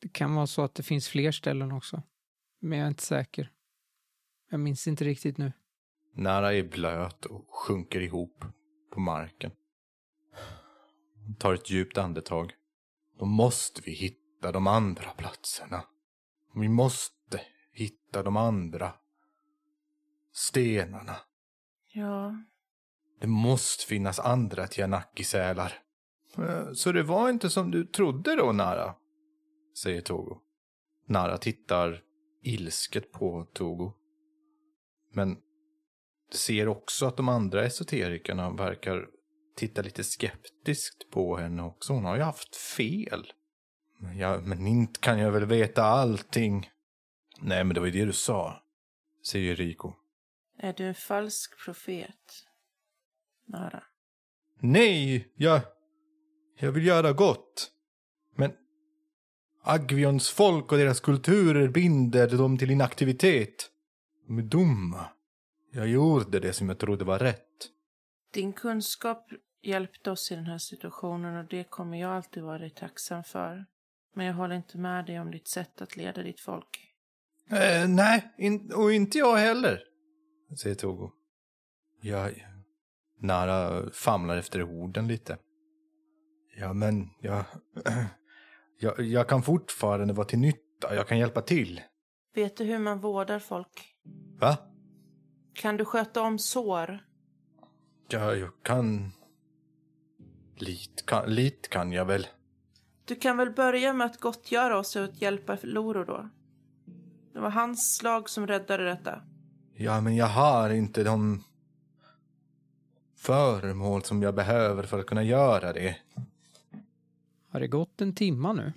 det 0.00 0.08
kan 0.08 0.34
vara 0.34 0.46
så 0.46 0.62
att 0.62 0.74
det 0.74 0.82
finns 0.82 1.08
fler 1.08 1.32
ställen 1.32 1.72
också. 1.72 2.02
Men 2.60 2.78
jag 2.78 2.84
är 2.84 2.88
inte 2.88 3.02
säker. 3.02 3.50
Jag 4.50 4.60
minns 4.60 4.88
inte 4.88 5.04
riktigt 5.04 5.38
nu. 5.38 5.52
Nara 6.16 6.54
är 6.54 6.62
blöt 6.62 7.26
och 7.26 7.46
sjunker 7.48 8.00
ihop 8.00 8.44
på 8.92 9.00
marken. 9.00 9.50
Tar 11.38 11.54
ett 11.54 11.70
djupt 11.70 11.98
andetag. 11.98 12.52
Då 13.18 13.24
måste 13.24 13.82
vi 13.84 13.92
hitta 13.92 14.52
de 14.52 14.66
andra 14.66 15.10
platserna. 15.10 15.84
Vi 16.54 16.68
måste 16.68 17.40
hitta 17.72 18.22
de 18.22 18.36
andra 18.36 18.94
stenarna. 20.32 21.16
Ja, 21.92 22.34
Det 23.20 23.26
måste 23.26 23.86
finnas 23.86 24.18
andra 24.18 24.66
Tianaki-sälar. 24.66 25.72
Eh, 26.38 26.72
Så 26.72 26.92
det 26.92 27.02
var 27.02 27.30
inte 27.30 27.50
som 27.50 27.70
du 27.70 27.84
trodde 27.84 28.36
då, 28.36 28.52
Nara? 28.52 28.94
Säger 29.82 30.00
Togo. 30.00 30.40
Nara 31.08 31.38
tittar 31.38 32.02
ilsket 32.42 33.12
på 33.12 33.46
Togo. 33.52 33.92
Men 35.12 35.36
ser 36.36 36.68
också 36.68 37.06
att 37.06 37.16
de 37.16 37.28
andra 37.28 37.64
esoterikerna 37.64 38.50
verkar 38.50 39.06
titta 39.56 39.82
lite 39.82 40.02
skeptiskt 40.04 41.10
på 41.10 41.36
henne 41.36 41.62
också. 41.62 41.92
Hon 41.92 42.04
har 42.04 42.16
ju 42.16 42.22
haft 42.22 42.56
fel. 42.56 43.32
Ja, 44.18 44.40
men 44.40 44.66
inte 44.66 45.00
kan 45.00 45.18
jag 45.18 45.32
väl 45.32 45.44
veta 45.44 45.82
allting. 45.82 46.70
Nej, 47.40 47.64
men 47.64 47.74
det 47.74 47.80
var 47.80 47.86
ju 47.86 47.92
det 47.92 48.04
du 48.04 48.12
sa, 48.12 48.62
säger 49.26 49.56
Rico. 49.56 49.92
är 50.58 50.72
du 50.72 50.84
en 50.84 50.94
falsk 50.94 51.64
profet? 51.64 52.44
Nara. 53.46 53.82
Nej, 54.60 55.32
jag... 55.36 55.60
Jag 56.58 56.72
vill 56.72 56.86
göra 56.86 57.12
gott. 57.12 57.70
Men 58.36 58.52
Agvions 59.62 60.30
folk 60.30 60.72
och 60.72 60.78
deras 60.78 61.00
kulturer 61.00 61.68
binder 61.68 62.28
dem 62.28 62.58
till 62.58 62.70
inaktivitet. 62.70 63.70
De 64.26 64.38
är 64.38 64.42
dumma. 64.42 65.08
Jag 65.76 65.88
gjorde 65.88 66.40
det 66.40 66.52
som 66.52 66.68
jag 66.68 66.78
trodde 66.78 67.04
var 67.04 67.18
rätt. 67.18 67.70
Din 68.32 68.52
kunskap 68.52 69.26
hjälpte 69.62 70.10
oss 70.10 70.32
i 70.32 70.34
den 70.34 70.46
här 70.46 70.58
situationen 70.58 71.36
och 71.36 71.44
det 71.44 71.70
kommer 71.70 72.00
jag 72.00 72.10
alltid 72.10 72.42
vara 72.42 72.58
dig 72.58 72.70
tacksam 72.70 73.24
för. 73.24 73.64
Men 74.14 74.26
jag 74.26 74.34
håller 74.34 74.56
inte 74.56 74.78
med 74.78 75.06
dig 75.06 75.20
om 75.20 75.30
ditt 75.30 75.48
sätt 75.48 75.82
att 75.82 75.96
leda 75.96 76.22
ditt 76.22 76.40
folk. 76.40 76.90
Eh, 77.50 77.88
nej, 77.88 78.34
in, 78.38 78.72
och 78.72 78.92
inte 78.92 79.18
jag 79.18 79.36
heller, 79.36 79.80
säger 80.62 80.76
Togo. 80.76 81.10
Jag... 82.02 82.46
Nara 83.20 83.90
famlar 83.90 84.36
efter 84.36 84.62
orden 84.62 85.08
lite. 85.08 85.38
Ja, 86.56 86.72
men 86.72 87.08
jag... 87.20 87.44
Jag, 88.78 89.00
jag 89.00 89.28
kan 89.28 89.42
fortfarande 89.42 90.14
vara 90.14 90.26
till 90.26 90.38
nytta. 90.38 90.94
Jag 90.94 91.08
kan 91.08 91.18
hjälpa 91.18 91.42
till. 91.42 91.80
Vet 92.34 92.56
du 92.56 92.64
hur 92.64 92.78
man 92.78 93.00
vårdar 93.00 93.38
folk? 93.38 93.94
Va? 94.40 94.73
Kan 95.54 95.76
du 95.76 95.84
sköta 95.84 96.22
om 96.22 96.38
sår? 96.38 96.98
Ja, 98.08 98.34
jag 98.34 98.50
kan... 98.62 99.12
Lite 100.56 101.02
kan, 101.02 101.34
lit 101.34 101.68
kan 101.68 101.92
jag 101.92 102.04
väl. 102.04 102.26
Du 103.04 103.14
kan 103.14 103.36
väl 103.36 103.50
börja 103.50 103.92
med 103.92 104.06
att 104.06 104.20
gottgöra 104.20 104.78
oss 104.78 104.96
och 104.96 105.04
att 105.04 105.22
hjälpa 105.22 105.58
Loro 105.62 106.04
då? 106.04 106.28
Det 107.32 107.40
var 107.40 107.50
hans 107.50 107.96
slag 107.96 108.30
som 108.30 108.46
räddade 108.46 108.84
detta. 108.84 109.22
Ja, 109.74 110.00
men 110.00 110.16
jag 110.16 110.26
har 110.26 110.70
inte 110.70 111.04
de 111.04 111.44
föremål 113.16 114.02
som 114.02 114.22
jag 114.22 114.34
behöver 114.34 114.82
för 114.82 115.00
att 115.00 115.06
kunna 115.06 115.22
göra 115.22 115.72
det. 115.72 115.96
Har 117.48 117.60
det 117.60 117.68
gått 117.68 118.00
en 118.00 118.14
timma 118.14 118.52
nu? 118.52 118.72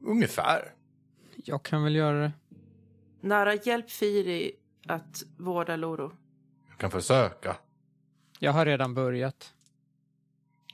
Ungefär. 0.00 0.74
Jag 1.36 1.62
kan 1.62 1.84
väl 1.84 1.94
göra 1.94 2.20
det. 2.20 2.32
Nara, 3.20 3.54
hjälp 3.54 3.90
Firi 3.90 4.52
att 4.86 5.22
vårda 5.38 5.76
Loro. 5.76 6.12
Jag 6.68 6.78
kan 6.78 6.90
försöka. 6.90 7.56
Jag 8.38 8.52
har 8.52 8.66
redan 8.66 8.94
börjat. 8.94 9.54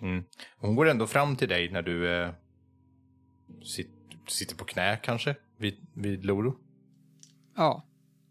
Mm. 0.00 0.24
Hon 0.56 0.76
går 0.76 0.88
ändå 0.88 1.06
fram 1.06 1.36
till 1.36 1.48
dig 1.48 1.70
när 1.72 1.82
du 1.82 2.22
eh, 2.22 2.30
sit, 3.62 3.90
sitter 4.28 4.56
på 4.56 4.64
knä 4.64 4.96
kanske, 5.02 5.36
vid, 5.56 5.86
vid 5.94 6.24
Loro. 6.24 6.58
Ja, 7.56 7.84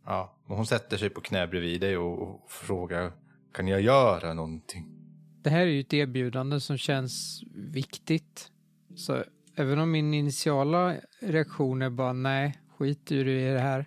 Ja, 0.06 0.38
och 0.46 0.56
hon 0.56 0.66
sätter 0.66 0.98
sig 0.98 1.10
på 1.10 1.22
knä 1.22 1.48
bredvid 1.48 1.82
dig 1.82 1.98
och, 1.98 2.22
och 2.22 2.52
frågar, 2.52 3.12
kan 3.54 3.68
jag 3.68 3.82
göra 3.82 4.34
någonting? 4.34 4.98
det 5.48 5.52
här 5.52 5.62
är 5.62 5.66
ju 5.66 5.80
ett 5.80 5.94
erbjudande 5.94 6.60
som 6.60 6.78
känns 6.78 7.44
viktigt. 7.54 8.52
Så 8.96 9.24
även 9.56 9.80
om 9.80 9.92
min 9.92 10.14
initiala 10.14 10.96
reaktion 11.22 11.82
är 11.82 11.90
bara 11.90 12.14
nej, 12.14 12.60
skit 12.78 13.12
i 13.12 13.24
det 13.24 13.60
här. 13.60 13.86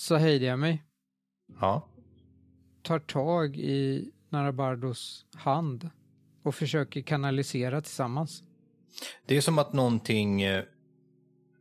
Så 0.00 0.16
hejdar 0.16 0.46
jag 0.46 0.58
mig. 0.58 0.84
Ja, 1.60 1.88
Tar 2.82 2.98
tag 2.98 3.56
i 3.56 4.10
Narabardos 4.28 5.26
hand 5.34 5.90
och 6.42 6.54
försöker 6.54 7.02
kanalisera 7.02 7.80
tillsammans. 7.80 8.42
det 9.26 9.36
är 9.36 9.40
som 9.40 9.58
att 9.58 9.72
någonting 9.72 10.42
eh, 10.42 10.64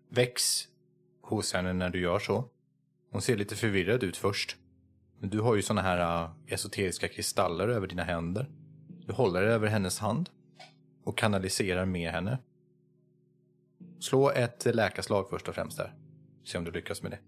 väcks 0.10 0.68
hos 1.22 1.54
henne 1.54 1.74
när 1.74 1.90
du 1.90 2.02
gör 2.02 2.20
så. 2.20 2.50
Hon 3.12 3.22
ser 3.22 3.38
lite 3.38 3.56
förvirrad 3.56 4.04
ut 4.04 4.18
först. 4.18 4.58
Men 5.20 5.30
du 5.30 5.40
har 5.40 5.56
ju 5.56 5.62
såna 5.62 5.82
här 5.82 6.24
uh, 6.24 6.32
esoteriska 6.48 7.08
kristaller 7.08 7.68
över 7.68 7.88
dina 7.88 8.04
händer. 8.04 8.50
Du 9.06 9.14
håller 9.14 9.44
över 9.44 9.68
hennes 9.68 10.00
hand 10.00 10.30
och 11.04 11.18
kanaliserar 11.18 11.86
med 11.86 12.12
henne. 12.12 12.38
Slå 14.00 14.32
ett 14.32 14.66
läkarslag 14.66 15.30
först 15.30 15.48
och 15.48 15.56
främst 15.56 15.78
där. 15.78 15.94
Se 16.44 16.58
om 16.58 16.64
du 16.64 16.72
lyckas 16.72 17.04
med 17.04 17.12
det. 17.12 17.20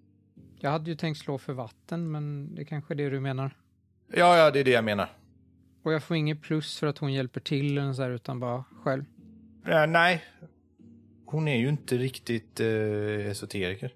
Jag 0.63 0.71
hade 0.71 0.89
ju 0.89 0.95
tänkt 0.95 1.17
slå 1.17 1.37
för 1.37 1.53
vatten, 1.53 2.11
men 2.11 2.55
det 2.55 2.65
kanske 2.65 2.93
är 2.93 2.95
det 2.95 3.09
du 3.09 3.19
menar. 3.19 3.57
Ja, 4.07 4.37
ja, 4.37 4.51
det 4.51 4.59
är 4.59 4.63
det 4.63 4.71
jag 4.71 4.83
menar. 4.83 5.09
Och 5.83 5.93
jag 5.93 6.03
får 6.03 6.17
inget 6.17 6.41
plus 6.41 6.79
för 6.79 6.87
att 6.87 6.97
hon 6.97 7.13
hjälper 7.13 7.39
till 7.39 7.77
eller 7.77 7.93
så 7.93 8.01
här, 8.01 8.09
utan 8.09 8.39
bara 8.39 8.63
själv. 8.83 9.05
Eh, 9.65 9.87
nej. 9.87 10.23
Hon 11.25 11.47
är 11.47 11.57
ju 11.57 11.69
inte 11.69 11.97
riktigt 11.97 12.59
eh, 12.59 12.67
esoteriker. 13.27 13.91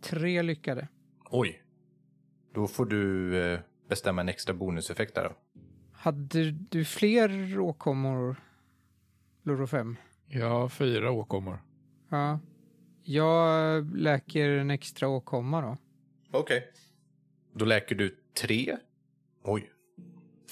Tre 0.00 0.42
lyckade. 0.42 0.88
Oj. 1.30 1.62
Då 2.54 2.66
får 2.66 2.86
du 2.86 3.36
eh, 3.42 3.60
bestämma 3.88 4.20
en 4.20 4.28
extra 4.28 4.54
bonuseffekt 4.54 5.14
där 5.14 5.24
då. 5.24 5.60
Hade 5.92 6.50
du 6.50 6.84
fler 6.84 7.58
åkommor, 7.58 8.36
Loro 9.42 9.66
5? 9.66 9.96
Jag 10.26 10.50
har 10.50 10.68
fyra 10.68 11.10
åkommor. 11.10 11.58
Ja. 12.08 12.38
Jag 13.12 13.96
läker 13.96 14.48
en 14.48 14.70
extra 14.70 15.08
åkomma 15.08 15.60
då. 15.60 15.76
Okej. 16.38 16.72
Då 17.54 17.64
läker 17.64 17.94
du 17.94 18.16
tre. 18.40 18.76
Oj. 19.44 19.70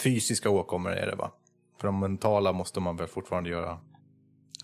Fysiska 0.02 0.50
åkommor 0.50 0.90
är 0.90 1.06
det 1.06 1.14
va? 1.14 1.32
För 1.80 1.88
de 1.88 2.00
mentala 2.00 2.52
måste 2.52 2.80
man 2.80 2.96
väl 2.96 3.06
fortfarande 3.06 3.50
göra? 3.50 3.80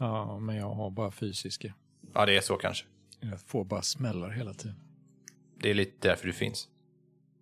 Ja, 0.00 0.38
men 0.38 0.56
jag 0.56 0.70
har 0.70 0.90
bara 0.90 1.10
fysiska. 1.10 1.74
Ja, 2.14 2.26
det 2.26 2.36
är 2.36 2.40
så 2.40 2.56
kanske. 2.56 2.86
Jag 3.20 3.40
får 3.40 3.64
bara 3.64 3.82
smällar 3.82 4.30
hela 4.30 4.54
tiden. 4.54 4.76
Det 5.60 5.70
är 5.70 5.74
lite 5.74 6.08
därför 6.08 6.26
du 6.26 6.32
finns. 6.32 6.68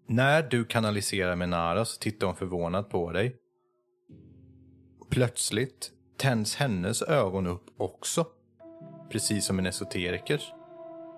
När 0.06 0.42
du 0.42 0.64
kanaliserar 0.64 1.36
med 1.36 1.48
Nara 1.48 1.84
så 1.84 1.98
tittar 1.98 2.26
hon 2.26 2.36
förvånat 2.36 2.90
på 2.90 3.12
dig. 3.12 3.36
Plötsligt 5.10 5.92
tänds 6.16 6.56
hennes 6.56 7.02
ögon 7.02 7.46
upp 7.46 7.64
också. 7.76 8.26
Precis 9.12 9.44
som 9.44 9.58
en 9.58 9.66
esoterikers. 9.66 10.52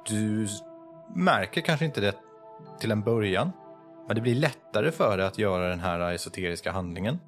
Du 0.06 0.48
märker 1.14 1.60
kanske 1.60 1.84
inte 1.84 2.00
det 2.00 2.14
till 2.80 2.90
en 2.90 3.02
början. 3.02 3.52
Men 4.06 4.16
det 4.16 4.22
blir 4.22 4.34
lättare 4.34 4.90
för 4.90 5.16
dig 5.16 5.26
att 5.26 5.38
göra 5.38 5.68
den 5.68 5.80
här 5.80 6.12
esoteriska 6.12 6.72
handlingen. 6.72 7.18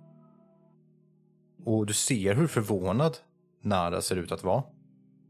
Och 1.64 1.86
du 1.86 1.92
ser 1.92 2.34
hur 2.34 2.46
förvånad 2.46 3.16
Nara 3.62 4.02
ser 4.02 4.16
ut 4.16 4.32
att 4.32 4.44
vara. 4.44 4.62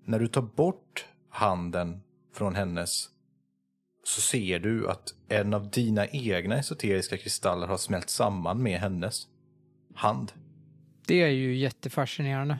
När 0.04 0.18
du 0.18 0.28
tar 0.28 0.42
bort 0.42 1.06
handen 1.28 2.02
från 2.34 2.54
hennes 2.54 3.08
så 4.04 4.20
ser 4.20 4.58
du 4.58 4.90
att 4.90 5.14
en 5.28 5.54
av 5.54 5.70
dina 5.70 6.06
egna 6.06 6.58
esoteriska 6.58 7.16
kristaller 7.16 7.66
har 7.66 7.76
smält 7.76 8.10
samman 8.10 8.62
med 8.62 8.80
hennes 8.80 9.26
hand. 9.94 10.32
Det 11.06 11.22
är 11.22 11.28
ju 11.28 11.56
jättefascinerande. 11.56 12.58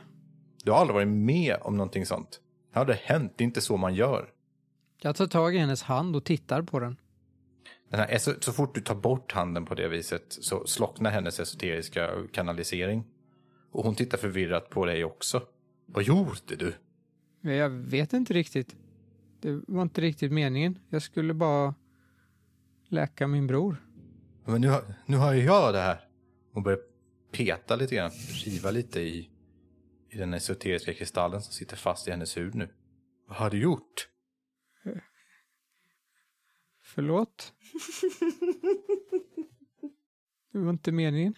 Du 0.63 0.71
har 0.71 0.79
aldrig 0.79 0.95
varit 0.95 1.07
med 1.07 1.57
om 1.61 1.77
någonting 1.77 2.05
sånt. 2.05 2.41
Det 2.77 2.81
aldrig 2.81 2.97
hänt, 2.99 3.33
det 3.35 3.43
är 3.43 3.45
inte 3.45 3.61
så 3.61 3.77
man 3.77 3.95
gör. 3.95 4.29
Jag 5.01 5.15
tar 5.15 5.27
tag 5.27 5.55
i 5.55 5.57
hennes 5.57 5.81
hand 5.83 6.15
och 6.15 6.23
tittar 6.23 6.61
på 6.61 6.79
den. 6.79 6.97
Den 7.89 7.99
här, 7.99 8.17
så, 8.17 8.33
så 8.39 8.53
fort 8.53 8.75
du 8.75 8.81
tar 8.81 8.95
bort 8.95 9.31
handen 9.31 9.65
på 9.65 9.75
det 9.75 9.87
viset 9.87 10.23
så 10.29 10.65
slocknar 10.67 11.11
hennes 11.11 11.39
esoteriska 11.39 12.09
kanalisering. 12.33 13.03
Och 13.71 13.83
hon 13.83 13.95
tittar 13.95 14.17
förvirrat 14.17 14.69
på 14.69 14.85
dig 14.85 15.03
också. 15.03 15.41
Vad 15.85 16.03
gjorde 16.03 16.55
du? 16.59 16.73
Jag 17.51 17.69
vet 17.69 18.13
inte 18.13 18.33
riktigt. 18.33 18.75
Det 19.41 19.61
var 19.67 19.81
inte 19.81 20.01
riktigt 20.01 20.31
meningen. 20.31 20.79
Jag 20.89 21.01
skulle 21.01 21.33
bara 21.33 21.75
läka 22.87 23.27
min 23.27 23.47
bror. 23.47 23.83
Men 24.45 24.61
nu, 24.61 24.67
har- 24.69 24.83
nu 25.05 25.17
har 25.17 25.33
jag 25.33 25.73
det 25.73 25.79
här. 25.79 25.99
Hon 26.53 26.63
börjar 26.63 26.79
peta 27.31 27.75
lite 27.75 27.95
grann, 27.95 28.11
riva 28.45 28.71
lite 28.71 28.99
i, 29.01 29.29
i 30.09 30.17
den 30.17 30.33
esoteriska 30.33 30.93
kristallen 30.93 31.41
som 31.41 31.53
sitter 31.53 31.77
fast 31.77 32.07
i 32.07 32.11
hennes 32.11 32.37
hud 32.37 32.55
nu. 32.55 32.69
Vad 33.27 33.37
har 33.37 33.49
du 33.49 33.61
gjort? 33.61 34.09
Förlåt? 36.83 37.53
Det 40.51 40.59
var 40.59 40.69
inte 40.69 40.91
meningen. 40.91 41.35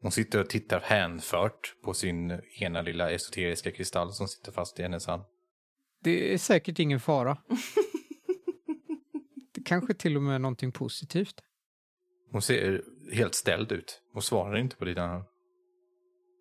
Hon 0.00 0.12
sitter 0.12 0.40
och 0.40 0.48
tittar 0.48 0.80
hänfört 0.80 1.76
på 1.82 1.94
sin 1.94 2.40
ena 2.60 2.82
lilla 2.82 3.10
esoteriska 3.10 3.70
kristall 3.70 4.12
som 4.12 4.28
sitter 4.28 4.52
fast 4.52 4.78
i 4.78 4.82
hennes 4.82 5.06
hand. 5.06 5.22
Det 6.02 6.34
är 6.34 6.38
säkert 6.38 6.78
ingen 6.78 7.00
fara. 7.00 7.38
Det 9.52 9.62
kanske 9.64 9.94
till 9.94 10.16
och 10.16 10.22
med 10.22 10.34
är 10.34 10.38
någonting 10.38 10.72
positivt. 10.72 11.40
Hon 12.30 12.42
ser 12.42 12.82
helt 13.12 13.34
ställd 13.34 13.72
ut 13.72 14.02
och 14.14 14.24
svarar 14.24 14.58
inte 14.58 14.76
på 14.76 14.84
dina 14.84 15.24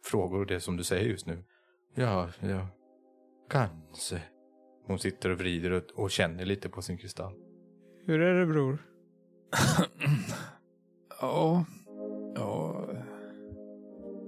frågor 0.04 0.40
och 0.40 0.48
det 0.48 0.60
som 0.60 0.78
du 0.78 0.84
säger 0.84 1.10
just 1.10 1.26
nu. 1.26 1.44
Ja, 1.96 2.30
ja, 2.42 2.68
kanske. 3.50 4.22
Hon 4.88 5.00
sitter 5.00 5.30
och 5.30 5.38
vrider 5.38 5.72
och, 5.72 5.84
och 5.96 6.12
känner 6.12 6.46
lite 6.46 6.70
på 6.70 6.82
sin 6.82 6.98
kristall. 6.98 7.34
Hur 8.06 8.22
är 8.22 8.40
det 8.40 8.46
bror? 8.46 8.78
Ja, 11.22 11.66
ja, 12.36 12.86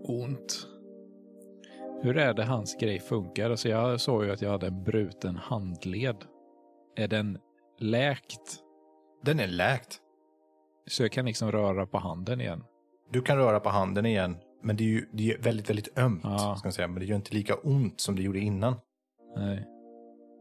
ont. 0.04 0.68
Hur 2.02 2.18
är 2.18 2.34
det 2.34 2.44
hans 2.44 2.78
grej 2.78 3.00
funkar? 3.00 3.50
Alltså 3.50 3.70
jag 3.70 4.02
såg 4.02 4.26
ju 4.26 4.32
att 4.32 4.42
jag 4.42 4.50
hade 4.50 4.68
en 4.68 4.84
bruten 4.84 5.36
handled. 5.36 6.16
Är 6.96 7.08
den 7.08 7.38
läkt? 7.80 8.60
Den 9.24 9.40
är 9.40 9.48
läkt. 9.48 10.00
Så 10.88 11.04
jag 11.04 11.12
kan 11.12 11.26
liksom 11.26 11.52
röra 11.52 11.86
på 11.86 11.98
handen 11.98 12.42
igen? 12.42 12.64
Du 13.12 13.22
kan 13.22 13.38
röra 13.38 13.60
på 13.60 13.70
handen 13.70 14.06
igen, 14.06 14.38
men 14.62 14.76
det 14.76 14.84
är 14.84 14.88
ju 14.88 15.06
det 15.12 15.34
är 15.34 15.38
väldigt, 15.38 15.70
väldigt 15.70 15.98
ömt. 15.98 16.22
Ja. 16.24 16.56
Ska 16.58 16.68
jag 16.68 16.74
säga. 16.74 16.88
Men 16.88 17.00
det 17.00 17.06
gör 17.06 17.16
inte 17.16 17.34
lika 17.36 17.56
ont 17.56 18.02
som 18.02 18.16
det 18.16 18.22
gjorde 18.22 18.40
innan. 18.40 18.76
Nej. 19.36 19.68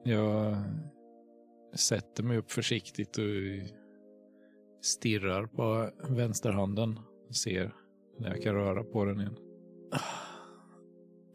Jag 0.04 0.56
sätter 1.74 2.22
mig 2.22 2.36
upp 2.38 2.50
försiktigt 2.52 3.18
och 3.18 3.24
stirrar 4.82 5.46
på 5.46 5.90
vänsterhanden. 6.08 7.00
Ser 7.44 7.74
när 8.18 8.28
jag 8.28 8.42
kan 8.42 8.54
röra 8.54 8.84
på 8.84 9.04
den 9.04 9.20
igen. 9.20 9.36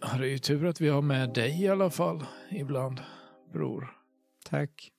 Ja, 0.02 0.18
Det 0.18 0.26
är 0.26 0.30
ju 0.30 0.38
tur 0.38 0.66
att 0.66 0.82
vi 0.82 0.90
har 0.90 1.02
med 1.02 1.34
dig 1.34 1.64
i 1.64 1.68
alla 1.68 1.90
fall 1.90 2.24
ibland, 2.52 3.00
bror. 3.54 3.92
Tack. 4.50 4.92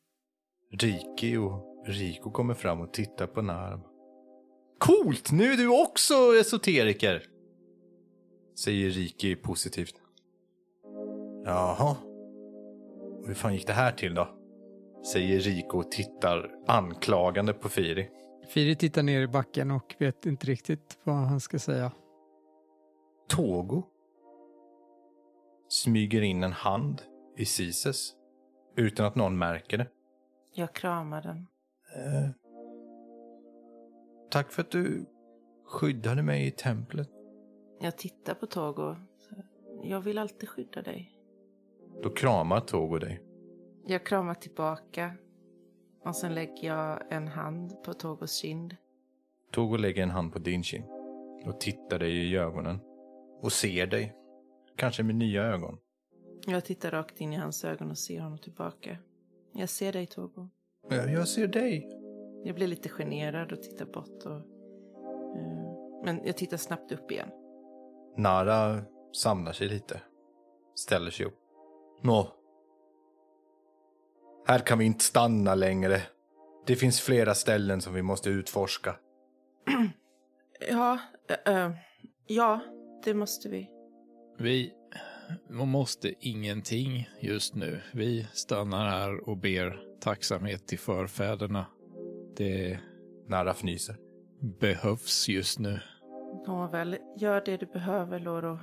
Riki 0.72 1.36
och 1.36 1.84
Rico 1.86 2.30
kommer 2.30 2.54
fram 2.54 2.80
och 2.80 2.92
tittar 2.92 3.26
på 3.26 3.42
Narm. 3.42 3.80
Coolt! 4.78 5.32
Nu 5.32 5.52
är 5.52 5.56
du 5.56 5.82
också 5.82 6.14
esoteriker! 6.40 7.22
Säger 8.58 8.90
Riki 8.90 9.36
positivt. 9.36 9.94
Jaha. 11.44 11.96
Hur 13.26 13.34
fan 13.34 13.54
gick 13.54 13.66
det 13.66 13.72
här 13.72 13.92
till 13.92 14.14
då? 14.14 14.28
Säger 15.12 15.40
Rico 15.40 15.78
och 15.78 15.90
tittar 15.90 16.50
anklagande 16.66 17.52
på 17.52 17.68
Firi. 17.68 18.10
Firi 18.48 18.76
tittar 18.76 19.02
ner 19.02 19.20
i 19.20 19.26
backen 19.28 19.70
och 19.70 19.94
vet 19.98 20.26
inte 20.26 20.46
riktigt 20.46 20.98
vad 21.04 21.16
han 21.16 21.40
ska 21.40 21.58
säga. 21.58 21.92
Togo 23.28 23.82
smyger 25.68 26.22
in 26.22 26.42
en 26.42 26.52
hand 26.52 27.02
i 27.36 27.44
Sises 27.44 28.12
utan 28.76 29.06
att 29.06 29.14
någon 29.14 29.38
märker 29.38 29.78
det. 29.78 29.86
Jag 30.54 30.74
kramar 30.74 31.22
den. 31.22 31.46
Eh, 31.96 32.30
tack 34.30 34.52
för 34.52 34.62
att 34.62 34.70
du 34.70 35.06
skyddade 35.66 36.22
mig 36.22 36.46
i 36.46 36.50
templet. 36.50 37.15
Jag 37.80 37.98
tittar 37.98 38.34
på 38.34 38.46
Togo. 38.46 38.96
Jag 39.82 40.00
vill 40.00 40.18
alltid 40.18 40.48
skydda 40.48 40.82
dig. 40.82 41.12
Då 42.02 42.10
kramar 42.10 42.60
Togo 42.60 42.98
dig. 42.98 43.22
Jag 43.86 44.06
kramar 44.06 44.34
tillbaka. 44.34 45.12
Och 46.04 46.16
sen 46.16 46.34
lägger 46.34 46.68
jag 46.68 47.02
en 47.12 47.28
hand 47.28 47.82
på 47.84 47.94
Togos 47.94 48.32
kind. 48.32 48.76
Togo 49.52 49.76
lägger 49.76 50.02
en 50.02 50.10
hand 50.10 50.32
på 50.32 50.38
din 50.38 50.62
kind 50.62 50.84
och 51.44 51.60
tittar 51.60 51.98
dig 51.98 52.30
i 52.30 52.36
ögonen 52.36 52.78
och 53.42 53.52
ser 53.52 53.86
dig. 53.86 54.16
Kanske 54.76 55.02
med 55.02 55.14
nya 55.14 55.42
ögon. 55.42 55.78
Jag 56.46 56.64
tittar 56.64 56.90
rakt 56.90 57.20
in 57.20 57.32
i 57.32 57.36
hans 57.36 57.64
ögon 57.64 57.90
och 57.90 57.98
ser 57.98 58.20
honom 58.20 58.38
tillbaka. 58.38 58.98
Jag 59.52 59.68
ser 59.68 59.92
dig 59.92 60.06
Togo. 60.06 60.48
Jag 60.88 61.28
ser 61.28 61.46
dig. 61.48 61.88
Jag 62.44 62.54
blir 62.54 62.66
lite 62.66 62.88
generad 62.88 63.52
och 63.52 63.62
tittar 63.62 63.86
bort. 63.86 64.24
Och, 64.24 64.36
eh, 65.36 66.02
men 66.04 66.20
jag 66.24 66.36
tittar 66.36 66.56
snabbt 66.56 66.92
upp 66.92 67.10
igen. 67.10 67.28
Nara 68.16 68.82
samlar 69.12 69.52
sig 69.52 69.68
lite. 69.68 70.00
Ställer 70.74 71.10
sig 71.10 71.26
upp. 71.26 71.38
Nå. 72.02 72.32
Här 74.46 74.58
kan 74.58 74.78
vi 74.78 74.84
inte 74.84 75.04
stanna 75.04 75.54
längre. 75.54 76.02
Det 76.66 76.76
finns 76.76 77.00
flera 77.00 77.34
ställen 77.34 77.80
som 77.80 77.94
vi 77.94 78.02
måste 78.02 78.30
utforska. 78.30 78.96
Ja, 80.70 80.98
eh, 81.46 81.70
ja, 82.26 82.60
det 83.04 83.14
måste 83.14 83.48
vi. 83.48 83.70
Vi 84.38 84.72
måste 85.50 86.14
ingenting 86.20 87.08
just 87.20 87.54
nu. 87.54 87.80
Vi 87.92 88.26
stannar 88.32 88.88
här 88.88 89.28
och 89.28 89.36
ber 89.36 89.80
tacksamhet 90.00 90.66
till 90.66 90.78
förfäderna. 90.78 91.66
Det 92.36 92.78
Nara 93.28 93.50
fnyser. 93.50 93.96
behövs 94.60 95.28
just 95.28 95.58
nu. 95.58 95.80
Nåväl, 96.46 96.98
gör 97.16 97.42
det 97.44 97.56
du 97.56 97.66
behöver 97.66 98.20
Loro. 98.20 98.58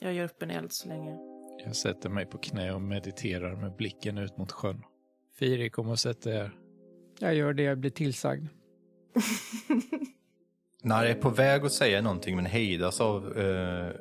Jag 0.00 0.12
gör 0.12 0.24
upp 0.24 0.42
en 0.42 0.50
eld 0.50 0.72
så 0.72 0.88
länge. 0.88 1.18
Jag 1.64 1.76
sätter 1.76 2.08
mig 2.08 2.26
på 2.26 2.38
knä 2.38 2.72
och 2.72 2.82
mediterar 2.82 3.56
med 3.56 3.76
blicken 3.76 4.18
ut 4.18 4.36
mot 4.36 4.52
sjön. 4.52 4.82
Firi, 5.38 5.70
kom 5.70 5.88
och 5.88 5.98
sätt 5.98 6.24
här. 6.24 6.50
Jag 7.18 7.34
gör 7.34 7.52
det 7.52 7.62
jag 7.62 7.78
blir 7.78 7.90
tillsagd. 7.90 8.48
Nara 10.82 11.08
är 11.08 11.14
på 11.14 11.30
väg 11.30 11.64
att 11.64 11.72
säga 11.72 12.02
någonting 12.02 12.36
men 12.36 12.46
hejdas 12.46 13.00
av 13.00 13.38
eh, 13.38 13.92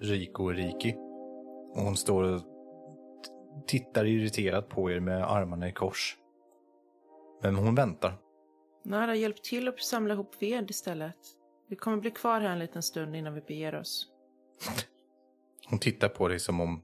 Rico 0.00 0.44
och 0.44 0.54
Riki. 0.54 0.94
Och 1.74 1.82
hon 1.82 1.96
står 1.96 2.22
och 2.22 2.40
tittar 3.66 4.04
irriterat 4.04 4.68
på 4.68 4.90
er 4.90 5.00
med 5.00 5.30
armarna 5.30 5.68
i 5.68 5.72
kors. 5.72 6.16
Men 7.42 7.54
hon 7.54 7.74
väntar. 7.74 8.14
Nara, 8.84 9.14
hjälp 9.14 9.42
till 9.42 9.68
att 9.68 9.80
samla 9.80 10.14
ihop 10.14 10.42
ved 10.42 10.70
istället. 10.70 11.39
Vi 11.70 11.76
kommer 11.76 11.96
bli 11.96 12.10
kvar 12.10 12.40
här 12.40 12.50
en 12.50 12.58
liten 12.58 12.82
stund 12.82 13.16
innan 13.16 13.34
vi 13.34 13.40
beger 13.40 13.74
oss. 13.74 14.06
Hon 15.68 15.78
tittar 15.78 16.08
på 16.08 16.28
dig 16.28 16.40
som 16.40 16.60
om, 16.60 16.82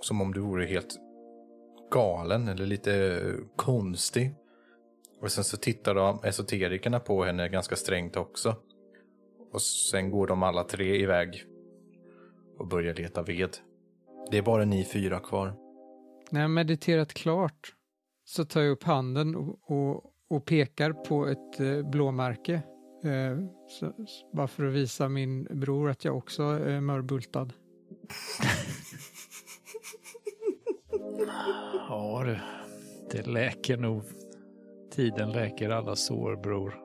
som 0.00 0.20
om 0.20 0.34
du 0.34 0.40
vore 0.40 0.66
helt 0.66 0.98
galen 1.90 2.48
eller 2.48 2.66
lite 2.66 3.20
konstig. 3.56 4.34
Och 5.20 5.32
sen 5.32 5.44
så 5.44 5.56
tittar 5.56 5.94
de 5.94 6.24
esoterikerna 6.24 7.00
på 7.00 7.24
henne 7.24 7.48
ganska 7.48 7.76
strängt 7.76 8.16
också. 8.16 8.56
Och 9.52 9.62
sen 9.62 10.10
går 10.10 10.26
de 10.26 10.42
alla 10.42 10.64
tre 10.64 10.96
iväg 10.96 11.44
och 12.58 12.66
börjar 12.68 12.94
leta 12.94 13.22
ved. 13.22 13.56
Det 14.30 14.38
är 14.38 14.42
bara 14.42 14.64
ni 14.64 14.84
fyra 14.84 15.20
kvar. 15.20 15.54
När 16.30 16.40
jag 16.40 16.50
mediterat 16.50 17.14
klart 17.14 17.74
så 18.24 18.44
tar 18.44 18.60
jag 18.60 18.70
upp 18.70 18.82
handen 18.82 19.36
och, 19.36 19.70
och, 19.70 20.04
och 20.28 20.44
pekar 20.46 20.92
på 20.92 21.26
ett 21.26 21.60
eh, 21.60 21.90
blåmärke. 21.90 22.62
Eh, 23.04 23.38
så, 23.68 23.92
bara 24.32 24.48
för 24.48 24.64
att 24.64 24.72
visa 24.72 25.08
min 25.08 25.44
bror 25.44 25.90
att 25.90 26.04
jag 26.04 26.16
också 26.16 26.42
är 26.42 26.80
mörbultad. 26.80 27.52
Ja 31.88 32.22
du, 32.24 32.38
det 33.10 33.26
läker 33.26 33.76
nog. 33.76 34.02
Tiden 34.90 35.32
läker 35.32 35.70
alla 35.70 35.96
sår 35.96 36.36
bror. 36.36 36.78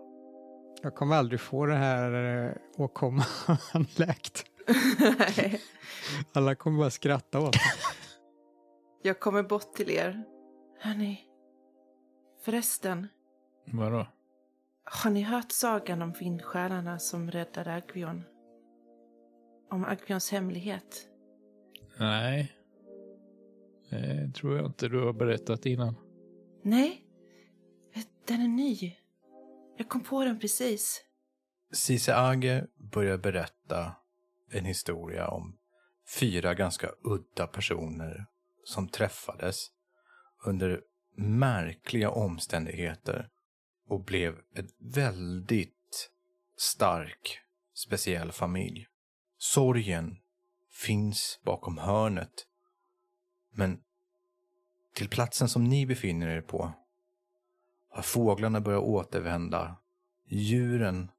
Jag 0.83 0.95
kommer 0.95 1.15
aldrig 1.15 1.39
få 1.39 1.65
det 1.65 1.75
här 1.75 2.45
eh, 2.45 2.51
åkomman 2.77 3.25
läkt. 3.95 4.45
Alla 6.33 6.55
kommer 6.55 6.77
bara 6.77 6.89
skratta 6.89 7.39
åt 7.39 7.55
mig. 7.55 7.63
Jag 9.03 9.19
kommer 9.19 9.43
bort 9.43 9.73
till 9.73 9.89
er. 9.89 10.23
Hörni, 10.79 11.21
förresten, 12.45 13.07
Vadå? 13.65 14.07
Har 14.91 15.11
ni 15.11 15.21
hört 15.21 15.51
sagan 15.51 16.01
om 16.01 16.11
vindsjälarna 16.11 16.99
som 16.99 17.31
räddade 17.31 17.73
Agvion? 17.73 18.23
Om 19.69 19.85
Agvions 19.85 20.31
hemlighet? 20.31 21.07
Nej. 21.99 22.53
Det 23.89 24.33
tror 24.33 24.57
jag 24.57 24.65
inte 24.65 24.87
du 24.87 25.05
har 25.05 25.13
berättat 25.13 25.65
innan. 25.65 25.95
Nej, 26.63 27.07
den 28.27 28.41
är 28.41 28.47
ny. 28.47 28.95
Jag 29.77 29.89
kom 29.89 30.03
på 30.03 30.23
den 30.23 30.39
precis. 30.39 31.03
Cise 31.73 32.15
Age 32.15 32.63
börjar 32.91 33.17
berätta 33.17 33.95
en 34.51 34.65
historia 34.65 35.27
om 35.27 35.57
fyra 36.19 36.53
ganska 36.53 36.91
udda 37.03 37.47
personer 37.47 38.25
som 38.63 38.87
träffades 38.87 39.67
under 40.45 40.81
märkliga 41.15 42.09
omständigheter 42.09 43.29
och 43.87 44.03
blev 44.03 44.39
en 44.53 44.69
väldigt 44.77 46.09
stark, 46.57 47.39
speciell 47.73 48.31
familj. 48.31 48.87
Sorgen 49.37 50.17
finns 50.71 51.39
bakom 51.43 51.77
hörnet. 51.77 52.47
Men 53.51 53.79
till 54.93 55.09
platsen 55.09 55.49
som 55.49 55.63
ni 55.63 55.85
befinner 55.85 56.27
er 56.27 56.41
på 56.41 56.73
har 57.89 58.01
fåglarna 58.01 58.61
börjat 58.61 58.83
återvända. 58.83 59.75
Djuren 60.25 61.11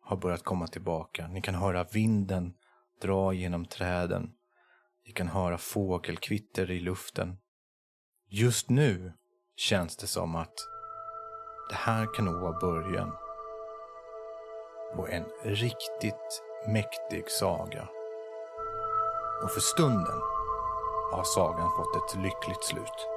har 0.00 0.16
börjat 0.16 0.42
komma 0.42 0.66
tillbaka. 0.66 1.28
Ni 1.28 1.42
kan 1.42 1.54
höra 1.54 1.84
vinden 1.84 2.54
dra 3.00 3.32
genom 3.32 3.66
träden. 3.66 4.32
Ni 5.06 5.12
kan 5.12 5.28
höra 5.28 5.58
fågelkvitter 5.58 6.70
i 6.70 6.80
luften. 6.80 7.38
Just 8.28 8.70
nu 8.70 9.12
känns 9.56 9.96
det 9.96 10.06
som 10.06 10.36
att 10.36 10.54
det 11.68 11.74
här 11.74 12.14
kan 12.14 12.24
nog 12.24 12.34
vara 12.34 12.52
början 12.52 13.12
på 14.96 15.08
en 15.08 15.24
riktigt 15.42 16.42
mäktig 16.66 17.30
saga. 17.30 17.88
Och 19.42 19.50
för 19.50 19.60
stunden 19.60 20.20
har 21.12 21.24
sagan 21.24 21.70
fått 21.76 21.96
ett 21.96 22.22
lyckligt 22.22 22.64
slut. 22.64 23.08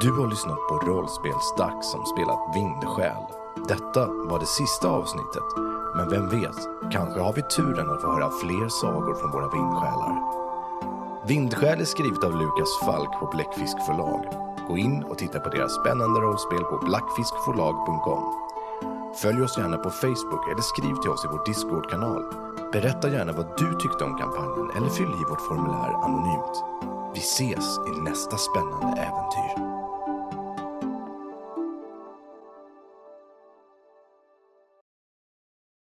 Du 0.00 0.12
har 0.12 0.30
lyssnat 0.30 0.68
på 0.68 0.78
Rollspelsdags 0.78 1.90
som 1.90 2.06
spelat 2.06 2.54
Vindsjäl. 2.54 3.24
Detta 3.68 4.06
var 4.06 4.38
det 4.38 4.46
sista 4.46 4.88
avsnittet, 4.88 5.48
men 5.96 6.10
vem 6.10 6.28
vet, 6.28 6.58
kanske 6.92 7.20
har 7.20 7.32
vi 7.32 7.42
turen 7.42 7.90
att 7.90 8.02
få 8.02 8.12
höra 8.12 8.30
fler 8.30 8.68
sagor 8.68 9.14
från 9.14 9.30
våra 9.30 9.48
vindsjälar. 9.48 10.42
Vindsjäl 11.26 11.80
är 11.80 11.84
skrivet 11.84 12.24
av 12.24 12.36
Lukas 12.36 12.78
Falk 12.86 13.10
på 13.20 13.26
Bläckfisk 13.26 13.86
förlag. 13.86 14.51
Gå 14.68 14.78
in 14.78 15.04
och 15.04 15.18
titta 15.18 15.40
på 15.40 15.48
deras 15.48 15.74
spännande 15.74 16.20
rollspel 16.20 16.64
på 16.64 16.78
blackfiskforlag.com. 16.78 18.24
Följ 19.22 19.42
oss 19.42 19.58
gärna 19.58 19.76
på 19.76 19.90
Facebook 19.90 20.48
eller 20.50 20.62
skriv 20.62 20.94
till 20.94 21.10
oss 21.10 21.24
i 21.24 21.28
vår 21.28 21.44
Discord-kanal. 21.46 22.22
Berätta 22.72 23.08
gärna 23.08 23.32
vad 23.32 23.58
du 23.58 23.74
tyckte 23.74 24.04
om 24.04 24.18
kampanjen 24.18 24.70
eller 24.76 24.88
fyll 24.88 25.14
i 25.22 25.24
vårt 25.30 25.40
formulär 25.40 25.92
anonymt. 26.04 26.56
Vi 27.14 27.20
ses 27.20 27.78
i 27.88 28.00
nästa 28.00 28.36
spännande 28.36 29.00
äventyr. 29.00 29.71